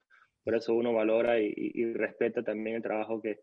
Por 0.43 0.55
eso 0.55 0.73
uno 0.73 0.93
valora 0.93 1.39
y, 1.39 1.53
y, 1.55 1.93
respeta 1.93 2.43
también 2.43 2.77
el 2.77 2.81
trabajo 2.81 3.21
que, 3.21 3.39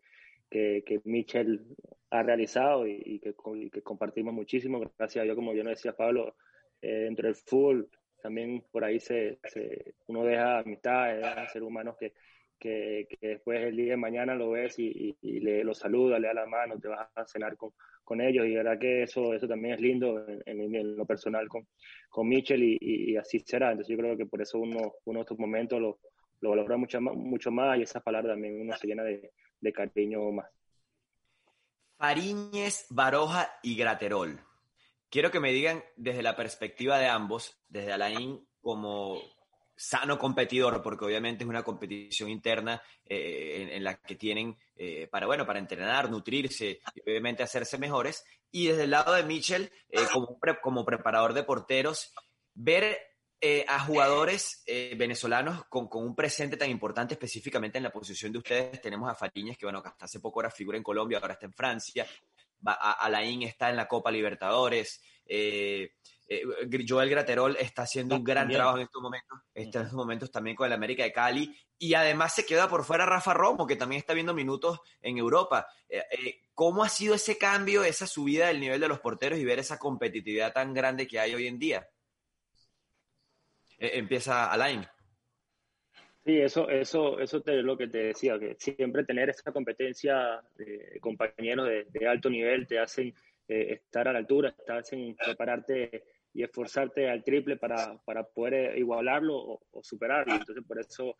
que, 0.49 0.83
que 0.85 1.01
Michel 1.03 1.65
ha 2.09 2.23
realizado 2.23 2.87
y, 2.87 3.19
que, 3.19 3.35
que, 3.71 3.81
compartimos 3.81 4.33
muchísimo. 4.33 4.79
Gracias 4.97 5.21
a 5.21 5.25
Dios, 5.25 5.35
como 5.35 5.53
yo 5.53 5.63
no 5.63 5.69
decía 5.69 5.95
Pablo, 5.95 6.35
eh, 6.81 7.09
dentro 7.09 7.27
del 7.27 7.87
también 8.21 8.63
por 8.71 8.83
ahí 8.83 8.99
se, 8.99 9.39
se 9.43 9.93
uno 10.07 10.23
deja 10.23 10.59
amistades, 10.59 11.17
deja 11.17 11.47
ser 11.49 11.63
humanos 11.63 11.95
que, 11.99 12.13
que, 12.59 13.07
después 13.21 13.61
el 13.61 13.75
día 13.75 13.91
de 13.91 13.97
mañana 13.97 14.35
lo 14.35 14.51
ves 14.51 14.77
y, 14.79 15.15
le 15.21 15.63
lo 15.63 15.73
saluda, 15.73 16.19
le 16.19 16.27
da 16.27 16.33
la 16.33 16.45
mano, 16.45 16.79
te 16.79 16.87
vas 16.87 17.07
a 17.15 17.25
cenar 17.25 17.57
con, 17.57 17.71
con 18.03 18.21
ellos 18.21 18.45
y 18.45 18.55
verdad 18.55 18.79
que 18.79 19.03
eso, 19.03 19.33
eso 19.33 19.47
también 19.47 19.75
es 19.75 19.81
lindo 19.81 20.25
en, 20.45 20.97
lo 20.97 21.05
personal 21.05 21.47
con, 21.47 21.67
con 22.09 22.27
Mitchell 22.27 22.63
y, 22.63 23.15
así 23.17 23.39
será. 23.39 23.71
Entonces 23.71 23.95
yo 23.95 24.01
creo 24.01 24.17
que 24.17 24.25
por 24.25 24.41
eso 24.41 24.59
uno, 24.59 24.93
uno 25.05 25.19
de 25.19 25.23
estos 25.23 25.39
momentos 25.39 25.79
lo, 25.79 25.99
lo 26.41 26.49
valora 26.51 26.77
mucho 26.77 27.01
más, 27.01 27.15
mucho 27.15 27.51
más 27.51 27.77
y 27.77 27.83
esas 27.83 28.03
palabras 28.03 28.33
también 28.33 28.61
uno 28.61 28.75
se 28.75 28.87
llena 28.87 29.03
de, 29.03 29.31
de 29.59 29.73
cariño 29.73 30.31
más. 30.31 30.47
Fariñez, 31.97 32.85
Baroja 32.89 33.49
y 33.63 33.75
Graterol. 33.75 34.39
Quiero 35.09 35.31
que 35.31 35.39
me 35.39 35.51
digan 35.51 35.83
desde 35.95 36.21
la 36.21 36.35
perspectiva 36.35 36.99
de 36.99 37.07
ambos, 37.07 37.57
desde 37.69 37.93
Alain 37.93 38.45
como, 38.61 39.19
sano 39.77 40.17
competidor, 40.17 40.81
porque 40.81 41.05
obviamente 41.05 41.43
es 41.43 41.49
una 41.49 41.63
competición 41.63 42.29
interna 42.29 42.81
eh, 43.05 43.69
en, 43.71 43.83
la 43.83 43.95
que 43.95 44.15
tienen 44.15 44.57
eh, 44.75 45.07
para, 45.07 45.27
bueno, 45.27 45.45
para 45.45 45.59
entrenar, 45.59 46.09
nutrirse 46.09 46.81
y 46.95 47.01
obviamente 47.01 47.43
hacerse 47.43 47.77
mejores. 47.77 48.25
Y 48.51 48.67
desde 48.67 48.85
el 48.85 48.91
lado 48.91 49.13
de 49.13 49.23
Mitchell, 49.23 49.71
eh, 49.89 49.99
como, 50.11 50.39
como 50.61 50.83
preparador 50.83 51.33
de 51.33 51.43
porteros, 51.43 52.11
ver 52.53 52.97
a 53.67 53.79
jugadores 53.81 54.63
venezolanos 54.97 55.65
con, 55.65 55.87
con, 55.87 56.03
un 56.03 56.15
presente 56.15 56.57
tan 56.57 56.71
importante 56.71 57.13
específicamente 57.13 57.77
en 57.77 57.83
la 57.83 57.91
posición 57.91 58.31
de 58.31 58.39
ustedes. 58.39 58.81
Tenemos 58.81 59.07
a 59.11 59.13
Fariñas, 59.13 59.59
que 59.59 59.67
bueno, 59.67 59.79
hasta 59.85 60.05
hace 60.05 60.19
poco 60.19 60.39
era 60.39 60.49
figura 60.49 60.75
en 60.75 60.83
Colombia, 60.83 61.19
ahora 61.19 61.33
está 61.33 61.45
en 61.45 61.53
Francia. 61.53 62.07
Alain 62.65 63.43
está 63.43 63.69
en 63.69 63.75
la 63.75 63.87
Copa 63.87 64.09
Libertadores. 64.09 65.03
Eh, 65.27 65.91
eh, 66.29 66.43
Joel 66.87 67.09
Graterol 67.09 67.55
está 67.57 67.83
haciendo 67.83 68.15
un 68.15 68.23
gran 68.23 68.49
trabajo 68.49 68.77
en 68.77 68.83
estos 68.83 69.01
momentos, 69.01 69.39
está 69.53 69.79
en 69.79 69.85
estos 69.85 69.97
momentos 69.97 70.29
también 70.29 70.57
con 70.57 70.67
el 70.67 70.73
América 70.73 71.03
de 71.03 71.13
Cali 71.13 71.55
y 71.79 71.93
además 71.93 72.35
se 72.35 72.45
queda 72.45 72.67
por 72.67 72.83
fuera 72.83 73.05
Rafa 73.05 73.33
Romo, 73.33 73.65
que 73.65 73.77
también 73.77 73.99
está 73.99 74.13
viendo 74.13 74.33
minutos 74.33 74.79
en 75.01 75.17
Europa. 75.17 75.67
Eh, 75.87 76.03
eh, 76.11 76.41
¿Cómo 76.53 76.83
ha 76.83 76.89
sido 76.89 77.15
ese 77.15 77.37
cambio, 77.37 77.83
esa 77.83 78.07
subida 78.07 78.47
del 78.47 78.59
nivel 78.59 78.81
de 78.81 78.89
los 78.89 78.99
porteros 78.99 79.39
y 79.39 79.45
ver 79.45 79.59
esa 79.59 79.79
competitividad 79.79 80.51
tan 80.51 80.73
grande 80.73 81.07
que 81.07 81.19
hay 81.19 81.33
hoy 81.33 81.47
en 81.47 81.59
día? 81.59 81.87
empieza 83.79 84.51
Alain. 84.51 84.87
Sí, 86.25 86.41
eso, 86.41 86.67
eso, 86.67 87.19
eso 87.19 87.41
es 87.45 87.63
lo 87.63 87.77
que 87.77 87.87
te 87.87 87.99
decía, 87.99 88.37
que 88.37 88.55
siempre 88.59 89.05
tener 89.05 89.29
esa 89.29 89.53
competencia 89.53 90.41
de 90.57 90.97
compañeros 90.99 91.69
de, 91.69 92.07
alto 92.07 92.29
nivel 92.29 92.67
te 92.67 92.79
hacen 92.79 93.13
eh, 93.47 93.73
estar 93.73 94.07
a 94.07 94.13
la 94.13 94.19
altura, 94.19 94.55
te 94.65 94.73
hacen 94.73 95.15
prepararte 95.15 96.03
y 96.33 96.43
esforzarte 96.43 97.09
al 97.09 97.23
triple 97.23 97.57
para, 97.57 97.97
para 98.05 98.23
poder 98.23 98.77
igualarlo 98.77 99.35
o, 99.35 99.83
superarlo. 99.83 100.35
Entonces, 100.35 100.63
por 100.67 100.79
eso, 100.79 101.15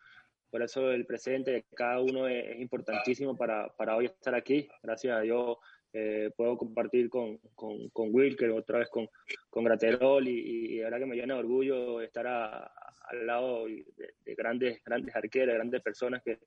por 0.50 0.62
eso 0.62 0.90
el 0.92 1.06
presente 1.06 1.50
de 1.50 1.64
cada 1.74 2.00
uno 2.00 2.28
es, 2.28 2.60
importantísimo 2.60 3.36
para, 3.36 3.68
para, 3.76 3.96
hoy 3.96 4.06
estar 4.06 4.34
aquí. 4.34 4.68
Gracias 4.82 5.16
a 5.16 5.20
Dios 5.20 5.56
eh, 5.92 6.30
puedo 6.36 6.56
compartir 6.58 7.08
con, 7.08 7.38
con, 7.54 7.88
con, 7.88 8.14
Wilker, 8.14 8.50
otra 8.50 8.80
vez 8.80 8.88
con, 8.90 9.08
con 9.48 9.64
Graterol 9.64 10.28
y, 10.28 10.76
y, 10.76 10.82
ahora 10.82 10.98
que 10.98 11.06
me 11.06 11.16
llena 11.16 11.34
de 11.34 11.40
orgullo 11.40 12.02
estar 12.02 12.26
a, 12.26 12.70
al 13.08 13.26
lado 13.26 13.64
de, 13.66 14.34
grandes, 14.34 14.82
grandes 14.84 15.16
arqueros, 15.16 15.54
grandes 15.54 15.80
personas 15.80 16.22
que, 16.22 16.40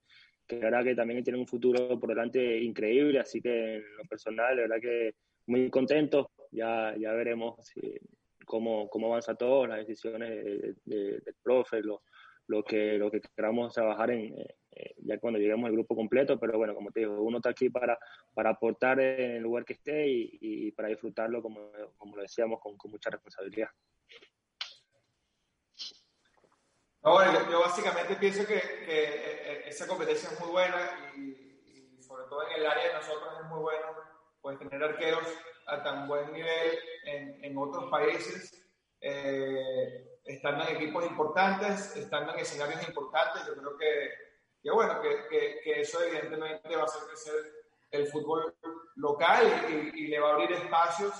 que 0.46 0.56
la 0.56 0.70
verdad 0.70 0.84
que 0.84 0.94
también 0.94 1.24
tienen 1.24 1.40
un 1.40 1.46
futuro 1.46 1.98
por 1.98 2.08
delante 2.08 2.58
increíble, 2.58 3.18
así 3.18 3.40
que 3.40 3.76
en 3.76 3.96
lo 3.96 4.04
personal, 4.04 4.56
la 4.56 4.62
verdad 4.62 4.80
que 4.80 5.14
muy 5.46 5.70
contento, 5.70 6.30
ya, 6.50 6.94
ya 6.98 7.12
veremos 7.12 7.72
cómo, 8.44 8.88
cómo 8.88 9.08
avanza 9.08 9.34
todo, 9.34 9.66
las 9.66 9.78
decisiones 9.78 10.44
del 10.84 11.36
profe, 11.42 11.82
lo, 11.82 12.02
lo, 12.46 12.62
que, 12.62 12.98
lo 12.98 13.10
que 13.10 13.20
queramos 13.20 13.74
trabajar 13.74 14.10
en, 14.10 14.34
eh, 14.70 14.94
ya 14.98 15.18
cuando 15.18 15.38
lleguemos 15.38 15.66
al 15.66 15.72
grupo 15.72 15.94
completo, 15.94 16.38
pero 16.38 16.58
bueno, 16.58 16.74
como 16.74 16.90
te 16.90 17.00
digo, 17.00 17.22
uno 17.22 17.38
está 17.38 17.50
aquí 17.50 17.70
para, 17.70 17.98
para 18.34 18.50
aportar 18.50 19.00
en 19.00 19.32
el 19.32 19.42
lugar 19.42 19.64
que 19.64 19.74
esté 19.74 20.08
y, 20.08 20.38
y 20.40 20.72
para 20.72 20.88
disfrutarlo, 20.88 21.42
como, 21.42 21.70
como 21.96 22.16
lo 22.16 22.22
decíamos, 22.22 22.60
con, 22.60 22.76
con 22.76 22.90
mucha 22.90 23.10
responsabilidad. 23.10 23.68
No, 27.02 27.50
yo, 27.50 27.60
básicamente 27.60 28.14
pienso 28.14 28.46
que, 28.46 28.56
eh, 28.56 29.64
esa 29.66 29.88
competencia 29.88 30.28
es 30.28 30.40
muy 30.40 30.50
buena 30.50 31.12
y, 31.16 32.00
sobre 32.00 32.24
todo 32.28 32.46
en 32.48 32.60
el 32.60 32.66
área 32.66 32.88
de 32.88 32.94
nosotros 32.94 33.40
es 33.40 33.48
muy 33.48 33.60
bueno 33.60 34.11
pues 34.42 34.58
tener 34.58 34.82
arqueros 34.82 35.26
a 35.66 35.82
tan 35.82 36.08
buen 36.08 36.32
nivel 36.32 36.78
en, 37.04 37.44
en 37.44 37.56
otros 37.56 37.88
países, 37.90 38.52
eh, 39.00 40.18
estando 40.24 40.64
en 40.64 40.76
equipos 40.76 41.06
importantes, 41.06 41.96
estando 41.96 42.34
en 42.34 42.40
escenarios 42.40 42.86
importantes. 42.86 43.46
Yo 43.46 43.54
creo 43.54 43.76
que, 43.78 44.10
que 44.62 44.70
bueno, 44.70 45.00
que, 45.00 45.60
que, 45.62 45.80
eso 45.80 46.02
evidentemente 46.02 46.76
va 46.76 46.82
a 46.82 46.86
hacer 46.86 47.02
crecer 47.08 47.34
el 47.92 48.06
fútbol 48.08 48.54
local 48.96 49.46
y, 49.70 50.04
y 50.04 50.06
le 50.08 50.18
va 50.18 50.30
a 50.30 50.32
abrir 50.34 50.52
espacios 50.52 51.14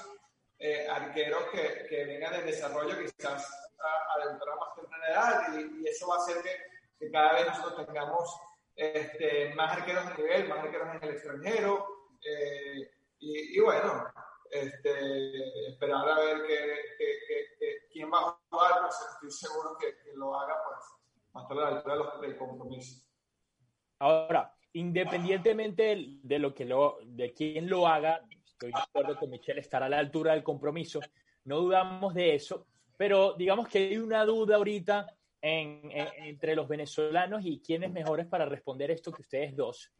eh, 0.58 0.86
arqueros 0.88 1.44
que, 1.50 1.86
que 1.88 2.04
vengan 2.04 2.32
del 2.32 2.46
desarrollo 2.46 2.96
quizás 2.98 3.50
a, 3.78 4.14
a 4.14 4.24
la 4.24 4.32
más 4.32 4.74
temprana 4.76 5.08
edad. 5.08 5.58
Y, 5.58 5.88
eso 5.88 6.08
va 6.08 6.16
a 6.16 6.18
hacer 6.18 6.42
que, 6.42 6.56
que 6.98 7.10
cada 7.10 7.34
vez 7.34 7.46
nosotros 7.46 7.86
tengamos 7.86 8.40
este, 8.74 9.54
más 9.54 9.76
arqueros 9.76 10.08
de 10.08 10.22
nivel, 10.22 10.48
más 10.48 10.58
arqueros 10.58 10.88
en 10.94 11.02
el 11.02 11.14
extranjero. 11.14 11.86
Eh, 12.24 12.90
y, 13.22 13.56
y, 13.56 13.60
bueno, 13.60 14.04
este, 14.50 15.68
esperar 15.68 16.08
a 16.08 16.16
ver 16.16 16.46
que, 16.46 17.88
quién 17.90 18.10
va 18.12 18.18
a 18.20 18.38
jugar, 18.50 18.80
pues 18.82 18.96
estoy 19.14 19.30
seguro 19.30 19.78
que, 19.78 19.94
lo 20.14 20.38
haga 20.38 20.54
pues, 20.66 21.42
hasta 21.42 21.54
la 21.54 21.68
altura 21.68 22.20
del 22.20 22.36
compromiso. 22.36 23.02
Ahora, 23.98 24.54
independientemente 24.72 26.18
de 26.22 26.38
lo 26.38 26.52
que 26.52 26.64
lo, 26.64 26.98
de 27.04 27.32
quién 27.32 27.68
lo 27.68 27.86
haga, 27.86 28.26
estoy 28.44 28.72
de 28.72 28.80
acuerdo 28.80 29.18
con 29.18 29.30
Michelle, 29.30 29.60
estar 29.60 29.82
a 29.82 29.88
la 29.88 29.98
altura 29.98 30.32
del 30.32 30.42
compromiso, 30.42 31.00
no 31.44 31.60
dudamos 31.60 32.12
de 32.12 32.34
eso, 32.34 32.66
pero 32.96 33.34
digamos 33.34 33.68
que 33.68 33.78
hay 33.78 33.98
una 33.98 34.24
duda 34.24 34.56
ahorita 34.56 35.06
entre 35.40 36.54
los 36.54 36.68
venezolanos 36.68 37.42
y 37.44 37.60
quién 37.60 37.84
es 37.84 37.90
mejores 37.90 38.26
para 38.26 38.44
responder 38.44 38.90
esto 38.90 39.12
que 39.12 39.22
ustedes 39.22 39.56
dos. 39.56 39.90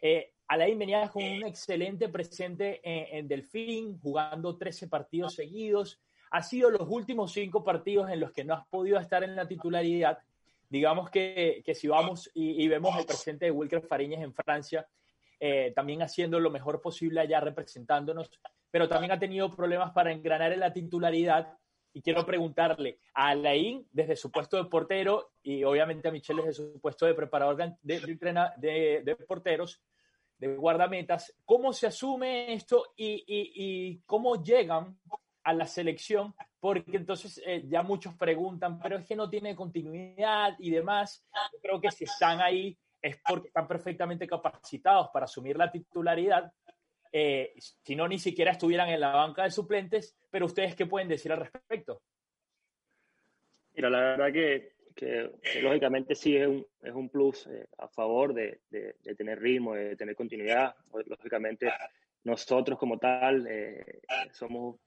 Eh, 0.00 0.35
Alain 0.48 0.78
venía 0.78 1.08
con 1.08 1.24
un 1.24 1.44
excelente 1.44 2.08
presente 2.08 2.80
en, 2.84 3.26
Delfín, 3.26 3.98
jugando 3.98 4.56
13 4.56 4.88
partidos 4.88 5.34
seguidos. 5.34 6.00
Ha 6.30 6.42
sido 6.42 6.70
los 6.70 6.86
últimos 6.88 7.32
cinco 7.32 7.64
partidos 7.64 8.10
en 8.10 8.20
los 8.20 8.32
que 8.32 8.44
no 8.44 8.54
has 8.54 8.66
podido 8.66 8.98
estar 8.98 9.24
en 9.24 9.34
la 9.34 9.48
titularidad. 9.48 10.18
Digamos 10.68 11.10
que, 11.10 11.62
que 11.64 11.74
si 11.74 11.88
vamos 11.88 12.30
y, 12.34 12.66
vemos 12.68 12.96
el 12.98 13.06
presente 13.06 13.46
de 13.46 13.50
Wilker 13.50 13.82
Fariñez 13.82 14.20
en 14.20 14.34
Francia, 14.34 14.86
eh, 15.38 15.72
también 15.74 16.02
haciendo 16.02 16.40
lo 16.40 16.50
mejor 16.50 16.80
posible 16.80 17.20
allá 17.20 17.40
representándonos, 17.40 18.30
pero 18.70 18.88
también 18.88 19.12
ha 19.12 19.18
tenido 19.18 19.54
problemas 19.54 19.92
para 19.92 20.12
engranar 20.12 20.52
en 20.52 20.60
la 20.60 20.72
titularidad 20.72 21.56
y 21.96 22.02
quiero 22.02 22.26
preguntarle 22.26 22.98
a 23.14 23.28
Alain 23.28 23.86
desde 23.90 24.16
su 24.16 24.30
puesto 24.30 24.62
de 24.62 24.68
portero 24.68 25.30
y 25.42 25.64
obviamente 25.64 26.08
a 26.08 26.10
Michelle 26.10 26.42
desde 26.42 26.52
su 26.52 26.78
puesto 26.78 27.06
de 27.06 27.14
preparador 27.14 27.56
de, 27.56 27.72
de, 27.82 29.02
de, 29.02 29.16
porteros, 29.16 29.80
de 30.38 30.56
guardametas, 30.56 31.34
¿cómo 31.44 31.72
se 31.72 31.86
asume 31.86 32.52
esto 32.52 32.92
y, 32.96 33.24
y, 33.26 33.98
cómo 34.06 34.42
llegan 34.42 34.98
a 35.44 35.52
la 35.52 35.66
selección? 35.66 36.34
Porque 36.60 36.96
entonces 36.96 37.40
eh, 37.46 37.62
ya 37.66 37.82
muchos 37.82 38.14
preguntan, 38.14 38.78
pero 38.78 38.96
es 38.96 39.06
que 39.06 39.16
no 39.16 39.30
tiene 39.30 39.56
continuidad 39.56 40.56
y 40.58 40.70
demás. 40.70 41.24
Yo 41.52 41.60
creo 41.60 41.80
que 41.80 41.90
si 41.90 42.04
están 42.04 42.40
ahí 42.40 42.76
es 43.00 43.18
porque 43.26 43.48
están 43.48 43.68
perfectamente 43.68 44.26
capacitados 44.26 45.08
para 45.12 45.24
asumir 45.24 45.56
la 45.56 45.70
titularidad 45.70 46.52
eh, 47.18 47.54
si 47.58 47.96
no 47.96 48.06
ni 48.06 48.18
siquiera 48.18 48.52
estuvieran 48.52 48.90
en 48.90 49.00
la 49.00 49.10
banca 49.10 49.44
de 49.44 49.50
suplentes, 49.50 50.18
pero 50.30 50.44
ustedes 50.44 50.74
qué 50.74 50.84
pueden 50.84 51.08
decir 51.08 51.32
al 51.32 51.38
respecto? 51.38 52.02
Mira, 53.74 53.88
la 53.88 54.00
verdad 54.00 54.32
que, 54.32 54.75
que, 54.96 55.30
lógicamente 55.62 56.14
sí 56.14 56.36
es 56.36 56.48
un, 56.48 56.66
es 56.82 56.92
un 56.92 57.08
plus 57.10 57.46
eh, 57.46 57.66
a 57.78 57.86
favor 57.86 58.32
de, 58.32 58.60
de, 58.70 59.14
tener 59.14 59.38
ritmo, 59.40 59.74
de 59.74 59.94
tener 59.94 60.16
continuidad. 60.16 60.74
Lógicamente 61.06 61.70
nosotros 62.24 62.78
como 62.78 62.98
tal 62.98 63.46
eh, 63.46 64.00
somos 64.32 64.80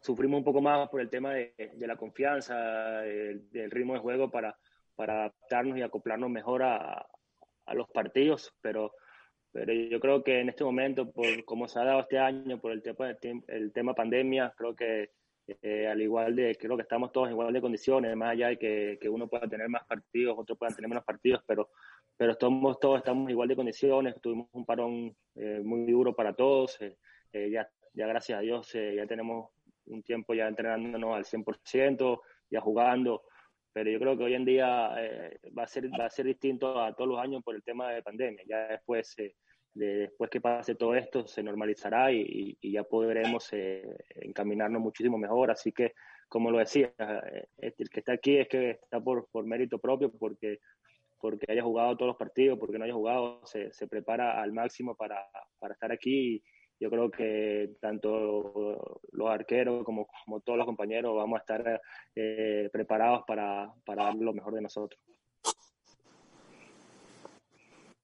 sufrimos 0.00 0.38
un 0.38 0.44
poco 0.44 0.62
más 0.62 0.88
por 0.88 1.02
el 1.02 1.10
tema 1.10 1.34
de, 1.34 1.52
de 1.74 1.86
la 1.86 1.96
confianza, 1.96 3.02
del, 3.02 3.70
ritmo 3.70 3.92
de 3.92 4.00
juego 4.00 4.30
para, 4.30 4.56
para 4.96 5.24
adaptarnos 5.24 5.76
y 5.76 5.82
acoplarnos 5.82 6.30
mejor 6.30 6.62
a, 6.62 7.06
a 7.66 7.74
los 7.74 7.88
partidos, 7.90 8.54
pero 8.62 8.92
pero 9.52 9.72
yo 9.72 9.98
creo 9.98 10.22
que 10.22 10.38
en 10.38 10.48
este 10.48 10.62
momento, 10.62 11.10
por 11.10 11.44
cómo 11.44 11.66
se 11.66 11.80
ha 11.80 11.84
dado 11.84 12.00
este 12.00 12.18
año, 12.18 12.60
por 12.60 12.70
el 12.70 12.82
tema, 12.82 13.16
el 13.48 13.72
tema 13.72 13.94
pandemia, 13.94 14.54
creo 14.56 14.76
que 14.76 15.10
eh, 15.62 15.86
al 15.86 16.00
igual 16.00 16.36
de, 16.36 16.56
creo 16.56 16.76
que 16.76 16.82
estamos 16.82 17.12
todos 17.12 17.28
en 17.28 17.32
igual 17.32 17.52
de 17.52 17.60
condiciones, 17.60 18.16
más 18.16 18.30
allá 18.30 18.48
de 18.48 18.58
que, 18.58 18.98
que 19.00 19.08
uno 19.08 19.28
pueda 19.28 19.48
tener 19.48 19.68
más 19.68 19.84
partidos, 19.86 20.38
otros 20.38 20.58
puedan 20.58 20.74
tener 20.74 20.88
menos 20.88 21.04
partidos, 21.04 21.42
pero, 21.46 21.70
pero 22.16 22.32
estamos, 22.32 22.78
todos 22.78 22.98
estamos 22.98 23.24
en 23.24 23.30
igual 23.30 23.48
de 23.48 23.56
condiciones, 23.56 24.20
tuvimos 24.20 24.48
un 24.52 24.64
parón 24.64 25.16
eh, 25.36 25.60
muy 25.62 25.90
duro 25.90 26.14
para 26.14 26.34
todos, 26.34 26.78
eh, 26.80 27.50
ya, 27.50 27.68
ya 27.94 28.06
gracias 28.06 28.38
a 28.38 28.42
Dios 28.42 28.72
ya 28.72 29.06
tenemos 29.06 29.50
un 29.86 30.02
tiempo 30.02 30.34
ya 30.34 30.48
entrenándonos 30.48 31.16
al 31.16 31.24
100%, 31.24 32.20
ya 32.50 32.60
jugando, 32.60 33.22
pero 33.72 33.90
yo 33.90 33.98
creo 34.00 34.16
que 34.16 34.24
hoy 34.24 34.34
en 34.34 34.44
día 34.44 34.94
eh, 34.98 35.38
va, 35.56 35.64
a 35.64 35.66
ser, 35.66 35.88
va 35.98 36.06
a 36.06 36.10
ser 36.10 36.26
distinto 36.26 36.80
a 36.80 36.94
todos 36.94 37.10
los 37.10 37.20
años 37.20 37.42
por 37.42 37.54
el 37.54 37.62
tema 37.62 37.90
de 37.92 38.02
pandemia. 38.02 38.42
Ya 38.48 38.68
después, 38.68 39.14
eh, 39.76 40.08
después 40.08 40.30
que 40.30 40.40
pase 40.40 40.74
todo 40.74 40.94
esto, 40.94 41.26
se 41.26 41.42
normalizará 41.42 42.12
y, 42.12 42.56
ya 42.62 42.84
podremos 42.84 43.48
eh, 43.52 43.84
encaminarnos 44.16 44.80
muchísimo 44.80 45.18
mejor. 45.18 45.50
Así 45.50 45.72
que, 45.72 45.92
como 46.28 46.50
lo 46.50 46.58
decía, 46.58 46.92
el 47.58 47.90
que 47.90 48.00
está 48.00 48.12
aquí 48.12 48.36
es 48.36 48.48
que 48.48 48.70
está 48.70 49.00
por, 49.00 49.28
por 49.30 49.44
mérito 49.46 49.78
propio, 49.78 50.10
porque 50.12 50.58
porque 51.20 51.52
haya 51.52 51.62
jugado 51.62 51.98
todos 51.98 52.08
los 52.08 52.16
partidos, 52.16 52.58
porque 52.58 52.78
no 52.78 52.84
haya 52.86 52.94
jugado, 52.94 53.42
se, 53.44 53.70
se 53.74 53.86
prepara 53.86 54.40
al 54.40 54.52
máximo 54.52 54.94
para, 54.94 55.22
para 55.58 55.74
estar 55.74 55.92
aquí 55.92 56.36
y, 56.36 56.42
yo 56.80 56.90
creo 56.90 57.10
que 57.10 57.76
tanto 57.78 59.00
los 59.12 59.30
arqueros 59.30 59.84
como, 59.84 60.08
como 60.24 60.40
todos 60.40 60.56
los 60.56 60.66
compañeros 60.66 61.14
vamos 61.14 61.36
a 61.36 61.40
estar 61.40 61.80
eh, 62.14 62.70
preparados 62.72 63.22
para, 63.26 63.70
para, 63.84 64.04
dar 64.04 64.14
lo 64.14 64.32
mejor 64.32 64.54
de 64.54 64.62
nosotros. 64.62 64.98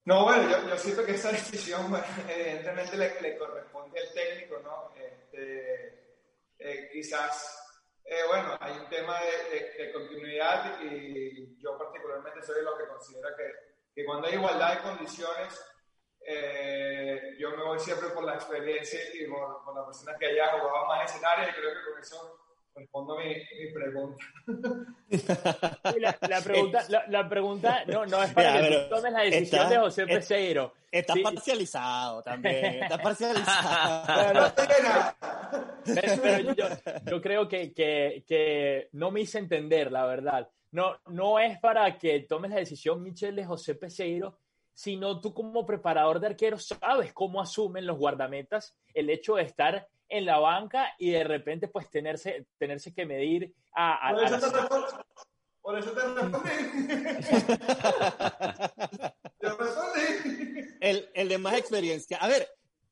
No, 0.07 0.23
bueno, 0.23 0.49
yo, 0.49 0.69
yo 0.69 0.79
siento 0.79 1.05
que 1.05 1.17
esa 1.17 1.33
decisión 1.33 1.93
evidentemente 2.29 2.97
le, 2.97 3.37
corresponde 3.37 4.01
al 4.01 4.13
técnico, 4.15 4.61
¿no? 4.61 4.93
Este, 4.95 6.15
eh, 6.61 6.89
quizás, 6.93 7.93
eh, 8.05 8.21
bueno, 8.29 8.57
hay 8.61 8.79
un 8.79 8.89
tema 8.89 9.19
de, 9.21 9.93
continuidad 9.93 10.81
y 10.81 11.59
yo 11.61 11.77
particularmente 11.77 12.41
soy 12.41 12.63
los 12.63 12.79
que 12.79 12.87
considera 12.87 13.35
que, 13.37 13.53
que 13.95 14.05
cuando 14.05 14.29
hay 14.29 14.35
igualdad 14.35 14.77
de 14.77 14.83
condiciones, 14.83 15.61
eh, 16.21 17.35
yo 17.39 17.51
me 17.57 17.65
voy 17.65 17.79
siempre 17.81 18.11
por 18.11 18.23
la 18.23 18.35
experiencia 18.35 19.01
y 19.13 19.27
por, 19.27 19.65
por 19.65 19.75
la 19.75 19.87
persona 19.87 20.17
que 20.17 20.27
haya 20.27 20.61
jugado 20.61 20.87
más 20.87 21.11
escenarios 21.11 21.51
y 21.51 21.61
creo 21.61 21.75
que 21.75 21.91
con 21.91 22.01
eso 22.01 22.46
respondo 22.77 23.17
mi, 23.17 23.35
mi 23.35 23.73
pregunta. 23.73 24.25
La, 25.99 26.17
la, 26.29 26.41
pregunta, 26.41 26.85
la, 26.89 27.05
la, 27.09 27.29
pregunta 27.29 27.85
no, 27.87 28.07
no 28.07 28.23
es 28.23 28.33
para 28.33 28.61
que 28.61 28.77
tú 28.77 28.95
tomes 28.95 29.13
la 29.13 29.21
decisión 29.23 29.63
está, 29.63 29.69
de 29.71 29.79
José 29.79 30.07
Peseiro. 30.07 30.75
Está 30.91 31.15
sí. 31.15 31.23
parcializado 31.23 32.23
también, 32.23 32.83
está 32.83 32.99
parcializado. 32.99 34.53
pero, 35.85 36.23
pero 36.23 36.55
yo, 36.55 36.67
yo, 37.07 37.23
creo 37.23 37.49
que, 37.49 37.73
que, 37.73 38.25
que 38.27 38.89
no 38.93 39.11
me 39.11 39.21
hice 39.23 39.39
entender, 39.39 39.91
la 39.91 40.05
verdad. 40.07 40.49
no, 40.73 40.97
no 41.07 41.39
es 41.39 41.59
para 41.59 41.97
que 41.99 42.21
tomes 42.21 42.51
la 42.51 42.59
decisión, 42.59 43.03
Michel, 43.03 43.37
de 43.37 43.45
José 43.45 43.75
Peseiro, 43.75 44.39
sino 44.75 45.21
tú 45.21 45.33
como 45.33 45.65
preparador 45.65 46.21
de 46.21 46.27
arqueros 46.27 46.67
sabes 46.67 47.13
cómo 47.13 47.41
asumen 47.41 47.87
los 47.87 47.97
guardametas 47.97 48.77
el 48.93 49.09
hecho 49.09 49.37
de 49.37 49.45
estar 49.45 49.89
en 50.09 50.25
la 50.25 50.39
banca 50.39 50.95
y 50.99 51.11
de 51.11 51.25
repente 51.25 51.69
pues 51.69 51.91
tenerse, 51.91 52.47
tenerse 52.59 52.95
que 52.95 53.07
medir 53.07 53.53
a... 53.75 54.13
por, 54.15 54.25
eso 54.25 54.51
te 54.51 54.59
por 55.61 55.79
eso 55.79 55.93
te 55.93 56.03
el, 60.81 61.11
el 61.15 61.29
de 61.29 61.39
más 61.39 61.55
experiencia. 61.55 62.19
A 62.19 62.29
ver, 62.29 62.49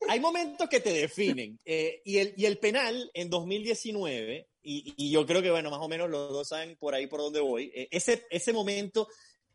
hay 0.08 0.20
momentos 0.20 0.68
que 0.68 0.80
te 0.80 0.92
definen. 0.92 1.58
Eh, 1.64 2.02
y, 2.04 2.18
el, 2.18 2.34
y 2.36 2.46
el 2.46 2.58
penal 2.58 3.10
en 3.14 3.30
2019, 3.30 4.48
y, 4.62 4.94
y, 4.96 5.10
yo 5.10 5.26
creo 5.26 5.42
que, 5.42 5.50
bueno, 5.50 5.70
más 5.70 5.80
o 5.80 5.88
menos 5.88 6.08
los 6.08 6.30
dos 6.30 6.48
saben 6.48 6.76
por 6.76 6.94
ahí 6.94 7.06
por 7.06 7.20
dónde 7.20 7.40
voy, 7.40 7.70
eh, 7.74 7.88
ese, 7.90 8.26
ese 8.30 8.52
momento 8.52 9.08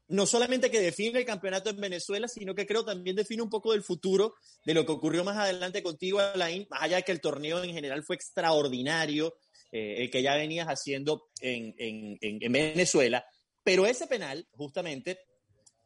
no 0.09 0.25
solamente 0.25 0.71
que 0.71 0.81
define 0.81 1.19
el 1.19 1.25
campeonato 1.25 1.69
en 1.69 1.79
Venezuela, 1.79 2.27
sino 2.27 2.55
que 2.55 2.65
creo 2.65 2.83
también 2.83 3.15
define 3.15 3.43
un 3.43 3.49
poco 3.49 3.73
del 3.73 3.83
futuro 3.83 4.33
de 4.65 4.73
lo 4.73 4.85
que 4.85 4.91
ocurrió 4.91 5.23
más 5.23 5.37
adelante 5.37 5.83
contigo, 5.83 6.19
Alain, 6.19 6.67
más 6.69 6.81
allá 6.81 6.97
de 6.97 7.03
que 7.03 7.11
el 7.11 7.21
torneo 7.21 7.63
en 7.63 7.73
general 7.73 8.03
fue 8.03 8.15
extraordinario, 8.15 9.35
eh, 9.71 9.97
el 9.99 10.09
que 10.09 10.23
ya 10.23 10.35
venías 10.35 10.67
haciendo 10.67 11.29
en, 11.41 11.75
en, 11.77 12.17
en, 12.21 12.51
Venezuela, 12.51 13.23
pero 13.63 13.85
ese 13.85 14.07
penal, 14.07 14.47
justamente, 14.53 15.19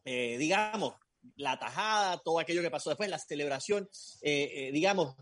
eh, 0.05 0.37
digamos, 0.37 0.95
la 1.35 1.59
tajada, 1.59 2.21
todo 2.23 2.39
aquello 2.39 2.61
que 2.61 2.71
pasó 2.71 2.91
después, 2.91 3.09
la 3.09 3.19
celebración, 3.19 3.89
eh, 4.21 4.69
digamos, 4.71 5.15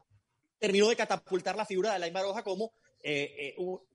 terminó 0.60 0.90
de 0.90 0.96
catapultar 0.96 1.56
la 1.56 1.66
figura 1.66 1.90
de 1.90 1.96
Alain 1.96 2.14
Baroja 2.14 2.44
como 2.44 2.72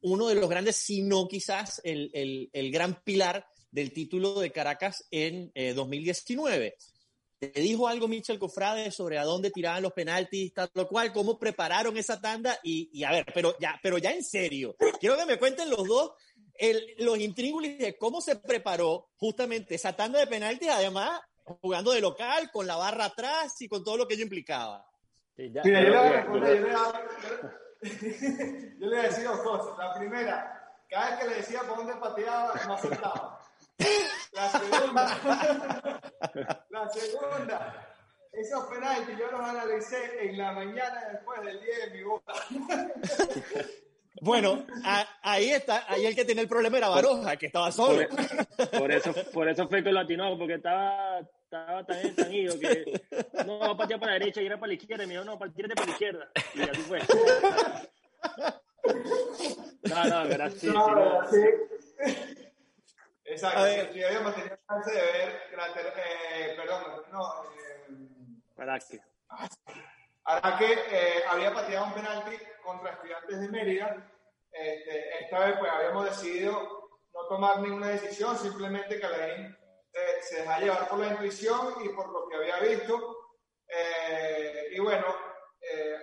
uno 0.03 0.27
de 0.27 0.35
los 0.35 0.51
grandes, 0.51 0.75
si 0.75 1.03
no 1.03 1.29
quizás 1.29 1.81
el, 1.85 2.11
el, 2.13 2.51
el 2.53 2.73
gran 2.73 3.01
pilar 3.05 3.47
del 3.71 3.93
título 3.93 4.41
de 4.41 4.53
Caracas 4.53 5.07
en 5.11 5.53
2019. 5.75 6.67
Eh, 6.67 6.77
¿Te 7.39 7.61
dijo 7.61 7.87
algo 7.87 8.09
Michel 8.09 8.39
Cofrade 8.39 8.91
sobre 8.91 9.19
a 9.19 9.25
dónde 9.25 9.51
tiraban 9.51 9.83
los 9.83 9.93
penaltis, 9.93 10.55
tal 10.55 10.71
lo 10.73 10.89
cual, 10.89 11.13
cómo 11.13 11.39
prepararon 11.39 11.97
esa 11.99 12.21
tanda? 12.21 12.59
Y, 12.63 13.05
a 13.05 13.11
ver, 13.11 13.27
pero 13.35 13.55
ya, 13.61 13.79
pero 13.83 13.99
ya 13.99 14.11
en 14.13 14.25
serio, 14.25 14.75
quiero 14.99 15.17
que 15.17 15.27
me 15.27 15.39
cuenten 15.39 15.69
los 15.69 15.87
dos 15.87 16.13
el, 16.55 16.95
los 16.99 17.19
intríngulis 17.19 17.79
de 17.79 17.99
cómo 17.99 18.23
se 18.23 18.37
preparó 18.37 19.11
justamente 19.17 19.75
esa 19.75 19.95
tanda 19.95 20.19
de 20.19 20.27
penaltis, 20.27 20.71
además 20.71 21.21
jugando 21.45 21.93
de 21.93 22.01
local, 22.01 22.51
con 22.51 22.67
la 22.67 22.77
barra 22.77 23.05
atrás 23.07 23.61
y 23.61 23.69
con 23.69 23.85
todo 23.85 23.97
lo 23.97 24.09
que 24.09 24.15
ello 24.15 24.25
implicaba. 24.25 24.85
yo, 25.37 25.63
le 25.63 25.91
voy 28.81 28.97
a 28.97 29.03
decir 29.03 29.25
dos 29.25 29.41
cosas. 29.41 29.79
La 29.79 29.95
primera, 29.95 30.81
cada 30.89 31.11
vez 31.11 31.21
que 31.21 31.29
le 31.29 31.35
decía 31.37 31.61
por 31.61 31.77
dónde 31.77 31.95
pateaba, 31.97 32.55
no 32.67 32.75
acertaba. 32.75 33.36
La 34.33 34.51
segunda, 34.51 35.21
la 36.71 36.89
segunda, 36.91 37.97
esos 38.33 38.65
penaltis 38.67 39.19
yo 39.19 39.31
los 39.31 39.41
analicé 39.41 40.29
en 40.29 40.39
la 40.39 40.53
mañana 40.53 41.09
después 41.13 41.43
del 41.43 41.61
día 41.61 41.87
de 41.87 41.91
mi 41.93 42.03
boca. 42.03 42.33
Bueno, 44.21 44.67
ahí 45.23 45.51
está, 45.51 45.85
ahí 45.89 46.07
el 46.07 46.15
que 46.15 46.25
tiene 46.25 46.41
el 46.43 46.49
problema 46.49 46.79
era 46.79 46.89
Baroja, 46.89 47.37
que 47.37 47.47
estaba 47.47 47.71
solo. 47.71 48.07
Por, 48.79 48.91
eso, 48.91 49.13
por 49.33 49.49
eso 49.49 49.69
fue 49.69 49.83
que 49.83 49.93
lo 49.93 50.01
atinó, 50.01 50.39
porque 50.39 50.55
estaba, 50.55 51.21
estaba 51.21 51.85
tan 51.85 51.99
ensañido 51.99 52.59
que 52.59 53.03
no 53.45 53.59
va 53.59 53.73
a 53.73 53.77
patear 53.77 54.01
para 54.01 54.13
la 54.13 54.19
derecha 54.19 54.41
y 54.41 54.47
era 54.47 54.59
para 54.59 54.69
la 54.69 54.75
izquierda, 54.75 55.05
y 55.05 55.07
me 55.07 55.15
dijo, 55.15 55.25
no, 55.25 55.39
tírate 55.53 55.75
para 55.75 55.87
la 55.87 55.93
izquierda. 55.93 56.31
Y 56.55 56.63
así 56.63 56.81
fue. 56.83 57.01
No, 59.83 60.05
no, 60.05 60.29
gracias. 60.29 60.61
Sí, 60.61 60.69
no, 60.69 61.21
sí. 61.31 62.36
Exacto, 63.37 63.93
si 63.93 64.03
habíamos 64.03 64.35
tenido 64.35 64.57
chance 64.67 64.91
de 64.91 65.03
ver, 65.03 65.43
eh, 65.97 66.55
perdón, 66.57 67.05
no, 67.13 67.45
eh, 67.45 68.57
Araque. 68.57 69.01
Araque 70.25 70.73
eh, 70.91 71.23
había 71.29 71.53
pateado 71.53 71.87
un 71.87 71.93
penalti 71.93 72.37
contra 72.65 72.93
estudiantes 72.93 73.41
de 73.41 73.49
Mérida. 73.49 74.11
Este, 74.51 75.23
esta 75.23 75.41
vez 75.41 75.59
pues 75.59 75.71
habíamos 75.71 76.07
decidido 76.07 76.89
no 77.13 77.27
tomar 77.29 77.61
ninguna 77.61 77.89
decisión, 77.89 78.39
simplemente 78.39 78.99
que 78.99 79.05
Alain 79.05 79.55
eh, 79.93 80.23
se 80.23 80.37
deja 80.37 80.59
llevar 80.59 80.89
por 80.89 80.99
la 80.99 81.09
intuición 81.09 81.75
y 81.85 81.91
por 81.91 82.09
lo 82.09 82.27
que 82.29 82.37
había 82.37 82.59
visto. 82.61 83.35
Eh, 83.69 84.69
y 84.73 84.81
bueno, 84.81 85.15
eh, 85.61 85.99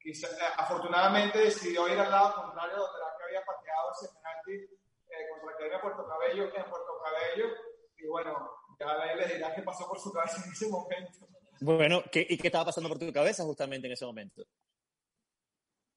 quizá, 0.00 0.26
afortunadamente 0.56 1.38
decidió 1.38 1.86
ir 1.86 2.00
al 2.00 2.10
lado 2.10 2.42
contrario 2.42 2.76
donde 2.76 2.98
la 2.98 3.16
que 3.16 3.24
había 3.24 3.44
pateado 3.44 3.92
ese 3.92 4.12
penalti 4.14 4.81
eh, 5.12 5.28
contra 5.30 5.50
Academia 5.54 5.80
Puerto 5.80 6.08
Cabello 6.08 6.44
en 6.44 6.64
Puerto 6.64 7.02
Cabello. 7.04 7.54
Y 7.96 8.06
bueno, 8.06 8.50
ya 8.78 9.14
les 9.14 9.34
dirá 9.34 9.54
qué 9.54 9.62
pasó 9.62 9.86
por 9.88 9.98
su 10.00 10.12
cabeza 10.12 10.42
en 10.44 10.52
ese 10.52 10.68
momento. 10.68 11.28
Bueno, 11.60 12.02
¿qué, 12.10 12.26
¿y 12.28 12.36
qué 12.38 12.48
estaba 12.48 12.66
pasando 12.66 12.88
por 12.88 12.98
tu 12.98 13.12
cabeza 13.12 13.44
justamente 13.44 13.86
en 13.86 13.92
ese 13.92 14.04
momento? 14.04 14.42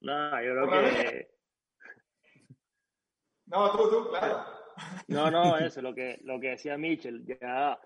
No, 0.01 0.43
yo 0.43 0.53
creo 0.53 0.69
que... 0.69 1.35
No, 3.47 3.71
tú, 3.71 3.89
tú, 3.89 4.09
claro. 4.09 4.45
No, 5.07 5.31
no, 5.31 5.57
eso, 5.57 5.81
lo 5.81 5.95
que, 5.95 6.19
lo 6.23 6.39
que 6.39 6.49
decía 6.49 6.77
Mitchell, 6.77 7.25
ya 7.25 7.79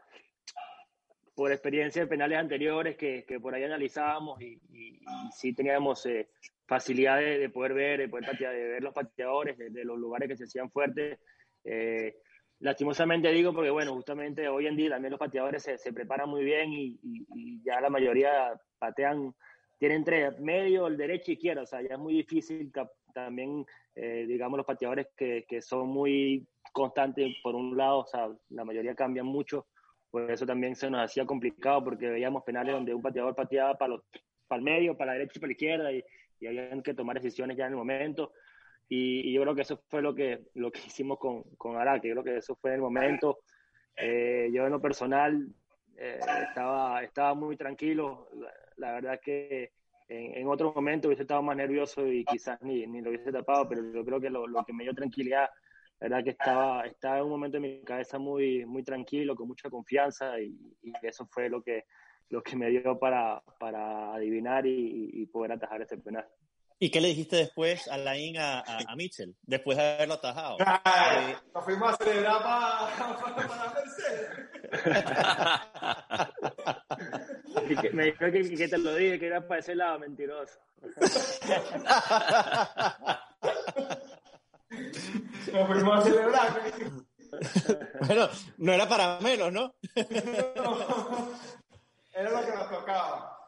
por 1.35 1.51
experiencia 1.51 2.01
de 2.01 2.07
penales 2.07 2.37
anteriores 2.37 2.97
que, 2.97 3.23
que 3.25 3.39
por 3.39 3.55
ahí 3.55 3.63
analizábamos 3.63 4.41
y, 4.41 4.59
y, 4.71 4.99
sí 5.31 5.53
teníamos 5.53 6.05
eh, 6.05 6.29
facilidad 6.69 7.17
de, 7.17 7.49
poder 7.49 7.73
ver, 7.73 7.99
de 7.99 8.07
poder 8.07 8.29
patear, 8.29 8.53
de 8.53 8.67
ver 8.67 8.83
los 8.83 8.93
pateadores, 8.93 9.57
de, 9.57 9.83
los 9.83 9.97
lugares 9.97 10.29
que 10.29 10.37
se 10.37 10.43
hacían 10.43 10.69
fuertes. 10.69 11.17
Eh, 11.63 12.15
lastimosamente 12.59 13.31
digo 13.31 13.53
porque, 13.53 13.71
bueno, 13.71 13.95
justamente 13.95 14.47
hoy 14.47 14.67
en 14.67 14.77
día 14.77 14.91
también 14.91 15.11
los 15.11 15.19
pateadores 15.19 15.63
se, 15.63 15.93
preparan 15.93 16.29
muy 16.29 16.43
bien 16.43 16.71
y, 16.71 16.99
y, 17.01 17.63
ya 17.63 17.81
la 17.81 17.89
mayoría 17.89 18.53
patean, 18.77 19.33
tienen 19.79 20.03
tres, 20.03 20.39
medio, 20.39 20.85
el 20.85 20.95
derecho 20.95 21.31
y 21.31 21.33
izquierda, 21.33 21.63
o 21.63 21.65
sea, 21.65 21.81
ya 21.81 21.95
es 21.95 21.99
muy 21.99 22.13
difícil 22.13 22.71
también, 23.15 23.65
eh, 23.95 24.25
digamos, 24.27 24.57
los 24.57 24.65
pateadores 24.67 25.07
que, 25.17 25.45
que 25.47 25.63
son 25.63 25.87
muy 25.87 26.47
constantes 26.71 27.35
por 27.41 27.55
un 27.55 27.75
lado, 27.75 27.99
o 28.01 28.05
sea, 28.05 28.29
la 28.49 28.63
mayoría 28.63 28.93
cambian 28.93 29.25
mucho, 29.25 29.65
por 30.11 30.29
eso 30.29 30.45
también 30.45 30.75
se 30.75 30.87
nos 30.91 31.01
hacía 31.01 31.25
complicado 31.25 31.83
porque 31.83 32.09
veíamos 32.09 32.43
penales 32.43 32.75
donde 32.75 32.93
un 32.93 33.01
pateador 33.01 33.33
pateaba 33.33 33.75
para, 33.75 33.93
los, 33.95 34.03
para 34.47 34.59
el 34.59 34.65
medio, 34.65 34.95
para 34.95 35.13
la 35.13 35.17
derecha 35.17 35.33
y 35.35 35.39
para 35.39 35.47
la 35.47 35.53
izquierda 35.53 35.91
y, 35.91 36.03
y 36.39 36.47
habían 36.47 36.81
que 36.81 36.93
tomar 36.93 37.17
decisiones 37.17 37.57
ya 37.57 37.65
en 37.65 37.71
el 37.71 37.77
momento. 37.77 38.33
Y, 38.87 39.31
yo 39.31 39.41
creo 39.41 39.55
que 39.55 39.61
eso 39.61 39.83
fue 39.87 40.01
lo 40.01 40.15
que, 40.15 40.47
lo 40.55 40.71
que 40.71 40.79
hicimos 40.79 41.19
con, 41.19 41.43
con 41.57 41.77
Araque, 41.77 42.07
yo 42.07 42.15
creo 42.15 42.23
que 42.23 42.37
eso 42.37 42.55
fue 42.55 42.73
el 42.73 42.81
momento. 42.81 43.39
Eh, 43.95 44.49
yo 44.51 44.65
en 44.65 44.71
lo 44.71 44.81
personal 44.81 45.47
eh, 45.95 46.19
estaba, 46.47 47.03
estaba 47.03 47.33
muy 47.35 47.55
tranquilo, 47.55 48.29
la, 48.77 48.93
verdad 48.93 49.19
que 49.21 49.73
en, 50.07 50.37
en, 50.37 50.47
otro 50.47 50.73
momento 50.73 51.07
hubiese 51.07 51.23
estado 51.23 51.43
más 51.43 51.57
nervioso 51.57 52.07
y 52.07 52.23
quizás 52.25 52.59
ni, 52.61 52.87
ni 52.87 53.01
lo 53.01 53.09
hubiese 53.09 53.31
tapado, 53.31 53.67
pero 53.67 53.83
yo 53.91 54.03
creo 54.05 54.19
que 54.19 54.29
lo, 54.29 54.47
lo 54.47 54.63
que 54.63 54.73
me 54.73 54.83
dio 54.83 54.93
tranquilidad, 54.93 55.49
la 55.99 56.07
verdad 56.07 56.23
que 56.23 56.29
estaba, 56.31 56.85
estaba 56.85 57.17
en 57.17 57.25
un 57.25 57.29
momento 57.29 57.57
en 57.57 57.63
mi 57.63 57.81
cabeza 57.83 58.17
muy, 58.17 58.65
muy 58.65 58.83
tranquilo, 58.83 59.35
con 59.35 59.49
mucha 59.49 59.69
confianza 59.69 60.39
y, 60.39 60.57
y 60.81 60.93
eso 61.03 61.27
fue 61.27 61.49
lo 61.49 61.61
que, 61.61 61.83
lo 62.29 62.41
que 62.43 62.55
me 62.55 62.69
dio 62.69 62.97
para, 62.99 63.41
para 63.59 64.13
adivinar 64.13 64.65
y, 64.65 65.09
y, 65.13 65.25
poder 65.25 65.53
atajar 65.53 65.81
ese 65.81 65.97
penal. 65.97 66.25
¿Y 66.81 66.91
qué 66.91 67.01
le 67.01 67.09
dijiste 67.09 67.35
después 67.35 67.87
a 67.89 67.97
Laín 67.97 68.37
a, 68.37 68.59
a, 68.59 68.79
a, 68.87 68.95
Mitchell, 68.95 69.35
después 69.41 69.77
de 69.77 69.83
haberlo 69.83 70.13
atajado? 70.15 70.57
Eh, 71.19 71.35
nos 71.53 71.65
fuimos 71.65 71.93
a 71.93 71.97
celebrar 71.97 72.41
para, 72.41 73.15
para, 73.15 73.35
para 73.35 73.69
me 77.93 78.05
dijo 78.05 78.19
que, 78.31 78.55
que, 78.55 78.67
te 78.67 78.77
lo 78.77 78.95
dije, 78.95 79.19
que 79.19 79.27
era 79.27 79.47
para 79.47 79.59
ese 79.59 79.75
lado, 79.75 79.99
mentiroso. 79.99 80.59
nos 85.51 85.67
fuimos 85.67 85.99
a 85.99 86.01
celebrar. 86.01 86.61
bueno, 88.07 88.29
no 88.57 88.73
era 88.73 88.87
para 88.87 89.19
menos, 89.19 89.51
¿no? 89.51 89.75
Era 92.19 92.31
lo 92.31 92.45
que 92.45 92.51
nos 92.51 92.69
tocaba. 92.69 93.39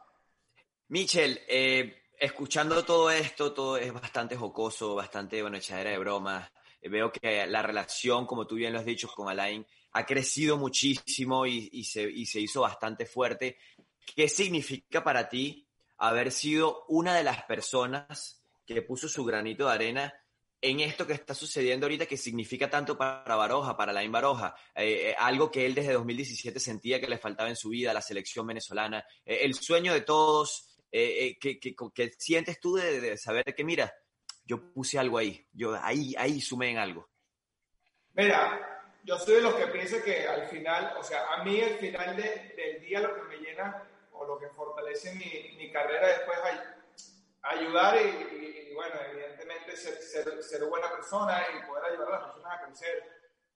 Michel, 0.88 1.42
eh, 1.46 2.04
escuchando 2.18 2.82
todo 2.82 3.10
esto, 3.10 3.52
todo 3.52 3.76
es 3.76 3.92
bastante 3.92 4.34
jocoso, 4.34 4.94
bastante, 4.94 5.42
bueno, 5.42 5.58
echadera 5.58 5.90
de 5.90 5.98
bromas. 5.98 6.50
Eh, 6.80 6.88
veo 6.88 7.12
que 7.12 7.46
la 7.46 7.60
relación, 7.60 8.24
como 8.24 8.46
tú 8.46 8.54
bien 8.54 8.72
lo 8.72 8.78
has 8.78 8.86
dicho, 8.86 9.12
con 9.14 9.28
Alain 9.28 9.66
ha 9.92 10.06
crecido 10.06 10.56
muchísimo 10.56 11.44
y, 11.44 11.84
se, 11.84 12.04
y 12.04 12.24
se 12.24 12.40
hizo 12.40 12.62
bastante 12.62 13.04
fuerte. 13.04 13.58
¿Qué 14.16 14.26
significa 14.26 15.04
para 15.04 15.28
ti 15.28 15.68
haber 15.98 16.32
sido 16.32 16.86
una 16.88 17.14
de 17.14 17.24
las 17.24 17.42
personas 17.42 18.42
que 18.64 18.80
puso 18.80 19.06
su 19.06 19.22
granito 19.22 19.66
de 19.66 19.72
arena 19.72 20.14
en 20.62 20.78
esto 20.78 21.06
que 21.06 21.12
está 21.12 21.34
sucediendo 21.34 21.86
ahorita 21.86 22.06
que 22.06 22.16
significa 22.16 22.70
tanto 22.70 22.96
para 22.96 23.34
Baroja, 23.34 23.76
para 23.76 23.92
Lain 23.92 24.12
Baroja, 24.12 24.54
eh, 24.76 25.10
eh, 25.10 25.14
algo 25.18 25.50
que 25.50 25.66
él 25.66 25.74
desde 25.74 25.92
2017 25.92 26.60
sentía 26.60 27.00
que 27.00 27.08
le 27.08 27.18
faltaba 27.18 27.48
en 27.48 27.56
su 27.56 27.70
vida, 27.70 27.92
la 27.92 28.00
selección 28.00 28.46
venezolana, 28.46 29.04
eh, 29.26 29.40
el 29.42 29.54
sueño 29.54 29.92
de 29.92 30.02
todos, 30.02 30.78
eh, 30.92 31.36
que, 31.40 31.58
que, 31.58 31.74
que, 31.92 32.12
sientes 32.16 32.60
tú 32.60 32.76
de, 32.76 33.00
de, 33.00 33.18
saber 33.18 33.44
que, 33.44 33.64
mira, 33.64 33.92
yo 34.44 34.72
puse 34.72 35.00
algo 35.00 35.18
ahí, 35.18 35.44
yo 35.52 35.74
ahí, 35.82 36.14
ahí 36.16 36.40
sumé 36.40 36.70
en 36.70 36.78
algo. 36.78 37.10
Mira, 38.12 38.92
yo 39.02 39.18
soy 39.18 39.36
de 39.36 39.42
los 39.42 39.54
que 39.54 39.66
piensa 39.66 40.00
que 40.04 40.28
al 40.28 40.46
final, 40.48 40.94
o 40.96 41.02
sea, 41.02 41.26
a 41.34 41.42
mí 41.42 41.60
al 41.60 41.74
final 41.78 42.16
del 42.16 42.80
día 42.80 43.00
lo 43.00 43.16
que 43.16 43.22
me 43.22 43.38
llena 43.38 43.82
o 44.12 44.24
lo 44.24 44.38
que 44.38 44.48
fortalece 44.50 45.12
mi, 45.14 45.56
mi 45.56 45.72
carrera 45.72 46.06
después 46.06 46.38
es 46.52 46.81
ayudar 47.42 47.96
y, 47.96 48.74
bueno, 48.74 48.94
evidentemente 49.10 49.76
ser, 49.76 49.94
ser, 49.94 50.42
ser, 50.42 50.64
buena 50.64 50.90
persona 50.90 51.42
y 51.54 51.66
poder 51.66 51.84
ayudar 51.84 52.08
a 52.08 52.12
las 52.12 52.24
personas 52.24 52.58
a 52.58 52.64
crecer. 52.64 53.02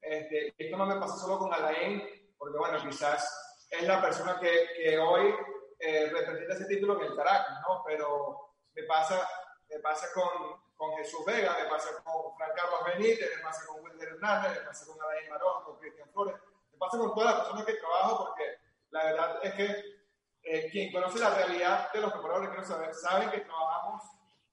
Este, 0.00 0.54
esto 0.58 0.76
no 0.76 0.86
me 0.86 0.96
pasa 0.96 1.16
solo 1.16 1.38
con 1.38 1.52
Alain, 1.52 2.34
porque 2.36 2.58
bueno, 2.58 2.78
quizás 2.78 3.66
es 3.70 3.82
la 3.86 4.00
persona 4.00 4.38
que, 4.38 4.68
que 4.76 4.98
hoy 4.98 5.34
eh, 5.78 6.10
representa 6.12 6.54
ese 6.54 6.66
título 6.66 7.00
en 7.00 7.10
el 7.10 7.16
Caracas, 7.16 7.60
¿no? 7.68 7.82
Pero 7.86 8.54
me 8.74 8.82
pasa, 8.84 9.28
me 9.68 9.78
pasa 9.80 10.06
con, 10.14 10.60
con 10.76 10.96
Jesús 10.96 11.24
Vega, 11.24 11.56
me 11.62 11.68
pasa 11.68 12.02
con 12.02 12.36
Fran 12.36 12.50
Carlos 12.54 12.80
Benítez, 12.86 13.36
me 13.36 13.42
pasa 13.42 13.66
con 13.66 13.82
Wilder 13.82 14.08
Hernández, 14.08 14.52
me 14.52 14.66
pasa 14.66 14.86
con 14.86 15.02
Alain 15.02 15.30
Marón, 15.30 15.64
con 15.64 15.78
Cristian 15.78 16.10
Flores, 16.12 16.36
me 16.72 16.78
pasa 16.78 16.98
con 16.98 17.14
todas 17.14 17.30
las 17.30 17.40
personas 17.40 17.64
que 17.66 17.74
trabajo 17.74 18.26
porque 18.26 18.58
la 18.90 19.04
verdad 19.04 19.40
es 19.42 19.54
que 19.54 19.95
eh, 20.46 20.68
quien 20.70 20.92
conoce 20.92 21.18
la 21.18 21.34
realidad 21.34 21.92
de 21.92 22.00
los 22.00 22.12
preparadores 22.12 22.50
quiero 22.50 22.64
saber, 22.64 22.94
saben 22.94 23.30
que 23.30 23.40
trabajamos 23.40 24.02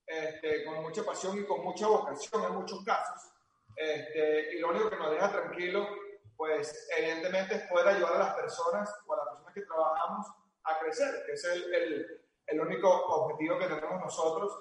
este, 0.06 0.66
con 0.66 0.82
mucha 0.82 1.04
pasión 1.04 1.38
y 1.38 1.46
con 1.46 1.64
mucha 1.64 1.88
vocación 1.88 2.44
en 2.44 2.56
muchos 2.56 2.84
casos. 2.84 3.32
Este, 3.76 4.56
y 4.56 4.60
lo 4.60 4.70
único 4.70 4.90
que 4.90 4.98
nos 4.98 5.12
deja 5.12 5.32
tranquilo, 5.32 5.88
pues 6.36 6.88
evidentemente 6.98 7.56
es 7.56 7.62
poder 7.64 7.88
ayudar 7.90 8.16
a 8.16 8.20
las 8.20 8.34
personas 8.36 8.94
o 9.08 9.14
a 9.14 9.18
las 9.18 9.26
personas 9.28 9.54
que 9.54 9.62
trabajamos 9.62 10.28
a 10.64 10.80
crecer, 10.80 11.24
que 11.26 11.34
es 11.34 11.44
el, 11.46 11.74
el, 11.74 12.22
el 12.48 12.60
único 12.60 12.90
objetivo 12.90 13.60
que 13.60 13.68
tenemos 13.68 14.02
nosotros 14.02 14.58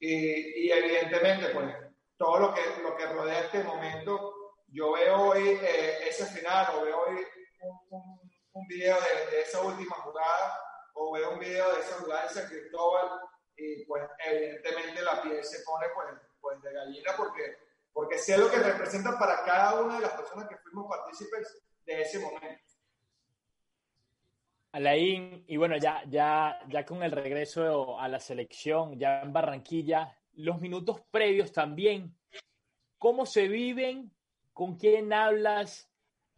y, 0.00 0.70
evidentemente, 0.70 1.48
pues, 1.48 1.74
todo 2.16 2.38
lo 2.38 2.54
que, 2.54 2.60
lo 2.82 2.94
que 2.96 3.06
rodea 3.06 3.40
este 3.40 3.64
momento, 3.64 4.34
yo 4.68 4.92
veo 4.92 5.30
hoy 5.30 5.58
eh, 5.62 6.08
ese 6.08 6.26
final 6.26 6.66
o 6.76 6.84
veo 6.84 7.00
hoy 7.06 7.24
un, 7.90 8.20
un, 8.52 8.66
video 8.66 8.96
de, 9.30 9.40
esa 9.40 9.62
última 9.62 9.94
jugada 9.96 10.58
o 10.94 11.12
veo 11.12 11.32
un 11.32 11.38
video 11.38 11.72
de 11.74 11.80
esa 11.80 11.96
jugada 11.96 12.22
de 12.24 12.34
San 12.34 12.48
Cristóbal 12.48 13.20
y 13.56 13.84
pues 13.84 14.02
evidentemente 14.26 15.02
la 15.02 15.22
piel 15.22 15.44
se 15.44 15.62
pone 15.64 15.86
pues, 15.94 16.08
pues 16.40 16.62
de 16.62 16.72
gallina 16.72 17.12
porque, 17.16 17.58
porque 17.92 18.18
sé 18.18 18.38
lo 18.38 18.50
que 18.50 18.58
representa 18.58 19.18
para 19.18 19.44
cada 19.44 19.80
una 19.80 19.96
de 19.96 20.02
las 20.02 20.12
personas 20.12 20.48
que 20.48 20.56
fuimos 20.58 20.88
partícipes 20.88 21.62
de 21.84 22.02
ese 22.02 22.18
momento. 22.18 22.62
Alain, 24.72 25.44
y 25.46 25.56
bueno, 25.56 25.76
ya, 25.76 26.02
ya, 26.08 26.58
ya 26.68 26.84
con 26.84 27.04
el 27.04 27.12
regreso 27.12 28.00
a 28.00 28.08
la 28.08 28.18
selección, 28.18 28.98
ya 28.98 29.20
en 29.20 29.32
Barranquilla, 29.32 30.18
los 30.32 30.60
minutos 30.60 31.00
previos 31.12 31.52
también, 31.52 32.16
¿cómo 32.98 33.24
se 33.24 33.46
viven? 33.46 34.12
¿Con 34.52 34.76
quién 34.76 35.12
hablas? 35.12 35.88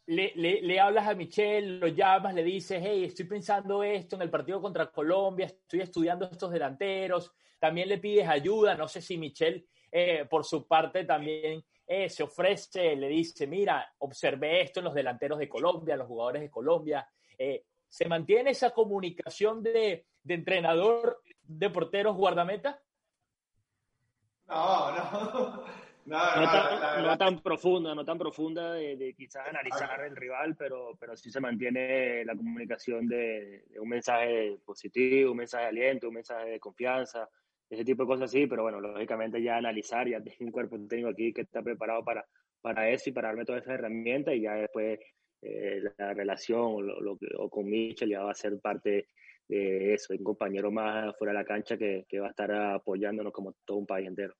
Le, 0.06 0.80
hablas 0.80 1.08
a 1.08 1.14
Michelle, 1.14 1.78
lo 1.78 1.88
llamas, 1.88 2.32
le 2.32 2.44
dices, 2.44 2.80
hey, 2.82 3.04
estoy 3.04 3.24
pensando 3.24 3.82
esto 3.82 4.16
en 4.16 4.22
el 4.22 4.30
partido 4.30 4.60
contra 4.60 4.90
Colombia, 4.90 5.46
estoy 5.46 5.80
estudiando 5.80 6.26
estos 6.26 6.52
delanteros, 6.52 7.32
también 7.58 7.88
le 7.88 7.98
pides 7.98 8.28
ayuda, 8.28 8.76
no 8.76 8.86
sé 8.86 9.02
si 9.02 9.18
Michelle 9.18 9.66
eh, 9.90 10.24
por 10.30 10.44
su 10.44 10.66
parte 10.66 11.04
también 11.04 11.64
eh, 11.86 12.08
se 12.08 12.22
ofrece, 12.22 12.94
le 12.94 13.08
dice, 13.08 13.46
mira, 13.46 13.92
observé 13.98 14.62
esto 14.62 14.80
en 14.80 14.84
los 14.84 14.94
delanteros 14.94 15.38
de 15.38 15.48
Colombia, 15.48 15.96
los 15.96 16.06
jugadores 16.06 16.42
de 16.42 16.50
Colombia, 16.50 17.08
eh, 17.38 17.64
¿Se 17.88 18.08
mantiene 18.08 18.50
esa 18.50 18.72
comunicación 18.72 19.62
de 19.62 20.06
entrenador 20.26 21.22
de 21.42 21.70
porteros 21.70 22.16
guardameta? 22.16 22.82
No, 24.46 24.92
no. 24.92 25.64
No, 26.06 26.18
no, 26.18 26.44
tan, 26.44 27.02
no, 27.02 27.18
tan, 27.18 27.42
profunda, 27.42 27.92
no 27.92 28.04
tan 28.04 28.16
profunda 28.16 28.74
de, 28.74 29.12
quizás 29.16 29.48
analizar 29.48 30.00
el 30.04 30.14
rival, 30.14 30.54
pero, 30.56 30.96
pero 31.00 31.16
sí 31.16 31.32
se 31.32 31.40
mantiene 31.40 32.24
la 32.24 32.36
comunicación 32.36 33.08
de, 33.08 33.64
un 33.80 33.88
mensaje 33.88 34.56
positivo, 34.64 35.32
un 35.32 35.38
mensaje 35.38 35.64
de 35.64 35.68
aliento, 35.70 36.06
un 36.06 36.14
mensaje 36.14 36.50
de 36.50 36.60
confianza, 36.60 37.28
ese 37.68 37.84
tipo 37.84 38.04
de 38.04 38.06
cosas 38.06 38.30
así, 38.30 38.46
pero 38.46 38.62
bueno, 38.62 38.80
lógicamente 38.80 39.42
ya 39.42 39.56
analizar, 39.56 40.08
ya 40.08 40.22
tengo 40.22 40.36
un 40.38 40.52
cuerpo 40.52 40.78
técnico 40.88 41.10
aquí 41.10 41.32
que 41.32 41.40
está 41.40 41.60
preparado 41.60 42.04
para, 42.04 42.24
para 42.60 42.88
eso 42.88 43.10
y 43.10 43.12
para 43.12 43.28
darme 43.28 43.44
todas 43.44 43.62
esas 43.62 43.74
herramientas 43.74 44.34
y 44.36 44.42
ya 44.42 44.54
después 44.54 45.00
eh, 45.42 45.82
la 45.98 46.14
relación 46.14 46.60
o, 46.60 46.80
lo, 46.82 47.18
o, 47.38 47.50
con 47.50 47.66
Mitchell 47.68 48.10
ya 48.10 48.22
va 48.22 48.30
a 48.30 48.34
ser 48.34 48.60
parte 48.60 49.08
de 49.48 49.92
eso, 49.94 50.14
un 50.14 50.22
compañero 50.22 50.70
más 50.70 51.16
fuera 51.18 51.32
de 51.32 51.38
la 51.40 51.44
cancha 51.44 51.76
que, 51.76 52.04
que 52.08 52.20
va 52.20 52.28
a 52.28 52.30
estar 52.30 52.52
apoyándonos 52.52 53.32
como 53.32 53.54
todo 53.64 53.78
un 53.78 53.86
país 53.86 54.06
entero. 54.06 54.34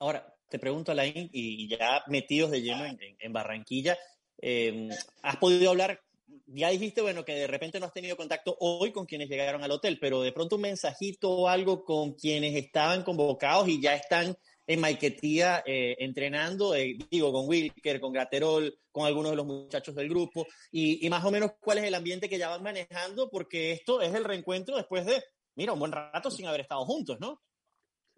Ahora, 0.00 0.24
te 0.48 0.58
pregunto, 0.58 0.92
Alain, 0.92 1.28
y 1.32 1.68
ya 1.68 2.02
metidos 2.06 2.50
de 2.50 2.62
lleno 2.62 2.84
en, 2.86 3.32
Barranquilla, 3.32 3.98
eh, 4.40 4.88
¿has 5.22 5.36
podido 5.36 5.70
hablar? 5.70 6.00
Ya 6.46 6.70
dijiste, 6.70 7.00
bueno, 7.00 7.24
que 7.24 7.34
de 7.34 7.46
repente 7.46 7.78
no 7.80 7.86
has 7.86 7.92
tenido 7.92 8.16
contacto 8.16 8.56
hoy 8.60 8.92
con 8.92 9.06
quienes 9.06 9.28
llegaron 9.28 9.62
al 9.62 9.70
hotel, 9.70 9.98
pero 10.00 10.22
de 10.22 10.32
pronto 10.32 10.56
un 10.56 10.62
mensajito 10.62 11.30
o 11.30 11.48
algo 11.48 11.84
con 11.84 12.14
quienes 12.14 12.54
estaban 12.54 13.02
convocados 13.02 13.68
y 13.68 13.80
ya 13.80 13.94
están 13.94 14.36
en 14.66 14.80
Maiquetía 14.80 15.62
eh, 15.66 15.96
entrenando, 15.98 16.74
eh, 16.74 16.96
digo, 17.10 17.32
con 17.32 17.48
Wilker, 17.48 18.00
con 18.00 18.12
Graterol, 18.12 18.78
con 18.92 19.06
algunos 19.06 19.32
de 19.32 19.36
los 19.36 19.46
muchachos 19.46 19.94
del 19.94 20.10
grupo, 20.10 20.46
y, 20.70 21.08
más 21.08 21.24
o 21.24 21.30
menos 21.30 21.52
cuál 21.58 21.78
es 21.78 21.84
el 21.84 21.94
ambiente 21.94 22.28
que 22.28 22.38
ya 22.38 22.50
van 22.50 22.62
manejando, 22.62 23.30
porque 23.30 23.72
esto 23.72 24.02
es 24.02 24.14
el 24.14 24.24
reencuentro 24.24 24.76
después 24.76 25.06
de, 25.06 25.24
mira, 25.54 25.72
un 25.72 25.78
buen 25.78 25.92
rato 25.92 26.30
sin 26.30 26.46
haber 26.46 26.60
estado 26.60 26.84
juntos, 26.84 27.18
¿no? 27.18 27.40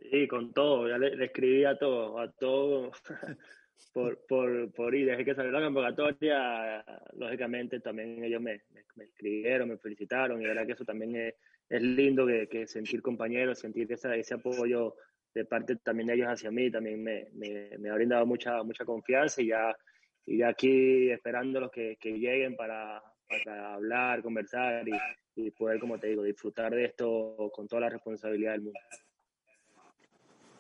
Sí, 0.08 0.26
con 0.26 0.52
todo, 0.52 0.88
ya 0.88 0.98
le, 0.98 1.24
escribí 1.24 1.64
a 1.64 1.76
todos, 1.76 2.18
a 2.20 2.32
todos 2.32 2.96
por, 3.92 4.18
por, 4.26 4.72
por 4.72 4.94
ir, 4.94 5.06
desde 5.06 5.24
que 5.24 5.34
salió 5.34 5.52
la 5.52 5.62
convocatoria, 5.62 6.84
lógicamente 7.12 7.80
también 7.80 8.24
ellos 8.24 8.40
me, 8.40 8.62
me, 8.96 9.04
escribieron, 9.04 9.68
me 9.68 9.78
felicitaron, 9.78 10.40
y 10.40 10.44
la 10.44 10.50
verdad 10.50 10.66
que 10.66 10.72
eso 10.72 10.84
también 10.84 11.16
es, 11.16 11.34
es 11.68 11.82
lindo 11.82 12.26
que, 12.26 12.48
que 12.48 12.66
sentir 12.66 13.02
compañeros, 13.02 13.58
sentir 13.58 13.92
esa, 13.92 14.16
ese 14.16 14.34
apoyo 14.34 14.94
de 15.34 15.44
parte 15.44 15.76
también 15.76 16.08
de 16.08 16.14
ellos 16.14 16.28
hacia 16.28 16.50
mí, 16.50 16.70
también 16.70 17.02
me, 17.02 17.28
me, 17.32 17.76
me 17.78 17.90
ha 17.90 17.94
brindado 17.94 18.24
mucha, 18.26 18.62
mucha 18.62 18.84
confianza 18.84 19.42
y 19.42 19.48
ya, 19.48 19.76
y 20.24 20.38
ya 20.38 20.48
aquí 20.48 21.10
esperando 21.10 21.60
los 21.60 21.70
que, 21.70 21.96
que 22.00 22.18
lleguen 22.18 22.56
para, 22.56 23.02
para, 23.28 23.74
hablar, 23.74 24.22
conversar 24.22 24.88
y, 24.88 24.92
y, 25.36 25.50
poder, 25.50 25.78
como 25.78 25.98
te 25.98 26.08
digo, 26.08 26.22
disfrutar 26.22 26.74
de 26.74 26.86
esto 26.86 27.50
con 27.52 27.68
toda 27.68 27.82
la 27.82 27.90
responsabilidad 27.90 28.52
del 28.52 28.62
mundo. 28.62 28.80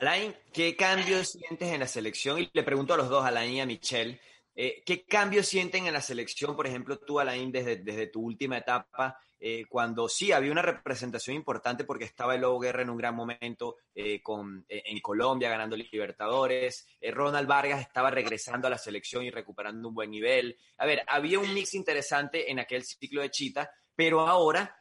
Alain, 0.00 0.34
¿qué 0.54 0.74
cambios 0.76 1.32
sientes 1.32 1.68
en 1.68 1.80
la 1.80 1.86
selección? 1.86 2.38
Y 2.38 2.48
le 2.54 2.62
pregunto 2.62 2.94
a 2.94 2.96
los 2.96 3.10
dos, 3.10 3.22
Alain 3.22 3.52
y 3.52 3.60
a 3.60 3.66
Michelle, 3.66 4.18
eh, 4.54 4.82
¿qué 4.86 5.04
cambios 5.04 5.46
sienten 5.46 5.86
en 5.86 5.92
la 5.92 6.00
selección, 6.00 6.56
por 6.56 6.66
ejemplo, 6.66 6.98
tú, 6.98 7.20
Alain, 7.20 7.52
desde, 7.52 8.06
tu 8.06 8.22
última 8.22 8.56
etapa? 8.56 9.20
Eh, 9.38 9.66
cuando 9.68 10.08
sí 10.08 10.32
había 10.32 10.52
una 10.52 10.62
representación 10.62 11.36
importante 11.36 11.84
porque 11.84 12.04
estaba 12.04 12.34
el 12.34 12.40
Lobo 12.40 12.60
Guerra 12.60 12.80
en 12.80 12.88
un 12.88 12.96
gran 12.96 13.14
momento 13.14 13.76
eh, 13.94 14.22
con, 14.22 14.64
en 14.70 15.00
Colombia 15.00 15.50
ganando 15.50 15.76
Libertadores, 15.76 16.86
Ronald 17.02 17.46
Vargas 17.46 17.82
estaba 17.82 18.10
regresando 18.10 18.68
a 18.68 18.70
la 18.70 18.78
selección 18.78 19.24
y 19.24 19.30
recuperando 19.30 19.86
un 19.86 19.94
buen 19.94 20.10
nivel. 20.10 20.56
A 20.78 20.86
ver, 20.86 21.02
había 21.08 21.38
un 21.38 21.52
mix 21.52 21.74
interesante 21.74 22.50
en 22.50 22.58
aquel 22.58 22.84
ciclo 22.84 23.20
de 23.20 23.30
Chita, 23.30 23.70
pero 23.94 24.20
ahora 24.20 24.79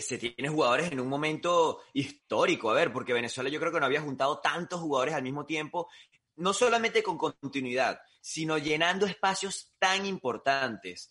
se 0.00 0.18
tiene 0.18 0.48
jugadores 0.48 0.92
en 0.92 1.00
un 1.00 1.08
momento 1.08 1.82
histórico, 1.92 2.70
a 2.70 2.74
ver, 2.74 2.92
porque 2.92 3.12
Venezuela 3.12 3.50
yo 3.50 3.60
creo 3.60 3.72
que 3.72 3.80
no 3.80 3.86
había 3.86 4.00
juntado 4.00 4.40
tantos 4.40 4.80
jugadores 4.80 5.14
al 5.14 5.22
mismo 5.22 5.46
tiempo, 5.46 5.88
no 6.36 6.52
solamente 6.52 7.02
con 7.02 7.16
continuidad, 7.16 8.00
sino 8.20 8.58
llenando 8.58 9.06
espacios 9.06 9.74
tan 9.78 10.06
importantes. 10.06 11.10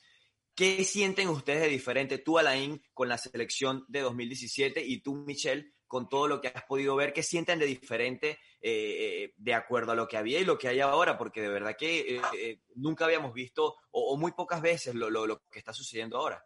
¿Qué 0.56 0.86
sienten 0.86 1.28
ustedes 1.28 1.64
de 1.64 1.68
diferente, 1.68 2.18
tú 2.18 2.38
Alain, 2.38 2.82
con 2.94 3.10
la 3.10 3.18
selección 3.18 3.84
de 3.90 4.02
2017 4.02 4.82
y 4.86 5.02
tú 5.02 5.16
Michelle, 5.16 5.74
con 5.86 6.08
todo 6.08 6.28
lo 6.28 6.40
que 6.40 6.48
has 6.48 6.64
podido 6.64 6.96
ver? 6.96 7.12
¿Qué 7.12 7.24
sienten 7.24 7.60
de 7.60 7.66
diferente 7.66 8.40
eh, 8.62 9.34
de 9.36 9.54
acuerdo 9.54 9.92
a 9.92 9.96
lo 9.96 10.08
que 10.08 10.16
había 10.16 10.40
y 10.40 10.46
lo 10.46 10.58
que 10.58 10.70
hay 10.70 10.80
ahora? 10.80 11.18
Porque 11.18 11.42
de 11.42 11.50
verdad 11.50 11.76
que 11.78 12.16
eh, 12.16 12.22
eh, 12.38 12.62
nunca 12.76 13.04
habíamos 13.04 13.34
visto 13.34 13.76
o, 13.92 14.16
muy 14.16 14.32
pocas 14.32 14.62
veces 14.62 14.96
lo, 14.96 15.10
lo, 15.10 15.42
que 15.52 15.60
está 15.60 15.74
sucediendo 15.74 16.18
ahora. 16.18 16.46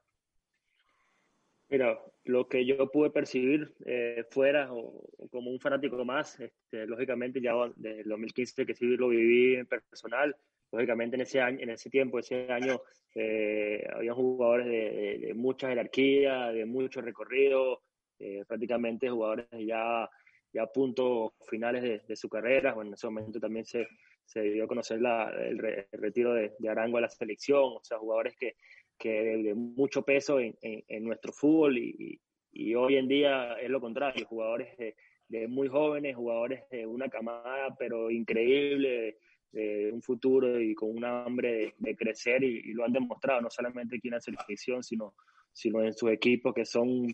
Mira, 1.68 2.00
lo 2.26 2.48
que 2.48 2.66
yo 2.66 2.90
pude 2.92 3.10
percibir 3.10 3.74
fuera 4.30 4.72
o, 4.74 5.04
como 5.32 5.52
un 5.52 5.60
fanático 5.60 6.04
más, 6.06 6.40
este, 6.40 6.86
lógicamente 6.86 7.42
ya 7.42 7.54
desde 7.76 8.02
el 8.02 8.10
2015 8.10 8.66
que 8.66 8.76
sí 8.76 8.86
lo 8.98 9.10
viví 9.10 9.56
en 9.56 9.66
personal, 9.66 10.36
lógicamente 10.72 11.16
en 11.16 11.22
ese 11.22 11.42
año, 11.42 11.60
en 11.62 11.70
ese 11.72 11.90
tiempo, 11.90 12.20
ese 12.20 12.52
año 12.52 12.82
eh, 13.16 13.88
jugadores 14.14 14.68
de, 14.68 15.34
mucha 15.36 15.70
jerarquía, 15.70 16.52
de 16.52 16.66
mucho 16.66 17.02
recorrido, 17.02 17.82
eh, 18.20 18.44
prácticamente 18.48 19.10
jugadores 19.10 19.48
ya, 19.66 20.10
ya 20.54 20.64
a 20.64 20.68
puntos 20.68 21.32
finales 21.48 22.06
de, 22.08 22.16
su 22.16 22.30
carrera. 22.30 22.74
Bueno, 22.74 22.90
en 22.90 22.94
ese 22.94 23.08
momento 23.08 23.40
también 23.40 23.66
se, 23.66 23.88
se 24.26 24.42
dio 24.42 24.66
a 24.66 24.68
conocer 24.68 25.02
la, 25.02 25.30
el, 25.30 25.58
retiro 25.92 26.34
de, 26.34 26.52
Arango 26.70 26.98
a 26.98 27.02
la 27.02 27.10
selección, 27.10 27.78
o 27.78 27.84
sea, 27.84 27.98
jugadores 27.98 28.36
que, 28.38 28.56
que 29.00 29.10
de, 29.10 29.56
mucho 29.56 30.04
peso 30.04 30.40
en, 30.40 30.56
en, 30.62 31.04
nuestro 31.04 31.32
fútbol 31.32 31.78
y, 31.78 32.20
y, 32.52 32.76
hoy 32.76 32.98
en 32.98 33.08
día 33.08 33.54
es 33.54 33.70
lo 33.70 33.80
contrario, 33.80 34.28
jugadores 34.28 34.78
de, 34.78 35.48
muy 35.48 35.68
jóvenes, 35.68 36.16
jugadores 36.16 36.64
de 36.70 36.86
una 36.86 37.08
camada 37.08 37.76
pero 37.78 38.12
increíble, 38.12 39.18
un 39.54 40.02
futuro 40.02 40.60
y 40.60 40.76
con 40.76 40.90
un 40.90 41.06
hambre 41.06 41.74
de, 41.78 41.96
crecer 41.96 42.44
y, 42.44 42.74
lo 42.74 42.84
han 42.84 42.94
demostrado, 42.94 43.42
no 43.42 43.50
solamente 43.50 43.96
aquí 43.96 44.10
en 44.10 44.16
la 44.16 44.22
selección, 44.22 44.84
sino, 44.84 45.16
sino 45.52 45.84
en 45.84 45.94
sus 45.94 46.12
equipos 46.12 46.54
que 46.54 46.66
son 46.66 47.08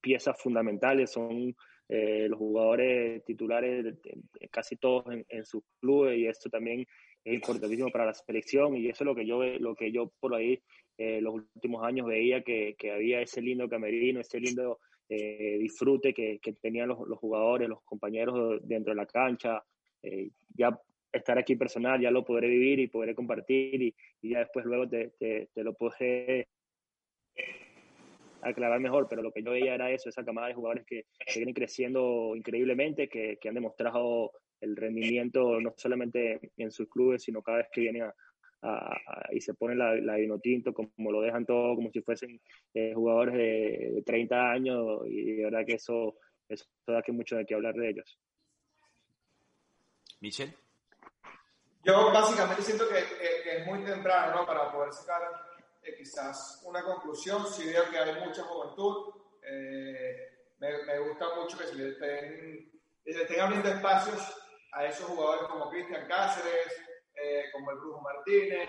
piezas 0.00 0.40
fundamentales, 0.40 1.10
son 1.10 1.54
eh, 1.88 2.28
los 2.30 2.38
jugadores 2.38 3.22
titulares 3.24 3.96
casi 4.50 4.76
todos 4.76 5.04
en, 5.28 5.44
sus 5.44 5.62
clubes 5.80 6.16
y 6.16 6.26
esto 6.26 6.48
también 6.48 6.86
es 7.22 7.34
importantísimo 7.34 7.90
para 7.90 8.06
la 8.06 8.14
selección 8.14 8.74
y 8.76 8.88
eso 8.88 9.04
es 9.04 9.06
lo 9.06 9.14
que 9.14 9.26
yo 9.26 9.44
lo 9.44 9.74
que 9.74 9.92
yo 9.92 10.10
por 10.18 10.34
ahí 10.34 10.62
eh, 10.98 11.20
los 11.20 11.34
últimos 11.34 11.84
años 11.84 12.06
veía 12.06 12.42
que, 12.42 12.74
que, 12.78 12.92
había 12.92 13.20
ese 13.20 13.42
lindo 13.42 13.68
camerino, 13.68 14.20
ese 14.20 14.40
lindo 14.40 14.80
eh, 15.08 15.58
disfrute 15.58 16.14
que, 16.14 16.38
que 16.40 16.52
tenían 16.54 16.88
los, 16.88 17.06
los, 17.06 17.18
jugadores, 17.18 17.68
los 17.68 17.82
compañeros 17.82 18.60
dentro 18.62 18.92
de 18.92 18.96
la 18.96 19.06
cancha. 19.06 19.62
ya 20.54 20.78
estar 21.14 21.38
aquí 21.38 21.56
personal, 21.56 22.00
ya 22.00 22.10
lo 22.10 22.24
podré 22.24 22.48
vivir 22.48 22.80
y 22.80 22.88
podré 22.88 23.14
compartir 23.14 23.80
y, 23.82 23.94
ya 24.22 24.40
después 24.40 24.64
luego 24.64 24.88
te, 24.88 25.10
te, 25.18 25.48
lo 25.62 25.74
podré 25.74 26.48
aclarar 28.42 28.80
mejor, 28.80 29.06
pero 29.08 29.22
lo 29.22 29.32
que 29.32 29.42
yo 29.42 29.52
veía 29.52 29.74
era 29.74 29.90
eso, 29.90 30.08
esa 30.08 30.24
camada 30.24 30.48
de 30.48 30.54
jugadores 30.54 30.84
que, 30.86 31.06
vienen 31.34 31.54
creciendo 31.54 32.34
increíblemente, 32.34 33.08
que, 33.08 33.38
han 33.48 33.54
demostrado 33.54 34.32
el 34.60 34.76
rendimiento 34.76 35.60
no 35.60 35.74
solamente 35.76 36.52
en 36.56 36.70
sus 36.70 36.88
clubes, 36.88 37.22
sino 37.22 37.42
cada 37.42 37.58
vez 37.58 37.68
que 37.72 37.82
vienen 37.82 38.02
a, 38.02 38.14
y 39.30 39.40
se 39.40 39.54
ponen 39.54 39.78
la, 39.78 39.94
la 39.96 40.16
vino 40.16 40.38
tinto, 40.38 40.72
como 40.72 41.12
lo 41.12 41.20
dejan 41.20 41.44
todo, 41.44 41.74
como 41.74 41.90
si 41.90 42.00
fuesen 42.00 42.40
eh, 42.72 42.92
jugadores 42.94 43.34
de, 43.34 44.02
30 44.04 44.50
años, 44.50 45.02
y 45.06 45.36
de 45.36 45.44
verdad 45.44 45.66
que 45.66 45.74
eso, 45.74 46.16
eso 46.48 46.64
da 46.86 47.02
que 47.02 47.12
mucho 47.12 47.36
de 47.36 47.44
qué 47.44 47.54
hablar 47.54 47.74
de 47.74 47.90
ellos. 47.90 48.18
Michel. 50.20 50.54
Yo 51.84 52.10
básicamente 52.12 52.62
siento 52.62 52.84
que, 52.88 52.94
que 53.42 53.58
es 53.58 53.66
muy 53.66 53.84
temprano 53.84 54.36
¿no? 54.36 54.46
para 54.46 54.72
poder 54.72 54.92
sacar 54.92 55.20
eh, 55.82 55.94
quizás 55.98 56.62
una 56.64 56.82
conclusión, 56.82 57.46
si 57.46 57.66
veo 57.66 57.90
que 57.90 57.98
hay 57.98 58.24
mucha 58.24 58.42
juventud, 58.44 59.12
eh, 59.42 60.46
me, 60.58 60.84
me, 60.84 60.98
gusta 61.00 61.26
mucho 61.36 61.58
que 61.58 61.66
se 61.66 61.74
le 61.74 61.90
estén, 61.90 62.72
le 63.04 63.22
estén 63.22 63.40
abriendo 63.40 63.68
espacios 63.68 64.34
a 64.72 64.86
esos 64.86 65.06
jugadores 65.06 65.46
como 65.48 65.68
Cristian 65.68 66.08
Cáceres, 66.08 66.72
eh, 67.24 67.44
como 67.52 67.70
el 67.70 67.78
Brujo 67.78 68.00
Martínez. 68.00 68.68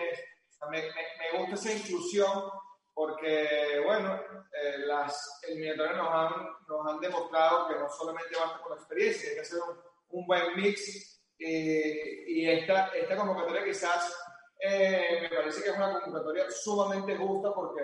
Me, 0.70 0.82
me, 0.82 1.38
gusta 1.38 1.54
esa 1.54 1.72
inclusión 1.72 2.50
porque, 2.94 3.82
bueno, 3.84 4.20
las 4.86 5.40
eliminatorias 5.46 5.96
nos 5.96 6.08
han, 6.08 6.32
nos 6.66 6.86
han 6.86 7.00
demostrado 7.00 7.68
que 7.68 7.74
no 7.74 7.90
solamente 7.90 8.34
basta 8.36 8.62
con 8.62 8.72
la 8.72 8.78
experiencia, 8.78 9.28
hay 9.28 9.34
que 9.34 9.40
hacer 9.42 9.58
un, 9.60 9.78
un 10.18 10.26
buen 10.26 10.56
mix 10.56 11.20
y 11.38 12.48
esta, 12.48 12.86
esta 12.88 13.16
convocatoria 13.16 13.64
quizás 13.64 14.16
eh, 14.58 15.18
me 15.22 15.36
parece 15.36 15.62
que 15.62 15.70
es 15.70 15.76
una 15.76 16.00
convocatoria 16.00 16.50
sumamente 16.50 17.16
justa 17.16 17.52
porque 17.54 17.82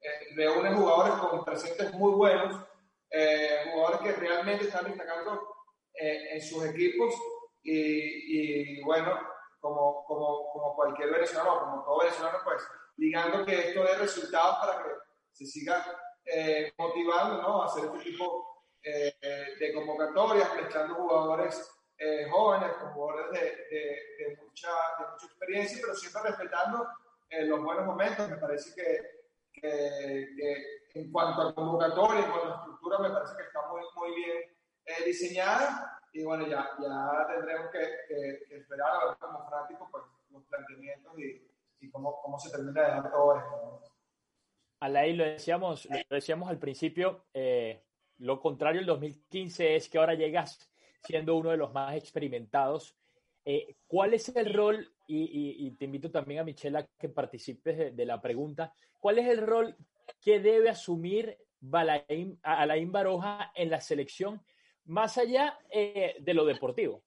eh, 0.00 0.34
reúne 0.36 0.74
jugadores 0.74 1.14
con 1.14 1.44
presentes 1.44 1.92
muy 1.94 2.12
buenos, 2.12 2.62
eh, 3.10 3.70
jugadores 3.72 4.00
que 4.00 4.20
realmente 4.20 4.64
están 4.66 4.84
destacando 4.84 5.56
en 5.92 6.40
sus 6.40 6.64
equipos 6.64 7.14
y, 7.62 8.78
y 8.78 8.82
bueno, 8.84 9.20
como, 9.60 10.04
como, 10.04 10.50
como, 10.52 10.74
cualquier 10.74 11.10
venezolano, 11.12 11.60
como 11.60 11.84
todo 11.84 11.98
venezolano, 12.00 12.38
pues 12.44 12.62
ligando 12.96 13.44
que 13.44 13.68
esto 13.68 13.82
dé 13.82 13.96
resultados 13.96 14.56
para 14.58 14.82
que 14.82 14.90
se 15.32 15.46
siga 15.46 15.84
motivando 16.78 17.42
¿no? 17.42 17.62
a 17.62 17.66
hacer 17.66 17.84
este 17.86 18.10
tipo 18.10 18.64
de 18.82 19.72
convocatorias, 19.74 20.54
mezclando 20.54 20.94
jugadores 20.94 21.70
eh, 22.02 22.26
jóvenes, 22.30 22.72
con 22.78 22.94
jugadores 22.94 23.30
de, 23.30 23.40
de, 23.40 24.36
mucha, 24.42 24.70
de, 24.98 25.06
mucha, 25.12 25.26
experiencia, 25.26 25.78
pero 25.82 25.94
siempre 25.94 26.22
respetando 26.22 26.88
eh, 27.28 27.44
los 27.44 27.62
buenos 27.62 27.84
momentos. 27.84 28.26
Me 28.30 28.38
parece 28.38 28.74
que, 28.74 29.60
que, 29.60 30.82
en 30.94 31.12
cuanto 31.12 31.42
a 31.42 31.54
convocatoria, 31.54 32.24
en 32.24 32.30
cuanto 32.30 32.54
a 32.54 32.56
estructura, 32.56 32.98
me 33.00 33.10
parece 33.10 33.36
que 33.36 33.42
está 33.42 33.68
muy, 33.68 33.82
muy 33.96 34.14
bien 34.14 34.38
eh, 34.86 35.04
diseñada. 35.04 35.99
Y 36.12 36.24
bueno, 36.24 36.46
ya, 36.46 36.68
ya 36.80 37.26
tendremos 37.28 37.70
que, 37.70 38.56
esperar 38.56 38.90
a 38.90 39.06
ver 39.06 39.16
como 39.18 39.44
fanáticos 39.48 39.88
pues, 39.90 40.04
los 40.30 40.42
planteamientos 40.44 41.18
y, 41.18 41.48
y 41.80 41.90
cómo, 41.90 42.20
cómo, 42.22 42.38
se 42.38 42.50
termina 42.50 42.82
de 42.82 42.88
dar 42.88 43.10
todo 43.10 43.36
esto. 43.36 43.82
Alain, 44.80 45.16
lo 45.16 45.24
decíamos, 45.24 45.86
lo 45.86 46.14
decíamos 46.14 46.48
al 46.48 46.58
principio, 46.58 47.26
lo 48.18 48.40
contrario 48.40 48.80
el 48.80 48.86
2015 48.86 49.76
es 49.76 49.88
que 49.88 49.98
ahora 49.98 50.14
llegas 50.14 50.70
siendo 51.02 51.36
uno 51.36 51.50
de 51.50 51.56
los 51.56 51.72
más 51.72 51.94
experimentados. 51.96 52.96
Eh, 53.44 53.76
¿Cuál 53.86 54.14
es 54.14 54.28
el 54.36 54.52
rol, 54.52 54.92
y, 55.06 55.70
te 55.72 55.86
invito 55.86 56.10
también 56.10 56.40
a 56.40 56.44
Michelle 56.44 56.78
a 56.78 56.86
que 56.98 57.08
participes 57.08 57.96
de, 57.96 58.06
la 58.06 58.20
pregunta, 58.20 58.72
cuál 58.98 59.18
es 59.18 59.28
el 59.28 59.46
rol 59.46 59.76
que 60.20 60.40
debe 60.40 60.68
asumir 60.68 61.38
Balaín, 61.58 62.38
Alain 62.42 62.92
Baroja 62.92 63.52
en 63.54 63.70
la 63.70 63.80
selección, 63.80 64.42
más 64.90 65.18
allá 65.18 65.56
eh, 65.70 66.16
de 66.20 66.34
lo 66.34 66.44
deportivo? 66.44 67.02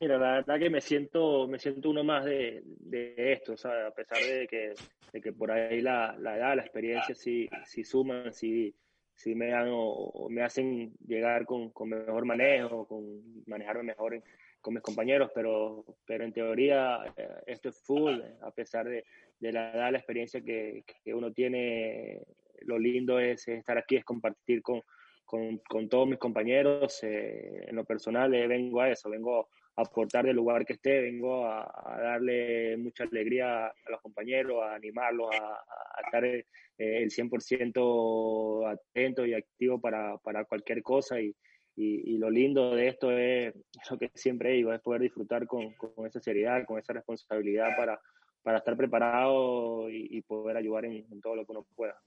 Mira, 0.00 0.16
la 0.16 0.32
verdad 0.36 0.58
que 0.58 0.70
me 0.70 0.80
siento, 0.80 1.46
me 1.46 1.58
siento 1.58 1.90
uno 1.90 2.04
más 2.04 2.24
de, 2.24 2.62
de 2.64 3.32
esto, 3.32 3.52
a 3.68 3.90
pesar 3.90 4.18
de 4.18 4.46
que, 4.48 4.74
de 5.12 5.20
que 5.20 5.32
por 5.32 5.50
ahí 5.50 5.80
la, 5.82 6.16
la 6.18 6.36
edad, 6.36 6.56
la 6.56 6.62
experiencia 6.62 7.14
sí, 7.14 7.48
sí 7.66 7.84
suman, 7.84 8.32
sí, 8.32 8.74
sí 9.14 9.34
me, 9.34 9.48
dan, 9.48 9.68
o, 9.70 10.28
me 10.30 10.42
hacen 10.42 10.92
llegar 11.06 11.44
con, 11.44 11.70
con, 11.70 11.88
mejor 11.88 12.24
manejo, 12.24 12.86
con 12.86 13.44
manejarme 13.46 13.82
mejor 13.82 14.22
con 14.60 14.74
mis 14.74 14.82
compañeros, 14.82 15.30
pero, 15.34 15.84
pero 16.06 16.24
en 16.24 16.32
teoría 16.32 17.12
eh, 17.16 17.28
esto 17.46 17.68
es 17.68 17.78
full, 17.82 18.20
a 18.40 18.50
pesar 18.52 18.88
de, 18.88 19.04
de 19.38 19.52
la 19.52 19.72
edad, 19.72 19.92
la 19.92 19.98
experiencia 19.98 20.40
que, 20.40 20.84
que, 21.04 21.12
uno 21.12 21.32
tiene, 21.32 22.22
lo 22.62 22.78
lindo 22.78 23.18
es, 23.18 23.46
estar 23.48 23.76
aquí, 23.76 23.96
es 23.96 24.04
compartir 24.04 24.62
con, 24.62 24.82
con, 25.28 25.58
con 25.58 25.88
todos 25.90 26.08
mis 26.08 26.18
compañeros. 26.18 27.00
Eh, 27.02 27.66
en 27.68 27.76
lo 27.76 27.84
personal 27.84 28.34
eh, 28.34 28.46
vengo 28.46 28.80
a 28.80 28.90
eso, 28.90 29.10
vengo 29.10 29.48
a 29.76 29.82
aportar 29.82 30.24
del 30.24 30.36
lugar 30.36 30.64
que 30.64 30.72
esté, 30.72 31.02
vengo 31.02 31.44
a, 31.44 31.62
a 31.62 32.00
darle 32.00 32.76
mucha 32.78 33.04
alegría 33.04 33.66
a 33.66 33.90
los 33.90 34.00
compañeros, 34.00 34.62
a 34.62 34.74
animarlos, 34.74 35.28
a, 35.38 35.52
a 35.52 36.00
estar 36.06 36.24
eh, 36.24 36.46
el 36.78 37.10
100% 37.10 38.72
atento 38.72 39.26
y 39.26 39.34
activo 39.34 39.78
para, 39.78 40.16
para 40.16 40.46
cualquier 40.46 40.82
cosa 40.82 41.20
y, 41.20 41.36
y, 41.76 42.16
lo 42.18 42.30
lindo 42.30 42.74
de 42.74 42.88
esto 42.88 43.12
es 43.12 43.54
lo 43.90 43.98
que 43.98 44.10
siempre 44.14 44.52
digo, 44.52 44.72
es 44.72 44.80
poder 44.80 45.02
disfrutar 45.02 45.46
con, 45.46 45.74
con 45.74 46.06
esa 46.06 46.20
seriedad, 46.20 46.64
con 46.64 46.78
esa 46.78 46.94
responsabilidad 46.94 47.76
para, 47.76 48.00
para 48.42 48.58
estar 48.58 48.76
preparado 48.76 49.90
y, 49.90 50.20
poder 50.22 50.56
ayudar 50.56 50.86
en, 50.86 51.20
todo 51.20 51.36
lo 51.36 51.44
que 51.44 51.52
uno 51.52 51.66
pueda. 51.76 52.00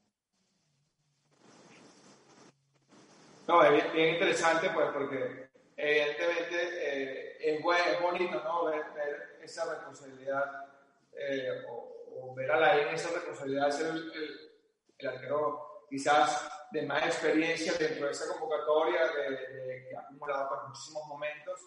No, 3.51 3.63
es 3.63 3.93
bien, 3.93 4.13
interesante 4.13 4.69
pues 4.69 4.87
porque 4.93 5.49
evidentemente 5.75 6.55
eh, 6.55 7.37
es, 7.41 7.59
es 7.59 8.01
bonito 8.01 8.41
¿no? 8.45 8.63
ver, 8.63 9.39
esa 9.41 9.73
responsabilidad 9.73 10.69
eh, 11.11 11.65
o, 11.69 12.33
ver 12.33 12.49
a 12.49 12.59
la 12.61 12.81
en 12.81 12.95
esa 12.95 13.09
responsabilidad 13.09 13.65
de 13.65 13.71
ser 13.73 13.87
el 13.87 14.51
el 14.99 15.07
arquero 15.07 15.85
quizás 15.89 16.49
de 16.71 16.83
más 16.83 17.05
experiencia 17.05 17.73
dentro 17.73 18.05
de 18.05 18.11
esa 18.13 18.31
convocatoria, 18.31 19.01
de, 19.07 19.87
que 19.89 19.97
ha 19.97 19.99
acumulado 19.99 20.47
pues, 20.47 20.61
muchísimos 20.69 21.03
momentos. 21.07 21.59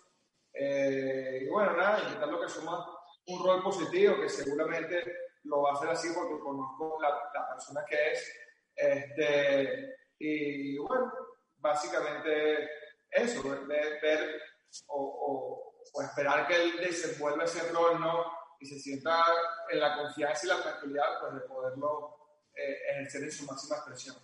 Eh, 0.54 1.40
y 1.42 1.48
bueno, 1.48 1.76
nada, 1.76 2.00
intentando 2.04 2.40
que 2.40 2.48
suma 2.48 2.88
un 3.26 3.44
rol 3.44 3.62
positivo, 3.62 4.20
que 4.22 4.30
seguramente 4.30 5.04
lo 5.42 5.60
va 5.60 5.70
a 5.70 5.72
hacer 5.74 5.90
así 5.90 6.08
porque 6.14 6.42
conozco 6.42 6.96
la, 7.02 7.10
la 7.34 7.48
persona 7.50 7.84
que 7.86 8.12
es. 8.12 8.32
Este, 8.74 9.96
y 10.18 10.78
bueno, 10.78 11.12
básicamente 11.64 12.68
eso, 13.10 13.42
ver, 13.66 13.98
ver 14.00 14.42
o, 14.86 15.74
o, 15.92 16.02
esperar 16.02 16.46
que 16.46 16.62
él 16.62 16.72
desenvuelva 16.78 17.44
ese 17.44 17.66
rol, 17.72 17.98
¿no? 18.00 18.24
Y 18.60 18.66
se 18.66 18.78
sienta 18.78 19.24
en 19.70 19.80
la 19.80 19.96
confianza 19.96 20.46
y 20.46 20.48
la 20.48 20.62
tranquilidad 20.62 21.04
pues, 21.20 21.34
de 21.34 21.40
poderlo 21.40 22.16
eh, 22.54 22.76
ejercer 22.90 23.24
en 23.24 23.32
su 23.32 23.44
máxima 23.46 23.76
expresión. 23.76 24.16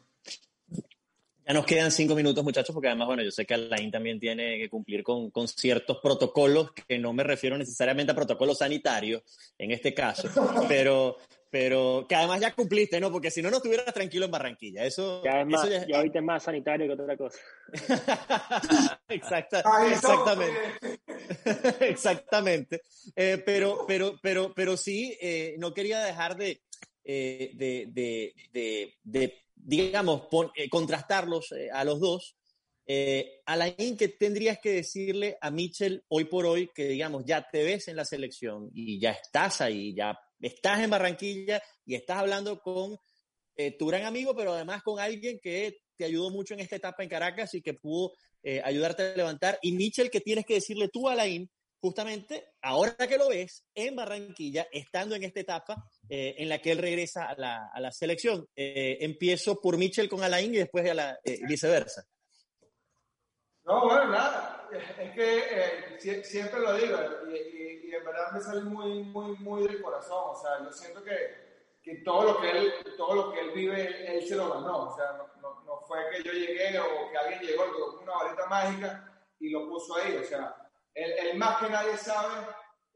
Ya 1.46 1.54
nos 1.54 1.64
quedan 1.64 1.90
cinco 1.90 2.14
minutos, 2.14 2.44
muchachos, 2.44 2.74
porque 2.74 2.88
además, 2.88 3.08
bueno, 3.08 3.22
yo 3.22 3.30
sé 3.30 3.46
que 3.46 3.54
Alain 3.54 3.90
también 3.90 4.20
tiene 4.20 4.58
que 4.58 4.68
cumplir 4.68 5.02
con, 5.02 5.30
con, 5.30 5.48
ciertos 5.48 5.98
protocolos, 5.98 6.72
que 6.72 6.98
no 6.98 7.12
me 7.12 7.24
refiero 7.24 7.56
necesariamente 7.56 8.12
a 8.12 8.14
protocolos 8.14 8.58
sanitarios, 8.58 9.22
en 9.58 9.70
este 9.70 9.94
caso, 9.94 10.28
pero, 10.68 11.16
pero 11.50 12.06
que 12.08 12.14
además 12.14 12.40
ya 12.40 12.54
cumpliste, 12.54 13.00
¿no? 13.00 13.10
Porque 13.10 13.30
si 13.30 13.42
no, 13.42 13.50
no 13.50 13.56
estuvieras 13.56 13.92
tranquilo 13.92 14.24
en 14.26 14.30
Barranquilla. 14.30 14.84
Eso, 14.84 15.22
ya 15.24 15.40
es 15.40 15.46
más, 15.46 15.68
ya... 15.68 15.96
ahorita 15.96 16.20
es 16.20 16.24
más 16.24 16.42
sanitario 16.44 16.86
que 16.86 17.02
otra 17.02 17.16
cosa. 17.16 17.38
Exacta, 19.08 19.62
exactamente. 19.90 20.60
exactamente. 21.80 22.82
Eh, 23.16 23.42
pero, 23.44 23.84
pero, 23.86 24.16
pero, 24.22 24.52
pero 24.54 24.76
sí, 24.76 25.16
eh, 25.20 25.56
no 25.58 25.74
quería 25.74 25.98
dejar 26.00 26.36
de, 26.36 26.62
eh, 27.04 27.50
de, 27.54 27.88
de, 28.52 28.94
de, 29.02 29.42
digamos, 29.56 30.22
eh, 30.54 30.68
contrastarlos 30.68 31.52
eh, 31.52 31.68
a 31.72 31.84
los 31.84 32.00
dos, 32.00 32.36
Eh, 32.92 33.42
Alain, 33.46 33.96
¿qué 33.96 34.08
tendrías 34.08 34.58
que 34.58 34.72
decirle 34.72 35.38
a 35.40 35.52
Mitchell 35.52 36.02
hoy 36.08 36.24
por 36.24 36.44
hoy 36.44 36.70
que, 36.74 36.88
digamos, 36.88 37.24
ya 37.24 37.48
te 37.48 37.62
ves 37.62 37.86
en 37.86 37.94
la 37.94 38.04
selección 38.04 38.68
y 38.74 38.98
ya 38.98 39.12
estás 39.12 39.60
ahí, 39.60 39.94
ya 39.94 40.18
estás 40.40 40.80
en 40.80 40.90
Barranquilla 40.90 41.62
y 41.84 41.94
estás 41.94 42.18
hablando 42.18 42.60
con 42.60 42.96
eh, 43.56 43.76
tu 43.76 43.86
gran 43.86 44.04
amigo, 44.04 44.34
pero 44.34 44.54
además 44.54 44.82
con 44.82 44.98
alguien 44.98 45.38
que 45.42 45.78
te 45.96 46.04
ayudó 46.04 46.30
mucho 46.30 46.54
en 46.54 46.60
esta 46.60 46.76
etapa 46.76 47.02
en 47.02 47.08
Caracas 47.08 47.54
y 47.54 47.62
que 47.62 47.74
pudo 47.74 48.12
eh, 48.42 48.60
ayudarte 48.64 49.02
a 49.02 49.16
levantar? 49.16 49.58
Y 49.62 49.72
Mitchell, 49.72 50.10
¿qué 50.10 50.20
tienes 50.20 50.46
que 50.46 50.54
decirle 50.54 50.88
tú 50.88 51.08
a 51.08 51.12
Alain 51.12 51.48
justamente 51.80 52.44
ahora 52.60 52.94
que 53.08 53.16
lo 53.16 53.28
ves 53.28 53.64
en 53.74 53.96
Barranquilla, 53.96 54.66
estando 54.70 55.14
en 55.14 55.24
esta 55.24 55.40
etapa 55.40 55.76
eh, 56.08 56.34
en 56.38 56.48
la 56.48 56.58
que 56.58 56.72
él 56.72 56.78
regresa 56.78 57.24
a 57.24 57.34
la, 57.36 57.70
a 57.72 57.80
la 57.80 57.90
selección. 57.90 58.46
Eh, 58.54 58.98
empiezo 59.00 59.60
por 59.60 59.78
Mitchell 59.78 60.08
con 60.08 60.22
Alain 60.22 60.54
y 60.54 60.58
después 60.58 60.88
a 60.88 60.94
la, 60.94 61.18
eh, 61.24 61.40
viceversa. 61.48 62.04
No, 63.64 63.84
bueno, 63.84 64.06
nada. 64.06 64.68
Es 64.72 65.12
que 65.12 66.22
siempre 66.24 66.60
lo 66.60 66.74
digo 66.74 66.96
y, 67.28 67.88
y, 67.88 67.94
en 67.94 68.04
verdad 68.04 68.30
me 68.32 68.40
sale 68.40 68.60
muy, 68.62 69.02
muy, 69.04 69.36
muy 69.38 69.66
del 69.66 69.82
corazón. 69.82 70.30
O 70.30 70.34
sea, 70.36 70.64
yo 70.64 70.72
siento 70.72 71.02
que, 71.02 71.78
que 71.82 71.96
todo, 72.04 72.22
lo 72.24 72.40
que, 72.40 72.50
él, 72.50 72.72
todo 72.96 73.14
lo 73.14 73.32
que 73.32 73.40
él 73.40 73.50
vive, 73.50 74.16
él 74.16 74.26
se 74.26 74.36
lo 74.36 74.52
ganó. 74.52 74.90
O 74.90 74.96
sea, 74.96 75.12
no, 75.40 75.62
no, 75.64 75.80
fue 75.86 75.98
que 76.10 76.22
yo 76.22 76.32
llegué 76.32 76.78
o 76.78 77.10
que 77.10 77.18
alguien 77.18 77.40
llegó 77.40 77.64
con 77.72 78.02
una 78.02 78.12
varita 78.12 78.46
mágica 78.46 79.22
y 79.40 79.50
lo 79.50 79.68
puso 79.68 79.96
ahí. 79.96 80.16
O 80.16 80.24
sea, 80.24 80.54
él, 80.94 81.36
más 81.36 81.58
que 81.58 81.68
nadie 81.68 81.96
sabe 81.96 82.46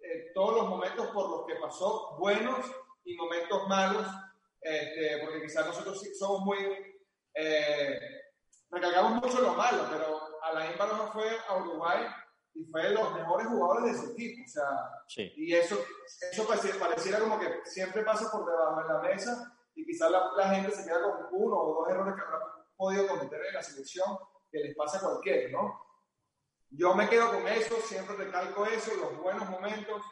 eh, 0.01 0.31
todos 0.35 0.57
los 0.57 0.69
momentos 0.69 1.09
por 1.09 1.29
los 1.31 1.47
que 1.47 1.57
pasó, 1.57 2.17
buenos 2.19 2.59
y 3.05 3.17
momentos 3.17 3.67
malos, 3.69 4.07
este, 4.61 5.19
porque 5.23 5.43
quizás 5.43 5.67
nosotros 5.67 6.01
somos 6.19 6.41
muy, 6.41 6.59
eh, 7.35 8.01
recargamos 8.71 9.23
mucho 9.23 9.41
lo 9.41 9.55
malo, 9.55 9.87
pero 9.91 10.34
Alain 10.45 10.77
Barroja 10.79 11.13
fue 11.13 11.39
a 11.49 11.57
Uruguay 11.57 12.07
y 12.55 12.65
fue 12.67 12.83
de 12.85 12.91
los 12.91 13.13
mejores 13.15 13.47
jugadores 13.49 13.93
de 13.93 13.99
su 13.99 14.13
equipo, 14.13 14.43
o 14.45 14.49
sea, 14.49 15.33
y 15.37 15.55
eso, 15.55 15.83
eso 16.31 16.47
pareciera, 16.47 17.19
como 17.19 17.39
que 17.39 17.49
siempre 17.65 18.03
pasa 18.05 18.31
por 18.31 18.47
debajo 18.47 18.83
de 18.83 18.89
la 18.89 19.01
mesa 19.01 19.59
y 19.75 19.85
quizás 19.85 20.11
la, 20.11 20.31
la, 20.37 20.51
gente 20.51 20.71
se 20.71 20.85
queda 20.85 21.03
con 21.03 21.29
uno 21.33 21.57
o 21.57 21.81
dos 21.81 21.91
errores 21.91 22.15
que 22.15 22.21
habrá 22.21 22.39
podido 22.77 23.09
cometer 23.09 23.45
en 23.47 23.55
la 23.55 23.63
selección 23.63 24.17
que 24.53 24.61
les 24.61 24.77
pasa 24.77 24.99
a 24.99 25.01
cualquiera, 25.01 25.51
¿no? 25.51 25.81
Yo 26.71 26.95
me 26.95 27.09
quedo 27.09 27.33
con 27.33 27.47
eso, 27.49 27.77
siempre 27.81 28.17
recalco 28.17 28.67
eso, 28.67 28.95
los 28.97 29.17
buenos 29.19 29.49
momentos. 29.49 30.03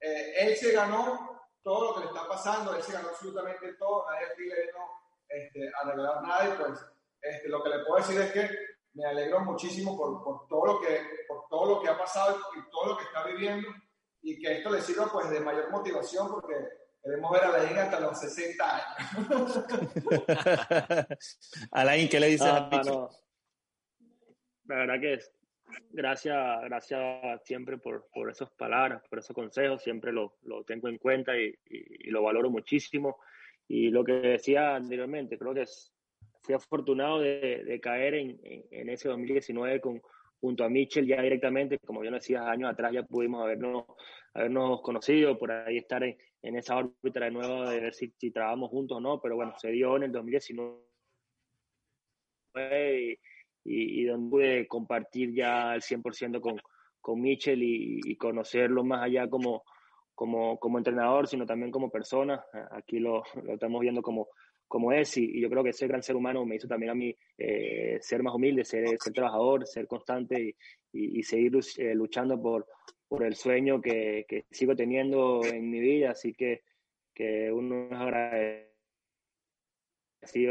Eh, 0.00 0.34
él 0.38 0.56
se 0.56 0.72
ganó 0.72 1.40
todo 1.62 1.90
lo 1.90 1.94
que 1.94 2.00
le 2.00 2.06
está 2.06 2.28
pasando, 2.28 2.74
él 2.74 2.82
se 2.82 2.92
ganó 2.92 3.08
absolutamente 3.08 3.74
todo, 3.74 4.06
nadie 4.10 4.26
pide 4.36 4.72
no 4.72 4.88
este, 5.28 5.70
arreglar 5.80 6.22
nada 6.22 6.48
y 6.48 6.58
pues 6.58 6.84
este, 7.20 7.48
lo 7.48 7.62
que 7.62 7.70
le 7.70 7.84
puedo 7.84 7.96
decir 7.96 8.20
es 8.20 8.32
que 8.32 8.50
me 8.94 9.06
alegro 9.06 9.40
muchísimo 9.40 9.96
por, 9.96 10.22
por, 10.22 10.46
todo 10.48 10.66
lo 10.66 10.80
que, 10.80 11.00
por 11.26 11.46
todo 11.48 11.74
lo 11.74 11.80
que 11.80 11.88
ha 11.88 11.98
pasado 11.98 12.38
y 12.56 12.70
todo 12.70 12.90
lo 12.90 12.98
que 12.98 13.04
está 13.04 13.24
viviendo 13.24 13.68
y 14.22 14.40
que 14.40 14.58
esto 14.58 14.70
le 14.70 14.80
sirva 14.80 15.10
pues 15.10 15.28
de 15.30 15.40
mayor 15.40 15.70
motivación 15.70 16.28
porque 16.28 16.54
queremos 17.02 17.32
ver 17.32 17.44
a 17.44 17.48
Alain 17.48 17.78
hasta 17.78 18.00
los 18.00 18.20
60 18.20 18.76
años. 18.76 19.64
Alain, 21.72 22.08
¿qué 22.08 22.20
le 22.20 22.28
dices 22.28 22.46
a 22.46 22.68
ah, 22.70 22.82
no. 22.84 23.08
La 24.66 24.76
verdad 24.76 25.00
que 25.00 25.14
es, 25.14 25.32
gracias, 25.90 26.36
gracias 26.64 27.42
siempre 27.44 27.78
por, 27.78 28.08
por 28.14 28.30
esas 28.30 28.50
palabras, 28.50 29.02
por 29.08 29.18
esos 29.18 29.34
consejos, 29.34 29.82
siempre 29.82 30.12
lo, 30.12 30.36
lo 30.42 30.62
tengo 30.64 30.88
en 30.88 30.98
cuenta 30.98 31.36
y, 31.36 31.52
y, 31.66 32.10
lo 32.10 32.22
valoro 32.22 32.50
muchísimo. 32.50 33.18
Y 33.66 33.90
lo 33.90 34.04
que 34.04 34.12
decía 34.12 34.76
anteriormente, 34.76 35.38
creo 35.38 35.54
que 35.54 35.62
es, 35.62 35.92
fui 36.42 36.54
afortunado 36.54 37.20
de, 37.20 37.78
caer 37.82 38.14
en, 38.14 38.40
en, 38.42 38.88
ese 38.88 39.08
2019 39.08 39.80
con, 39.80 40.02
junto 40.40 40.64
a 40.64 40.68
Mitchell 40.68 41.06
ya 41.06 41.22
directamente, 41.22 41.78
como 41.78 42.00
bien 42.00 42.14
decía 42.14 42.50
años 42.50 42.70
atrás 42.70 42.92
ya 42.92 43.02
pudimos 43.04 43.42
habernos, 43.42 43.84
habernos 44.34 44.80
conocido, 44.82 45.38
por 45.38 45.52
ahí 45.52 45.78
estar 45.78 46.02
en, 46.02 46.16
en 46.42 46.56
esa 46.56 46.76
órbita 46.76 47.24
de 47.24 47.30
nuevo, 47.30 47.68
de 47.68 47.80
ver 47.80 47.94
si, 47.94 48.10
trabajamos 48.32 48.70
juntos 48.70 48.98
o 48.98 49.00
no, 49.00 49.20
pero 49.20 49.36
bueno, 49.36 49.54
se 49.56 49.70
dio 49.70 49.96
en 49.96 50.02
el 50.04 50.12
2019 50.12 50.80
y, 52.54 53.18
y, 53.64 54.04
donde 54.04 54.30
pude 54.30 54.66
compartir 54.66 55.32
ya 55.32 55.70
al 55.70 55.80
100% 55.80 56.40
con, 56.40 56.60
con 57.00 57.20
Mitchell 57.20 57.62
y, 57.62 58.16
conocerlo 58.16 58.82
más 58.84 59.02
allá 59.04 59.28
como, 59.28 59.62
como, 60.14 60.58
como, 60.58 60.78
entrenador, 60.78 61.28
sino 61.28 61.46
también 61.46 61.70
como 61.70 61.90
persona. 61.90 62.44
Aquí 62.72 62.98
lo, 62.98 63.22
lo 63.42 63.54
estamos 63.54 63.80
viendo 63.80 64.02
como, 64.02 64.28
como 64.72 64.90
es 64.90 65.18
y, 65.18 65.38
yo 65.38 65.50
creo 65.50 65.62
que 65.62 65.68
ese 65.68 65.86
gran 65.86 66.02
ser 66.02 66.16
humano 66.16 66.46
me 66.46 66.56
hizo 66.56 66.66
también 66.66 66.92
a 66.92 66.94
mí 66.94 67.14
eh, 67.36 67.98
ser 68.00 68.22
más 68.22 68.34
humilde, 68.34 68.64
ser, 68.64 68.96
ser 68.98 69.12
trabajador, 69.12 69.66
ser 69.66 69.86
constante 69.86 70.56
y, 70.94 71.22
seguir 71.24 71.52
eh, 71.76 71.94
luchando 71.94 72.40
por, 72.40 72.66
por 73.06 73.22
el 73.22 73.34
sueño 73.34 73.82
que, 73.82 74.24
que, 74.26 74.46
sigo 74.50 74.74
teniendo 74.74 75.44
en 75.44 75.68
mi 75.68 75.78
vida. 75.78 76.12
Así 76.12 76.32
que, 76.32 76.62
que 77.12 77.52
uno 77.52 77.88
es 77.90 77.92
agradecido 77.92 78.70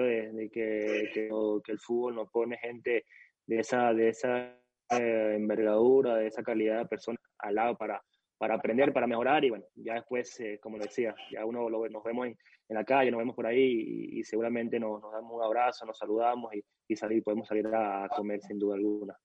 de, 0.03 0.51
que, 0.53 1.09
que, 1.15 1.71
el 1.71 1.79
fútbol 1.79 2.13
nos 2.13 2.29
pone 2.29 2.59
gente 2.59 3.05
de 3.47 3.59
esa, 3.59 3.91
de 3.91 4.09
esa 4.09 4.55
eh, 4.91 5.33
envergadura, 5.35 6.17
de 6.17 6.27
esa 6.27 6.43
calidad 6.43 6.77
de 6.77 6.85
persona 6.85 7.17
al 7.39 7.55
lado 7.55 7.75
para, 7.75 8.03
para 8.41 8.55
aprender, 8.55 8.91
para 8.91 9.05
mejorar 9.05 9.45
y 9.45 9.51
bueno, 9.51 9.65
ya 9.75 9.93
después, 9.93 10.39
eh, 10.39 10.59
como 10.59 10.79
decía, 10.79 11.13
ya 11.31 11.45
uno 11.45 11.69
lo, 11.69 11.87
nos 11.89 12.03
vemos 12.03 12.25
en, 12.25 12.35
la 12.69 12.83
calle, 12.83 13.11
nos 13.11 13.19
vemos 13.19 13.35
por 13.35 13.45
ahí 13.45 14.09
y, 14.13 14.23
seguramente 14.23 14.79
nos, 14.79 14.99
nos, 14.99 15.11
damos 15.11 15.33
un 15.33 15.43
abrazo, 15.43 15.85
nos 15.85 15.95
saludamos 15.95 16.51
y, 16.55 16.65
y 16.87 16.95
salir, 16.95 17.21
podemos 17.21 17.47
salir 17.47 17.67
a 17.67 18.09
comer 18.09 18.41
sin 18.41 18.57
duda 18.57 18.77
alguna. 18.77 19.15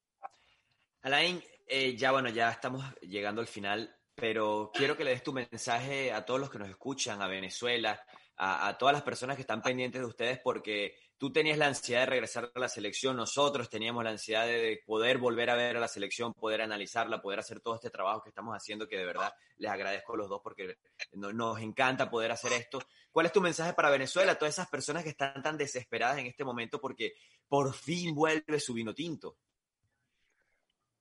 Alain, 1.00 1.40
eh, 1.66 1.96
ya 1.96 2.12
bueno, 2.12 2.28
ya 2.28 2.50
estamos 2.50 2.84
llegando 3.00 3.40
al 3.40 3.46
final, 3.46 3.96
pero 4.14 4.70
quiero 4.74 4.98
que 4.98 5.04
le 5.04 5.12
des 5.12 5.22
tu 5.22 5.32
mensaje 5.32 6.12
a 6.12 6.26
todos 6.26 6.38
los 6.38 6.50
que 6.50 6.58
nos 6.58 6.68
escuchan, 6.68 7.22
a 7.22 7.26
Venezuela, 7.26 7.98
a, 8.38 8.76
todas 8.78 8.92
las 8.92 9.02
personas 9.02 9.36
que 9.36 9.42
están 9.42 9.62
pendientes 9.62 10.00
de 10.00 10.06
ustedes, 10.06 10.38
porque 10.38 10.94
tú 11.16 11.32
tenías 11.32 11.56
la 11.56 11.68
ansiedad 11.68 12.00
de 12.00 12.06
regresar 12.06 12.50
a 12.54 12.58
la 12.58 12.68
selección, 12.68 13.16
nosotros 13.16 13.70
teníamos 13.70 14.04
la 14.04 14.10
ansiedad 14.10 14.46
de 14.46 14.82
poder 14.84 15.16
volver 15.18 15.48
a 15.48 15.56
ver 15.56 15.76
a 15.76 15.80
la 15.80 15.88
selección, 15.88 16.34
poder 16.34 16.60
analizarla, 16.60 17.22
poder 17.22 17.38
hacer 17.38 17.60
todo 17.60 17.76
este 17.76 17.88
trabajo 17.88 18.22
que 18.22 18.28
estamos 18.28 18.54
haciendo, 18.54 18.86
que 18.86 18.98
de 18.98 19.06
verdad 19.06 19.32
les 19.56 19.70
agradezco 19.70 20.12
a 20.12 20.16
los 20.18 20.28
dos 20.28 20.40
porque 20.42 20.76
nos 21.14 21.60
encanta 21.60 22.10
poder 22.10 22.30
hacer 22.30 22.52
esto. 22.52 22.78
¿Cuál 23.10 23.26
es 23.26 23.32
tu 23.32 23.40
mensaje 23.40 23.72
para 23.72 23.90
Venezuela, 23.90 24.32
a 24.32 24.38
todas 24.38 24.54
esas 24.54 24.68
personas 24.68 25.02
que 25.02 25.10
están 25.10 25.42
tan 25.42 25.56
desesperadas 25.56 26.18
en 26.18 26.26
este 26.26 26.44
momento 26.44 26.78
porque 26.78 27.14
por 27.48 27.72
fin 27.72 28.14
vuelve 28.14 28.60
su 28.60 28.74
vino 28.74 28.94
tinto? 28.94 29.38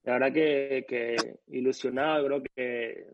La 0.03 0.13
verdad 0.13 0.33
que, 0.33 0.85
que 0.87 1.39
ilusionado, 1.47 2.25
creo 2.27 2.43
que 2.43 3.07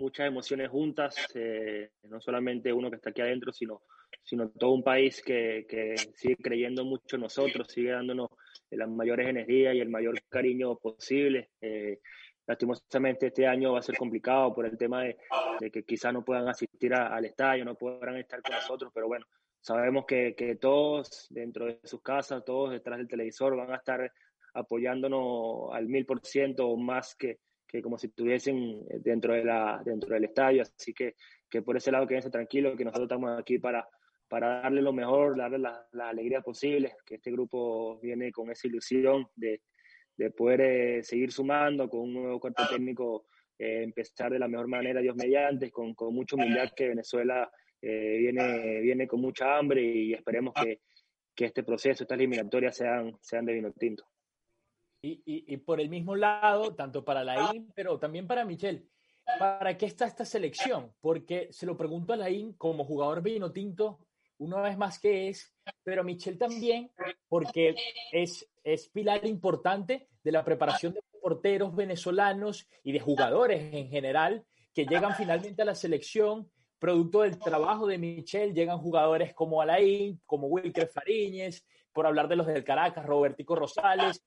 muchas 0.00 0.26
emociones 0.26 0.68
juntas, 0.68 1.14
eh, 1.34 1.90
no 2.04 2.20
solamente 2.20 2.72
uno 2.72 2.90
que 2.90 2.96
está 2.96 3.10
aquí 3.10 3.20
adentro, 3.20 3.52
sino, 3.52 3.82
sino 4.22 4.50
todo 4.50 4.72
un 4.72 4.82
país 4.82 5.22
que, 5.22 5.66
que 5.68 5.96
sigue 6.14 6.36
creyendo 6.36 6.84
mucho 6.84 7.16
en 7.16 7.22
nosotros, 7.22 7.68
sigue 7.68 7.90
dándonos 7.90 8.30
las 8.70 8.88
mayores 8.88 9.28
energías 9.28 9.74
y 9.74 9.80
el 9.80 9.88
mayor 9.88 10.20
cariño 10.28 10.76
posible. 10.76 11.50
Eh, 11.60 12.00
lastimosamente 12.46 13.28
este 13.28 13.46
año 13.46 13.72
va 13.72 13.78
a 13.78 13.82
ser 13.82 13.96
complicado 13.96 14.54
por 14.54 14.66
el 14.66 14.76
tema 14.76 15.04
de, 15.04 15.16
que 15.70 15.84
quizás 15.84 16.12
no 16.12 16.24
puedan 16.24 16.48
asistir 16.48 16.94
al 16.94 17.24
estadio, 17.24 17.64
no 17.64 17.74
podrán 17.74 18.16
estar 18.16 18.42
con 18.42 18.54
nosotros, 18.54 18.90
pero 18.92 19.06
bueno, 19.06 19.24
sabemos 19.60 20.04
que, 20.06 20.34
que 20.34 20.56
todos 20.56 21.28
dentro 21.30 21.66
de 21.66 21.78
sus 21.84 22.02
casas, 22.02 22.44
todos 22.44 22.72
detrás 22.72 22.98
del 22.98 23.08
televisor 23.08 23.56
van 23.56 23.72
a 23.72 23.76
estar 23.76 24.12
apoyándonos 24.54 25.72
al 25.72 25.86
mil 25.86 26.04
por 26.04 26.26
ciento 26.26 26.68
o 26.68 26.76
más 26.76 27.14
que, 27.14 27.38
que 27.70 27.80
como 27.80 27.96
si 27.96 28.08
estuviesen 28.08 28.84
dentro, 29.00 29.32
de 29.32 29.44
la, 29.44 29.80
dentro 29.84 30.12
del 30.12 30.24
estadio. 30.24 30.62
Así 30.62 30.92
que, 30.92 31.14
que 31.48 31.62
por 31.62 31.76
ese 31.76 31.92
lado 31.92 32.06
quédense 32.06 32.30
tranquilos, 32.30 32.76
que 32.76 32.84
nosotros 32.84 33.06
estamos 33.06 33.38
aquí 33.38 33.58
para, 33.58 33.86
para 34.28 34.60
darle 34.62 34.82
lo 34.82 34.92
mejor, 34.92 35.36
darle 35.36 35.58
la, 35.58 35.86
la 35.92 36.08
alegría 36.08 36.40
posible, 36.40 36.94
que 37.06 37.14
este 37.16 37.30
grupo 37.30 38.00
viene 38.00 38.32
con 38.32 38.50
esa 38.50 38.66
ilusión 38.66 39.28
de, 39.36 39.62
de 40.16 40.30
poder 40.30 40.60
eh, 40.60 41.02
seguir 41.04 41.30
sumando 41.30 41.88
con 41.88 42.00
un 42.00 42.14
nuevo 42.14 42.40
cuerpo 42.40 42.64
técnico, 42.68 43.26
eh, 43.56 43.84
empezar 43.84 44.32
de 44.32 44.40
la 44.40 44.48
mejor 44.48 44.66
manera, 44.66 45.00
Dios 45.00 45.14
mediante, 45.14 45.70
con, 45.70 45.94
con 45.94 46.12
mucha 46.12 46.34
humildad 46.34 46.70
que 46.74 46.88
Venezuela 46.88 47.48
eh, 47.80 48.16
viene, 48.18 48.80
viene 48.80 49.06
con 49.06 49.20
mucha 49.20 49.56
hambre 49.56 49.80
y 49.80 50.12
esperemos 50.12 50.54
que, 50.54 50.80
que 51.34 51.44
este 51.44 51.62
proceso, 51.62 52.02
estas 52.02 52.18
eliminatorias 52.18 52.76
sean, 52.76 53.16
sean 53.20 53.44
de 53.44 53.52
vino 53.52 53.72
tinto. 53.72 54.04
Y, 55.02 55.22
y, 55.24 55.56
por 55.58 55.80
el 55.80 55.88
mismo 55.88 56.14
lado, 56.14 56.74
tanto 56.74 57.04
para 57.04 57.24
Laín, 57.24 57.72
pero 57.74 57.98
también 57.98 58.26
para 58.26 58.44
Michel, 58.44 58.86
¿para 59.38 59.76
qué 59.78 59.86
está 59.86 60.06
esta 60.06 60.26
selección? 60.26 60.92
Porque 61.00 61.48
se 61.52 61.64
lo 61.64 61.76
pregunto 61.76 62.12
a 62.12 62.16
Laín 62.16 62.52
como 62.52 62.84
jugador 62.84 63.22
vino 63.22 63.50
tinto, 63.50 64.00
una 64.38 64.60
vez 64.60 64.76
más 64.76 64.98
que 64.98 65.28
es, 65.28 65.54
pero 65.82 66.04
Michel 66.04 66.38
también, 66.38 66.90
porque 67.28 67.74
es, 68.12 68.46
es 68.62 68.88
pilar 68.88 69.26
importante 69.26 70.08
de 70.22 70.32
la 70.32 70.44
preparación 70.44 70.94
de 70.94 71.02
porteros 71.20 71.74
venezolanos 71.74 72.66
y 72.82 72.92
de 72.92 73.00
jugadores 73.00 73.72
en 73.74 73.88
general 73.88 74.44
que 74.74 74.86
llegan 74.86 75.14
finalmente 75.14 75.62
a 75.62 75.66
la 75.66 75.74
selección. 75.74 76.50
Producto 76.78 77.20
del 77.20 77.38
trabajo 77.38 77.86
de 77.86 77.98
Michel, 77.98 78.54
llegan 78.54 78.78
jugadores 78.78 79.34
como 79.34 79.60
Alain, 79.60 80.18
como 80.24 80.46
Wilker 80.46 80.88
Fariñez, 80.88 81.62
por 81.92 82.06
hablar 82.06 82.26
de 82.26 82.36
los 82.36 82.46
del 82.46 82.64
Caracas, 82.64 83.04
Robertico 83.04 83.54
Rosales, 83.54 84.24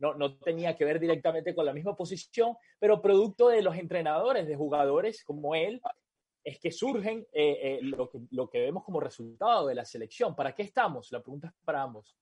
no, 0.00 0.14
no 0.14 0.36
tenía 0.38 0.76
que 0.76 0.84
ver 0.84 0.98
directamente 0.98 1.54
con 1.54 1.66
la 1.66 1.72
misma 1.72 1.94
posición, 1.94 2.56
pero 2.78 3.00
producto 3.00 3.48
de 3.48 3.62
los 3.62 3.76
entrenadores, 3.76 4.48
de 4.48 4.56
jugadores 4.56 5.22
como 5.24 5.54
él, 5.54 5.80
es 6.42 6.58
que 6.58 6.72
surgen 6.72 7.26
eh, 7.32 7.58
eh, 7.62 7.78
lo, 7.82 8.08
que, 8.08 8.18
lo 8.30 8.48
que 8.48 8.60
vemos 8.60 8.82
como 8.82 8.98
resultado 8.98 9.66
de 9.66 9.74
la 9.74 9.84
selección. 9.84 10.34
¿Para 10.34 10.54
qué 10.54 10.62
estamos? 10.62 11.12
La 11.12 11.20
pregunta 11.20 11.48
es 11.48 11.54
para 11.64 11.82
ambos. 11.82 12.16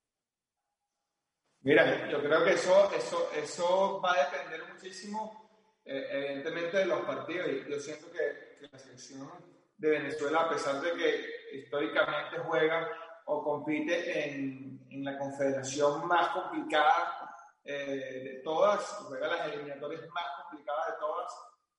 Mira, 1.61 2.09
yo 2.11 2.21
creo 2.21 2.45
que 2.45 2.53
eso, 2.53 2.91
eso, 2.93 3.31
eso 3.33 4.01
va 4.01 4.13
a 4.13 4.31
depender 4.31 4.61
muchísimo, 4.73 5.81
eh, 5.85 6.09
evidentemente, 6.11 6.79
de 6.79 6.87
los 6.87 7.01
partidos. 7.03 7.49
Y 7.49 7.71
yo 7.71 7.79
siento 7.79 8.11
que, 8.11 8.59
que, 8.59 8.69
la 8.73 8.79
selección 8.79 9.29
de 9.77 9.91
Venezuela, 9.91 10.41
a 10.43 10.51
pesar 10.51 10.81
de 10.81 10.97
que 10.97 11.59
históricamente 11.59 12.39
juega 12.45 12.89
o 13.27 13.45
compite 13.45 14.31
en, 14.31 14.85
en 14.91 15.05
la 15.05 15.17
confederación 15.17 16.09
más 16.09 16.29
complicada 16.31 17.28
eh, 17.65 18.23
de 18.25 18.41
todas, 18.45 18.81
juega 19.09 19.29
las 19.29 19.53
eliminatorias 19.53 20.03
más 20.11 20.25
complicadas 20.43 20.87
de 20.87 20.93
todas, 20.99 21.33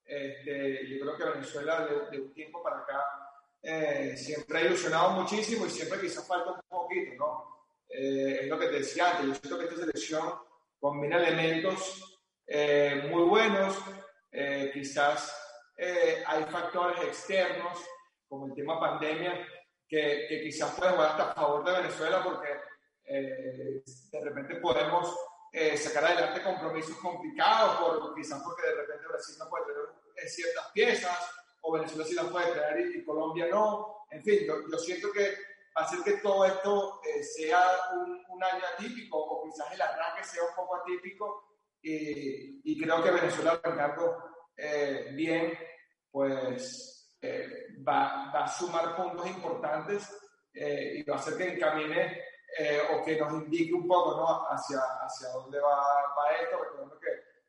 este, 0.04 0.88
yo 0.88 1.00
creo 1.00 1.16
que 1.16 1.38
Venezuela 1.38 1.86
de, 1.86 2.10
de 2.10 2.22
un 2.22 2.32
tiempo 2.32 2.62
para 2.62 2.78
acá 2.78 3.04
eh, 3.62 4.16
siempre 4.16 4.58
ha 4.58 4.64
ilusionado 4.64 5.10
muchísimo 5.10 5.66
y 5.66 5.70
siempre 5.70 6.00
quizás 6.00 6.26
falta 6.26 6.52
un 6.52 6.60
poquito, 6.68 7.14
¿no? 7.16 7.50
Eh, 7.90 8.40
es 8.42 8.48
lo 8.48 8.58
que 8.58 8.66
te 8.66 8.78
decía 8.78 9.10
antes, 9.10 9.26
yo 9.26 9.34
siento 9.34 9.58
que 9.58 9.64
esta 9.64 9.80
selección 9.80 10.34
combina 10.78 11.16
elementos 11.16 12.20
eh, 12.46 13.08
muy 13.10 13.24
buenos, 13.24 13.76
eh, 14.30 14.70
quizás 14.72 15.36
hay 16.26 16.44
factores 16.44 17.00
externos, 17.02 17.78
como 18.28 18.46
el 18.46 18.54
tema 18.54 18.78
pandemia, 18.78 19.48
que, 19.88 20.26
que 20.28 20.42
quizás 20.42 20.74
pueden 20.74 20.94
jugar 20.94 21.10
hasta 21.12 21.30
a 21.30 21.34
favor 21.34 21.64
de 21.64 21.72
Venezuela 21.72 22.22
porque 22.22 22.48
de 23.02 24.20
repente 24.22 24.56
podemos 24.56 25.16
sacar 25.76 26.04
adelante 26.04 26.42
compromisos 26.42 26.96
complicados, 26.98 27.76
por, 27.76 28.14
quizás 28.14 28.42
porque 28.42 28.66
de 28.66 28.74
repente 28.74 29.08
Brasil 29.08 29.36
no 29.38 29.48
puede 29.48 29.64
tener 29.66 30.28
ciertas 30.28 30.70
piezas, 30.72 31.18
o 31.62 31.72
Venezuela 31.72 32.04
sí 32.04 32.14
las 32.14 32.26
puede 32.26 32.52
traer 32.52 32.96
y, 32.96 33.04
Colombia 33.04 33.48
no. 33.50 34.06
En 34.10 34.22
fin, 34.22 34.40
yo, 34.46 34.54
yo 34.70 34.78
siento 34.78 35.10
que 35.12 35.34
hacer 35.74 36.00
que 36.04 36.12
todo 36.18 36.44
esto 36.44 37.00
eh, 37.04 37.22
sea 37.22 37.62
un, 37.94 38.24
un, 38.28 38.44
año 38.44 38.62
atípico 38.74 39.18
o 39.18 39.44
quizás 39.44 39.72
el 39.72 39.80
arranque 39.80 40.24
sea 40.24 40.42
un 40.44 40.54
poco 40.54 40.76
atípico 40.76 41.58
y, 41.82 42.60
y 42.64 42.80
creo 42.80 43.02
que 43.02 43.10
Venezuela 43.10 43.60
arrancando 43.62 44.30
eh, 44.56 45.10
bien 45.12 45.56
pues 46.10 47.16
eh, 47.20 47.68
va, 47.86 48.30
va, 48.34 48.44
a 48.44 48.48
sumar 48.48 48.96
puntos 48.96 49.26
importantes 49.26 50.10
eh, 50.52 50.94
y 50.96 51.02
va 51.04 51.16
a 51.16 51.18
hacer 51.18 51.36
que 51.36 51.54
encamine 51.54 52.22
eh, 52.58 52.80
o 52.92 53.04
que 53.04 53.16
nos 53.16 53.32
indique 53.32 53.72
un 53.72 53.86
poco 53.86 54.16
¿no? 54.16 54.46
hacia, 54.48 54.80
hacia 55.02 55.28
dónde 55.30 55.60
va, 55.60 55.76
va 55.76 56.32
esto, 56.42 56.58
recordando 56.58 56.98
que 56.98 57.08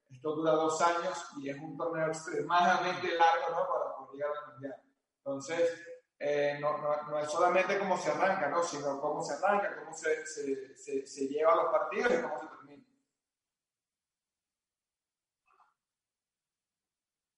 esto 0.10 0.36
dura 0.36 0.52
dos 0.52 0.82
años 0.82 1.26
y 1.42 1.50
es 1.50 1.58
un 1.58 1.78
torneo 1.78 2.08
extremadamente 2.08 3.08
largo 3.16 3.50
¿no? 3.50 3.68
para 3.68 3.96
poder 3.96 4.14
llegar 4.14 4.32
al 4.38 4.52
mundial. 4.54 4.76
Entonces, 5.18 5.82
eh, 6.20 6.58
no, 6.62 6.78
no, 6.78 7.10
no, 7.10 7.20
es 7.20 7.32
solamente 7.32 7.80
cómo 7.80 7.98
se 7.98 8.12
arranca, 8.12 8.50
¿no? 8.50 8.62
sino 8.64 9.00
cómo 9.02 9.24
se 9.24 9.34
arranca, 9.34 9.76
cómo 9.80 9.94
se, 9.94 10.26
se, 10.26 10.76
se, 10.76 11.08
se 11.08 11.28
lleva 11.28 11.56
los 11.56 11.72
partidos 11.72 12.12
y 12.14 12.22
cómo 12.22 12.40
se 12.40 12.48
termina. 12.48 12.84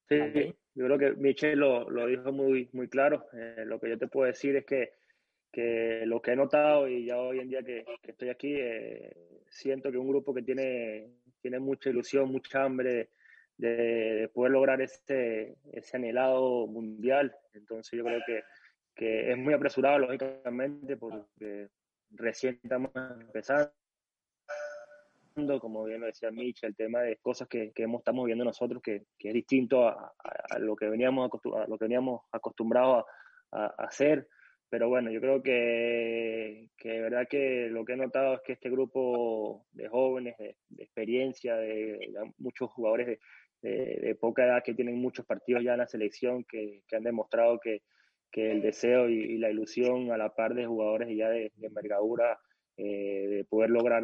Sí, 0.09 0.55
yo 0.75 0.85
creo 0.85 0.97
que 0.97 1.11
Michel 1.11 1.59
lo, 1.59 1.89
lo 1.89 2.07
dijo 2.07 2.31
muy, 2.31 2.69
muy 2.73 2.89
claro. 2.89 3.27
Eh, 3.33 3.63
lo 3.65 3.79
que 3.79 3.89
yo 3.89 3.97
te 3.97 4.07
puedo 4.07 4.27
decir 4.27 4.55
es 4.55 4.65
que, 4.65 4.93
que, 5.53 6.03
lo 6.05 6.21
que 6.21 6.31
he 6.31 6.35
notado 6.35 6.89
y 6.89 7.05
ya 7.05 7.17
hoy 7.17 7.39
en 7.39 7.49
día 7.49 7.63
que, 7.63 7.85
estoy 8.03 8.29
aquí, 8.29 8.55
eh, 8.57 9.15
siento 9.49 9.91
que 9.91 9.97
un 9.97 10.09
grupo 10.09 10.33
que 10.33 10.41
tiene, 10.41 11.11
tiene 11.41 11.59
mucha 11.59 11.89
ilusión, 11.89 12.29
mucha 12.29 12.63
hambre 12.63 13.11
de, 13.57 13.67
de 13.67 14.27
poder 14.27 14.51
lograr 14.51 14.81
ese, 14.81 15.55
ese 15.71 15.97
anhelado 15.97 16.67
mundial. 16.67 17.33
Entonces 17.53 17.97
yo 17.97 18.03
creo 18.03 18.19
que 18.25 18.43
que 18.95 19.31
es 19.31 19.37
muy 19.37 19.53
apresurado, 19.53 19.99
lógicamente, 19.99 20.97
porque 20.97 21.69
recién 22.11 22.59
estamos 22.63 22.91
empezando, 22.95 23.71
como 25.59 25.83
bien 25.85 26.01
lo 26.01 26.07
decía 26.07 26.31
Mitch, 26.31 26.63
el 26.63 26.75
tema 26.75 27.01
de 27.01 27.17
cosas 27.17 27.47
que, 27.47 27.71
que 27.71 27.85
estamos 27.85 28.25
viendo 28.25 28.45
nosotros, 28.45 28.81
que, 28.81 29.05
que 29.17 29.29
es 29.29 29.33
distinto 29.33 29.87
a, 29.87 30.13
a, 30.49 30.59
lo 30.59 30.75
que 30.75 30.87
veníamos, 30.87 31.29
a 31.55 31.67
lo 31.67 31.77
que 31.77 31.85
veníamos 31.85 32.21
acostumbrados 32.31 33.05
a, 33.51 33.65
hacer. 33.77 34.27
Pero 34.73 34.89
bueno, 34.89 35.11
yo 35.11 35.21
creo 35.21 35.43
que, 35.43 36.71
que 36.77 36.89
de 36.89 37.01
verdad 37.01 37.27
que 37.29 37.67
lo 37.69 37.85
que 37.85 37.93
he 37.93 37.95
notado 37.95 38.33
es 38.33 38.41
que 38.41 38.53
este 38.53 38.71
grupo 38.71 39.67
de 39.71 39.87
jóvenes, 39.87 40.35
de, 40.39 40.55
experiencia, 40.79 41.55
de, 41.57 41.99
muchos 42.39 42.71
jugadores 42.71 43.19
de, 43.61 44.17
poca 44.19 44.45
edad 44.45 44.63
que 44.63 44.73
tienen 44.73 44.95
muchos 44.95 45.27
partidos 45.27 45.63
ya 45.63 45.73
en 45.73 45.77
la 45.77 45.85
selección, 45.85 46.43
que, 46.43 46.81
han 46.91 47.03
demostrado 47.03 47.59
que, 47.59 47.83
que 48.31 48.49
el 48.49 48.63
deseo 48.63 49.09
y, 49.09 49.37
la 49.37 49.51
ilusión 49.51 50.11
a 50.11 50.17
la 50.17 50.33
par 50.33 50.55
de 50.55 50.65
jugadores 50.65 51.15
ya 51.15 51.29
de, 51.29 51.51
de 51.55 51.67
envergadura 51.67 52.39
eh, 52.75 53.27
de 53.29 53.45
poder 53.45 53.69
lograr 53.69 54.03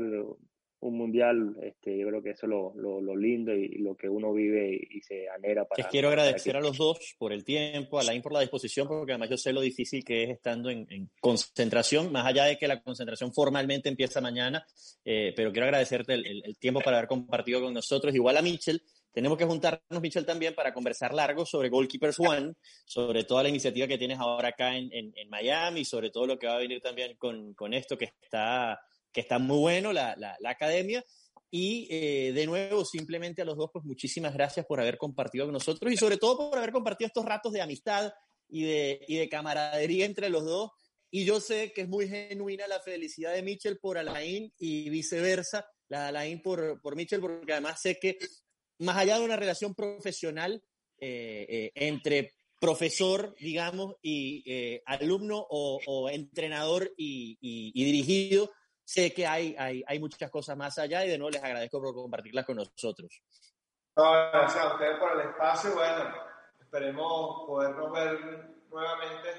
un 0.82 0.98
mundial, 0.98 1.56
este, 1.62 1.98
yo 1.98 2.08
creo 2.08 2.22
que 2.22 2.32
eso 2.32 2.46
es 2.46 2.50
lo, 2.50 2.74
lo, 2.76 3.02
lo 3.02 3.16
lindo 3.16 3.54
y, 3.54 3.66
y, 3.66 3.78
lo 3.80 3.96
que 3.96 4.08
uno 4.08 4.34
vive 4.34 4.74
y, 4.74 4.98
y 4.98 5.02
se 5.02 5.28
anhela 5.30 5.66
para. 5.66 5.84
Les 5.84 5.92
quiero 5.92 6.08
agradecer 6.08 6.54
para 6.54 6.62
que... 6.62 6.68
a 6.68 6.70
los 6.70 6.78
dos 6.78 7.16
por 7.18 7.34
el 7.34 7.44
tiempo, 7.44 7.98
a 7.98 8.02
Alain 8.02 8.22
por 8.22 8.32
la 8.32 8.40
disposición, 8.40 8.88
porque 8.88 9.12
además 9.12 9.30
yo 9.30 9.38
sé 9.38 9.52
lo 9.52 9.62
difícil 9.62 10.04
que 10.04 10.24
es 10.24 10.30
estando 10.30 10.70
en, 10.70 10.88
en 10.90 11.10
concentración, 11.20 12.12
más 12.12 12.26
allá 12.26 12.46
de 12.46 12.58
que 12.58 12.68
la 12.68 12.82
concentración 12.82 13.34
formalmente 13.34 13.90
empieza 13.90 14.22
mañana, 14.22 14.66
eh, 15.04 15.34
pero 15.36 15.52
quiero 15.52 15.66
agradecerte 15.66 16.14
el, 16.14 16.26
el, 16.26 16.42
el, 16.46 16.58
tiempo 16.58 16.80
para 16.80 16.98
haber 16.98 17.10
compartido 17.10 17.62
con 17.62 17.74
nosotros, 17.74 18.16
igual 18.16 18.38
a 18.38 18.42
Mitchell, 18.42 18.82
tenemos 19.12 19.38
que 19.38 19.46
juntarnos, 19.46 20.02
Michel, 20.02 20.26
también 20.26 20.54
para 20.54 20.74
conversar 20.74 21.14
largo 21.14 21.46
sobre 21.46 21.70
Goalkeepers 21.70 22.20
One, 22.20 22.54
sobre 22.86 23.24
toda 23.24 23.44
la 23.44 23.50
iniciativa 23.50 23.88
que 23.88 23.98
tienes 23.98 24.20
ahora 24.20 24.50
acá 24.50 24.78
en, 24.78 24.94
en, 24.94 25.12
en 25.16 25.30
Miami, 25.30 25.84
sobre 25.84 26.12
todo 26.12 26.28
lo 26.28 26.40
que 26.40 26.48
va 26.48 26.56
a 26.56 26.60
venir 26.60 26.80
también 26.82 27.16
con, 27.18 27.54
con 27.54 27.74
esto 27.74 27.98
que 27.98 28.06
está, 28.06 28.80
que 29.12 29.22
está 29.22 29.40
muy 29.40 29.58
bueno, 29.58 29.94
la, 29.94 30.16
la, 30.18 30.50
academia. 30.50 31.04
Y 31.52 31.88
eh, 31.90 32.32
de 32.34 32.46
nuevo, 32.46 32.86
simplemente 32.86 33.42
a 33.42 33.46
los 33.46 33.58
dos, 33.58 33.72
pues 33.74 33.84
muchísimas 33.84 34.34
gracias 34.34 34.66
por 34.66 34.80
haber 34.80 34.98
compartido 34.98 35.46
con 35.46 35.54
nosotros 35.54 35.92
y 35.92 35.98
sobre 35.98 36.18
todo 36.18 36.50
por 36.50 36.58
haber 36.58 36.72
compartido 36.72 37.08
estos 37.08 37.26
ratos 37.26 37.54
de 37.54 37.62
amistad 37.62 38.12
y 38.48 38.64
de, 38.64 39.02
y 39.08 39.18
de 39.18 39.30
camaradería 39.30 40.06
entre 40.06 40.30
los 40.30 40.46
dos. 40.46 40.72
Y 41.12 41.26
yo 41.26 41.42
sé 41.42 41.72
que 41.74 41.82
es 41.82 41.90
muy 41.90 42.08
genuina 42.08 42.68
la 42.68 42.80
felicidad 42.82 43.34
de 43.34 43.42
Mitchell 43.42 43.80
por 43.80 43.98
Alain 43.98 44.54
y 44.60 44.90
viceversa, 44.92 45.66
la 45.88 46.04
de 46.04 46.08
Alain 46.10 46.42
por, 46.42 46.80
por 46.82 46.96
Mitchell, 46.96 47.20
porque 47.20 47.52
además 47.52 47.82
sé 47.82 47.98
que 48.00 48.20
más 48.78 48.98
allá 48.98 49.18
de 49.18 49.26
una 49.26 49.36
relación 49.36 49.74
profesional 49.74 50.64
eh, 51.00 51.48
eh, 51.50 51.72
entre 51.74 52.34
profesor, 52.60 53.34
digamos, 53.40 53.96
y 54.04 54.44
alumno 54.86 55.48
o, 55.50 56.10
entrenador 56.10 56.94
y, 56.98 57.72
dirigido, 57.74 58.52
sé 58.90 59.14
que 59.14 59.28
hay, 59.28 59.56
hay, 59.60 59.84
hay, 59.86 60.00
muchas 60.00 60.32
cosas 60.32 60.58
más 60.58 60.80
allá 60.80 61.06
y 61.06 61.10
de 61.10 61.18
nuevo 61.20 61.30
les 61.30 61.44
agradezco 61.44 61.80
por 61.80 61.94
compartirlas 61.94 62.44
con 62.44 62.56
nosotros. 62.56 63.22
No, 63.96 64.12
gracias 64.12 64.66
a 64.66 64.74
ustedes 64.74 64.98
por 64.98 65.12
el 65.12 65.30
espacio. 65.30 65.76
Bueno, 65.76 66.12
esperemos 66.60 67.46
podernos 67.46 67.92
ver 67.92 68.20
nuevamente 68.68 69.30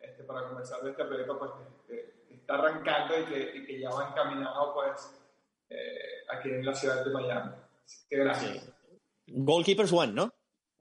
este, 0.00 0.22
para 0.22 0.46
conversar 0.46 0.80
de 0.82 0.90
este 0.92 1.04
proyecto 1.06 1.38
pues, 1.40 1.50
que, 1.88 2.24
que 2.28 2.34
está 2.34 2.54
arrancando 2.54 3.18
y 3.18 3.24
que, 3.24 3.56
y 3.56 3.66
que, 3.66 3.80
ya 3.80 3.90
va 3.90 4.10
encaminado 4.10 4.74
pues, 4.74 5.20
eh, 5.70 6.26
aquí 6.30 6.50
en 6.50 6.64
la 6.64 6.74
ciudad 6.74 7.04
de 7.04 7.10
Miami. 7.10 7.50
Así 7.84 8.06
que 8.08 8.16
gracias. 8.16 8.62
Sí. 8.62 8.72
Goalkeepers 9.26 9.92
One, 9.92 10.12
¿no? 10.12 10.32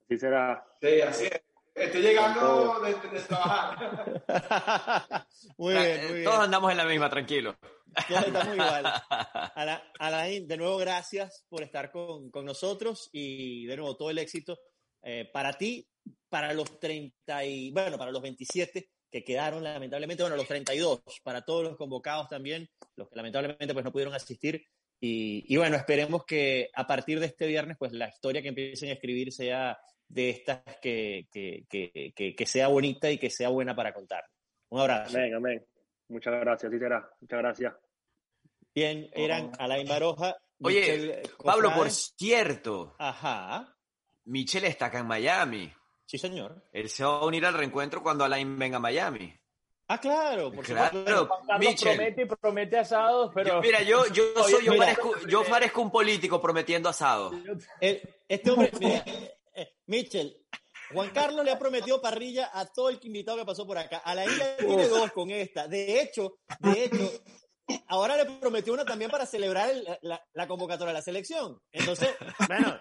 Así 0.03 0.19
será. 0.19 0.63
Sí, 0.79 1.01
así 1.01 1.25
es. 1.25 1.42
Estoy 1.75 2.01
llegando 2.01 2.79
de, 2.81 2.93
de, 3.09 3.19
trabajar. 3.25 4.25
muy 5.57 5.73
bien, 5.73 6.03
muy 6.03 6.13
bien. 6.13 6.23
Todos 6.23 6.39
andamos 6.39 6.71
en 6.71 6.77
la 6.77 6.85
misma, 6.85 7.09
tranquilo. 7.09 7.57
Todos 8.07 8.27
estamos 8.27 8.53
igual. 8.53 8.85
Alain, 9.99 10.47
de 10.47 10.57
nuevo, 10.57 10.77
gracias 10.77 11.45
por 11.49 11.63
estar 11.63 11.91
con, 11.91 12.29
con, 12.29 12.45
nosotros 12.45 13.09
y 13.11 13.65
de 13.65 13.75
nuevo 13.77 13.95
todo 13.95 14.11
el 14.11 14.19
éxito 14.19 14.59
eh, 15.01 15.29
para 15.33 15.53
ti, 15.53 15.87
para 16.29 16.53
los 16.53 16.79
30 16.79 17.45
y, 17.45 17.71
bueno, 17.71 17.97
para 17.97 18.11
los 18.11 18.21
27 18.21 18.89
que 19.11 19.23
quedaron 19.23 19.63
lamentablemente, 19.63 20.23
bueno, 20.23 20.35
los 20.35 20.47
32, 20.47 21.01
para 21.23 21.43
todos 21.43 21.63
los 21.63 21.77
convocados 21.77 22.27
también, 22.29 22.67
los 22.95 23.09
que 23.09 23.15
lamentablemente 23.15 23.73
pues 23.73 23.85
no 23.85 23.91
pudieron 23.91 24.13
asistir, 24.15 24.65
y, 24.99 25.43
y, 25.53 25.57
bueno, 25.57 25.75
esperemos 25.75 26.23
que 26.25 26.69
a 26.73 26.87
partir 26.87 27.19
de 27.19 27.25
este 27.25 27.45
viernes, 27.45 27.75
pues 27.77 27.91
la 27.91 28.07
historia 28.07 28.41
que 28.41 28.47
empiecen 28.47 28.89
a 28.89 28.93
escribir 28.93 29.33
sea 29.33 29.77
de 30.07 30.29
estas 30.29 30.61
que, 30.81 31.27
que, 31.31 31.65
que, 31.69 32.35
que 32.35 32.45
sea 32.45 32.67
bonita 32.67 33.09
y 33.09 33.17
que 33.17 33.29
sea 33.29 33.49
buena 33.49 33.75
para 33.75 33.93
contar. 33.93 34.23
Un 34.69 34.79
abrazo. 34.81 35.17
Amén, 35.17 35.33
amén. 35.35 35.65
Muchas 36.09 36.33
gracias, 36.39 36.71
Titera. 36.71 37.09
Muchas 37.21 37.39
gracias. 37.39 37.73
Bien, 38.75 39.09
eran 39.13 39.51
Alain 39.59 39.87
Baroja. 39.87 40.35
Oye, 40.61 40.79
Michel 40.79 41.21
Pablo, 41.43 41.73
por 41.75 41.89
cierto. 41.91 42.95
Ajá. 42.97 43.75
Michelle 44.25 44.67
está 44.67 44.85
acá 44.87 44.99
en 44.99 45.07
Miami. 45.07 45.71
Sí, 46.05 46.17
señor. 46.17 46.63
Él 46.71 46.89
se 46.89 47.03
va 47.03 47.17
a 47.19 47.25
unir 47.25 47.45
al 47.45 47.53
reencuentro 47.53 48.01
cuando 48.01 48.23
Alain 48.23 48.57
venga 48.57 48.77
a 48.77 48.79
Miami. 48.79 49.33
Ah, 49.87 49.99
claro, 49.99 50.51
por 50.51 50.63
Claro, 50.65 50.99
supuesto. 51.27 51.59
Michel. 51.59 51.97
promete 51.97 52.21
y 52.21 52.25
promete 52.25 52.77
asados, 52.79 53.31
pero... 53.35 53.55
Yo- 53.55 53.61
mira, 53.61 53.81
yo, 53.83 54.05
yo, 54.13 54.23
soy, 54.47 54.65
yo, 54.65 54.71
Mira. 54.71 54.85
parezco, 54.85 55.13
yo 55.27 55.43
parezco 55.43 55.81
un 55.81 55.91
político 55.91 56.41
prometiendo 56.41 56.87
asado. 56.89 57.31
El- 57.81 58.01
este 58.27 58.49
hombre, 58.51 58.71
mira, 58.79 59.03
eh, 59.55 59.73
Mitchell, 59.87 60.35
Juan 60.91 61.09
Carlos 61.11 61.43
le 61.43 61.51
ha 61.51 61.57
prometido 61.59 62.01
parrilla 62.01 62.49
a 62.53 62.65
todo 62.65 62.89
el 62.89 62.99
invitado 63.03 63.37
que 63.37 63.45
pasó 63.45 63.65
por 63.65 63.77
acá. 63.77 63.97
A 63.99 64.13
la 64.13 64.25
isla 64.25 64.57
tiene 64.57 64.87
dos 64.87 65.11
con 65.11 65.29
esta. 65.31 65.67
De 65.67 66.01
hecho, 66.01 66.37
de 66.59 66.83
hecho, 66.83 67.09
ahora 67.87 68.15
le 68.17 68.25
prometió 68.39 68.73
una 68.73 68.85
también 68.85 69.09
para 69.09 69.25
celebrar 69.25 69.69
el- 69.71 69.87
la, 70.01 70.23
la 70.33 70.47
convocatoria 70.47 70.89
de 70.93 70.99
la 70.99 71.01
selección. 71.01 71.59
Entonces, 71.71 72.09
bueno, 72.47 72.79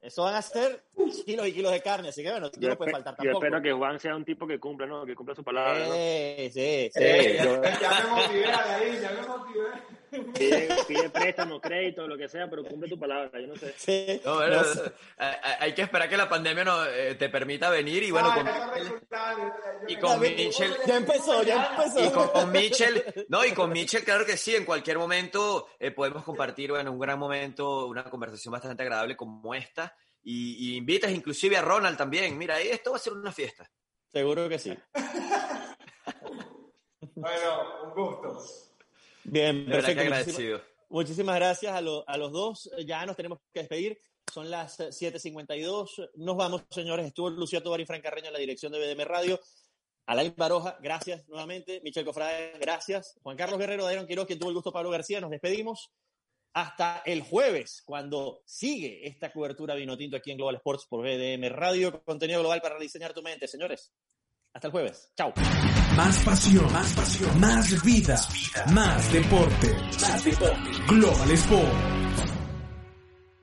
eso 0.00 0.22
van 0.24 0.34
a 0.36 0.42
ser 0.42 0.84
kilos 1.26 1.46
y 1.48 1.52
kilos 1.52 1.72
de 1.72 1.82
carne, 1.82 2.08
así 2.08 2.22
que 2.22 2.30
bueno, 2.30 2.50
Yo, 2.58 2.68
no 2.70 2.76
puede 2.78 2.92
faltar 2.92 3.14
yo 3.14 3.16
tampoco. 3.24 3.44
espero 3.44 3.62
que 3.62 3.72
Juan 3.72 4.00
sea 4.00 4.16
un 4.16 4.24
tipo 4.24 4.46
que 4.46 4.58
cumpla, 4.58 4.86
¿no? 4.86 5.04
Que 5.04 5.14
cumpla 5.14 5.34
su 5.34 5.44
palabra, 5.44 5.86
¿no? 5.86 5.92
Sí, 5.92 6.50
sí, 6.52 6.90
sí. 6.92 7.00
Eh, 7.02 7.34
ya, 7.36 7.44
yo- 7.44 7.62
ya 7.62 8.00
me 8.04 8.10
motivé 8.10 8.46
ahí, 8.46 8.98
ya 9.00 9.10
me 9.12 9.26
motivé. 9.26 9.97
Pide, 10.10 10.68
pide 10.86 11.10
préstamo, 11.10 11.60
crédito, 11.60 12.06
lo 12.06 12.16
que 12.16 12.28
sea, 12.28 12.48
pero 12.48 12.64
cumple 12.64 12.88
tu 12.88 12.98
palabra, 12.98 13.40
yo 13.40 13.46
no 13.48 13.56
sé. 13.56 13.74
Sí, 13.76 14.20
No, 14.24 14.36
bueno, 14.36 14.56
no 14.56 14.64
sé. 14.64 14.92
hay, 15.18 15.74
que 15.74 15.82
esperar 15.82 16.08
que 16.08 16.16
la 16.16 16.28
pandemia 16.28 16.64
no, 16.64 16.86
eh, 16.86 17.14
te 17.16 17.28
permita 17.28 17.68
venir 17.70 18.02
y 18.02 18.10
bueno, 18.10 18.30
Ah, 18.32 18.72
con, 18.72 19.88
y 19.88 19.96
con 19.96 20.20
Mitchell, 20.20 20.74
Ya 20.86 20.96
empezó, 20.96 21.42
ya 21.42 21.70
empezó. 21.76 22.04
y 22.04 22.10
con, 22.10 22.28
con 22.28 22.50
Mitchell, 22.52 23.04
no, 23.28 23.44
y 23.44 23.52
con 23.52 23.70
Mitchell, 23.70 24.04
claro 24.04 24.24
que 24.24 24.36
sí, 24.36 24.54
en 24.56 24.64
cualquier 24.64 24.98
momento 24.98 25.66
eh, 25.78 25.90
podemos 25.90 26.24
compartir, 26.24 26.70
bueno, 26.70 26.90
un 26.92 26.98
gran 26.98 27.18
momento, 27.18 27.86
una 27.86 28.04
conversación 28.04 28.52
bastante 28.52 28.82
agradable 28.82 29.16
como 29.16 29.54
esta, 29.54 29.94
y, 30.22 30.72
y 30.72 30.76
invitas 30.76 31.10
inclusive 31.10 31.56
a 31.56 31.62
Ronald 31.62 31.96
también, 31.96 32.36
mira, 32.36 32.60
esto 32.60 32.90
va 32.92 32.96
a 32.96 33.00
ser 33.00 33.12
una 33.12 33.32
fiesta. 33.32 33.70
Seguro 34.10 34.48
que 34.48 34.58
sí. 34.58 34.76
Bueno, 37.14 37.84
un 37.84 37.90
gusto. 37.94 38.38
Bien, 39.30 39.64
perfecto. 39.66 40.02
Muchísimas- 40.02 40.04
agradecido. 40.20 40.62
Muchísimas 40.90 41.36
gracias 41.36 41.72
a, 41.74 41.80
lo- 41.80 42.04
a 42.08 42.16
los 42.16 42.32
dos. 42.32 42.70
Ya 42.86 43.04
nos 43.06 43.16
tenemos 43.16 43.38
que 43.52 43.60
despedir. 43.60 44.00
Son 44.32 44.50
las 44.50 44.78
eh, 44.80 44.88
7.52. 44.90 46.10
Nos 46.16 46.36
vamos, 46.36 46.62
señores. 46.70 47.06
Estuvo 47.06 47.30
Lucía 47.30 47.62
Tobar 47.62 47.80
y 47.80 47.86
Fran 47.86 48.00
Carreño 48.00 48.28
en 48.28 48.32
la 48.32 48.38
dirección 48.38 48.72
de 48.72 48.78
BDM 48.78 49.04
Radio. 49.04 49.40
Alain 50.06 50.32
Baroja, 50.36 50.78
gracias 50.80 51.28
nuevamente. 51.28 51.80
Michel 51.84 52.04
Cofrade, 52.06 52.52
gracias. 52.58 53.18
Juan 53.22 53.36
Carlos 53.36 53.58
Guerrero, 53.58 53.84
Dairon 53.84 54.06
Quiroz, 54.06 54.26
quien 54.26 54.38
tuvo 54.38 54.48
el 54.48 54.54
gusto, 54.54 54.72
Pablo 54.72 54.88
García. 54.90 55.20
Nos 55.20 55.30
despedimos 55.30 55.90
hasta 56.54 57.02
el 57.04 57.20
jueves, 57.22 57.82
cuando 57.84 58.42
sigue 58.46 59.06
esta 59.06 59.30
cobertura 59.30 59.74
vino 59.74 59.98
tinto 59.98 60.16
aquí 60.16 60.30
en 60.30 60.38
Global 60.38 60.56
Sports 60.56 60.86
por 60.88 61.02
BDM 61.04 61.50
Radio. 61.50 62.02
Contenido 62.04 62.40
global 62.40 62.62
para 62.62 62.78
diseñar 62.78 63.12
tu 63.12 63.22
mente, 63.22 63.46
señores. 63.46 63.92
Hasta 64.54 64.68
el 64.68 64.72
jueves. 64.72 65.12
Chao. 65.14 65.32
Más 65.98 66.16
pasión, 66.20 66.72
más 66.72 66.92
pasión, 66.92 67.40
más 67.40 67.82
vida, 67.82 68.16
más 68.72 69.12
deporte. 69.12 69.76
Más 70.00 70.22
deporte. 70.22 70.70
Global 70.86 71.30
Sport. 71.32 72.07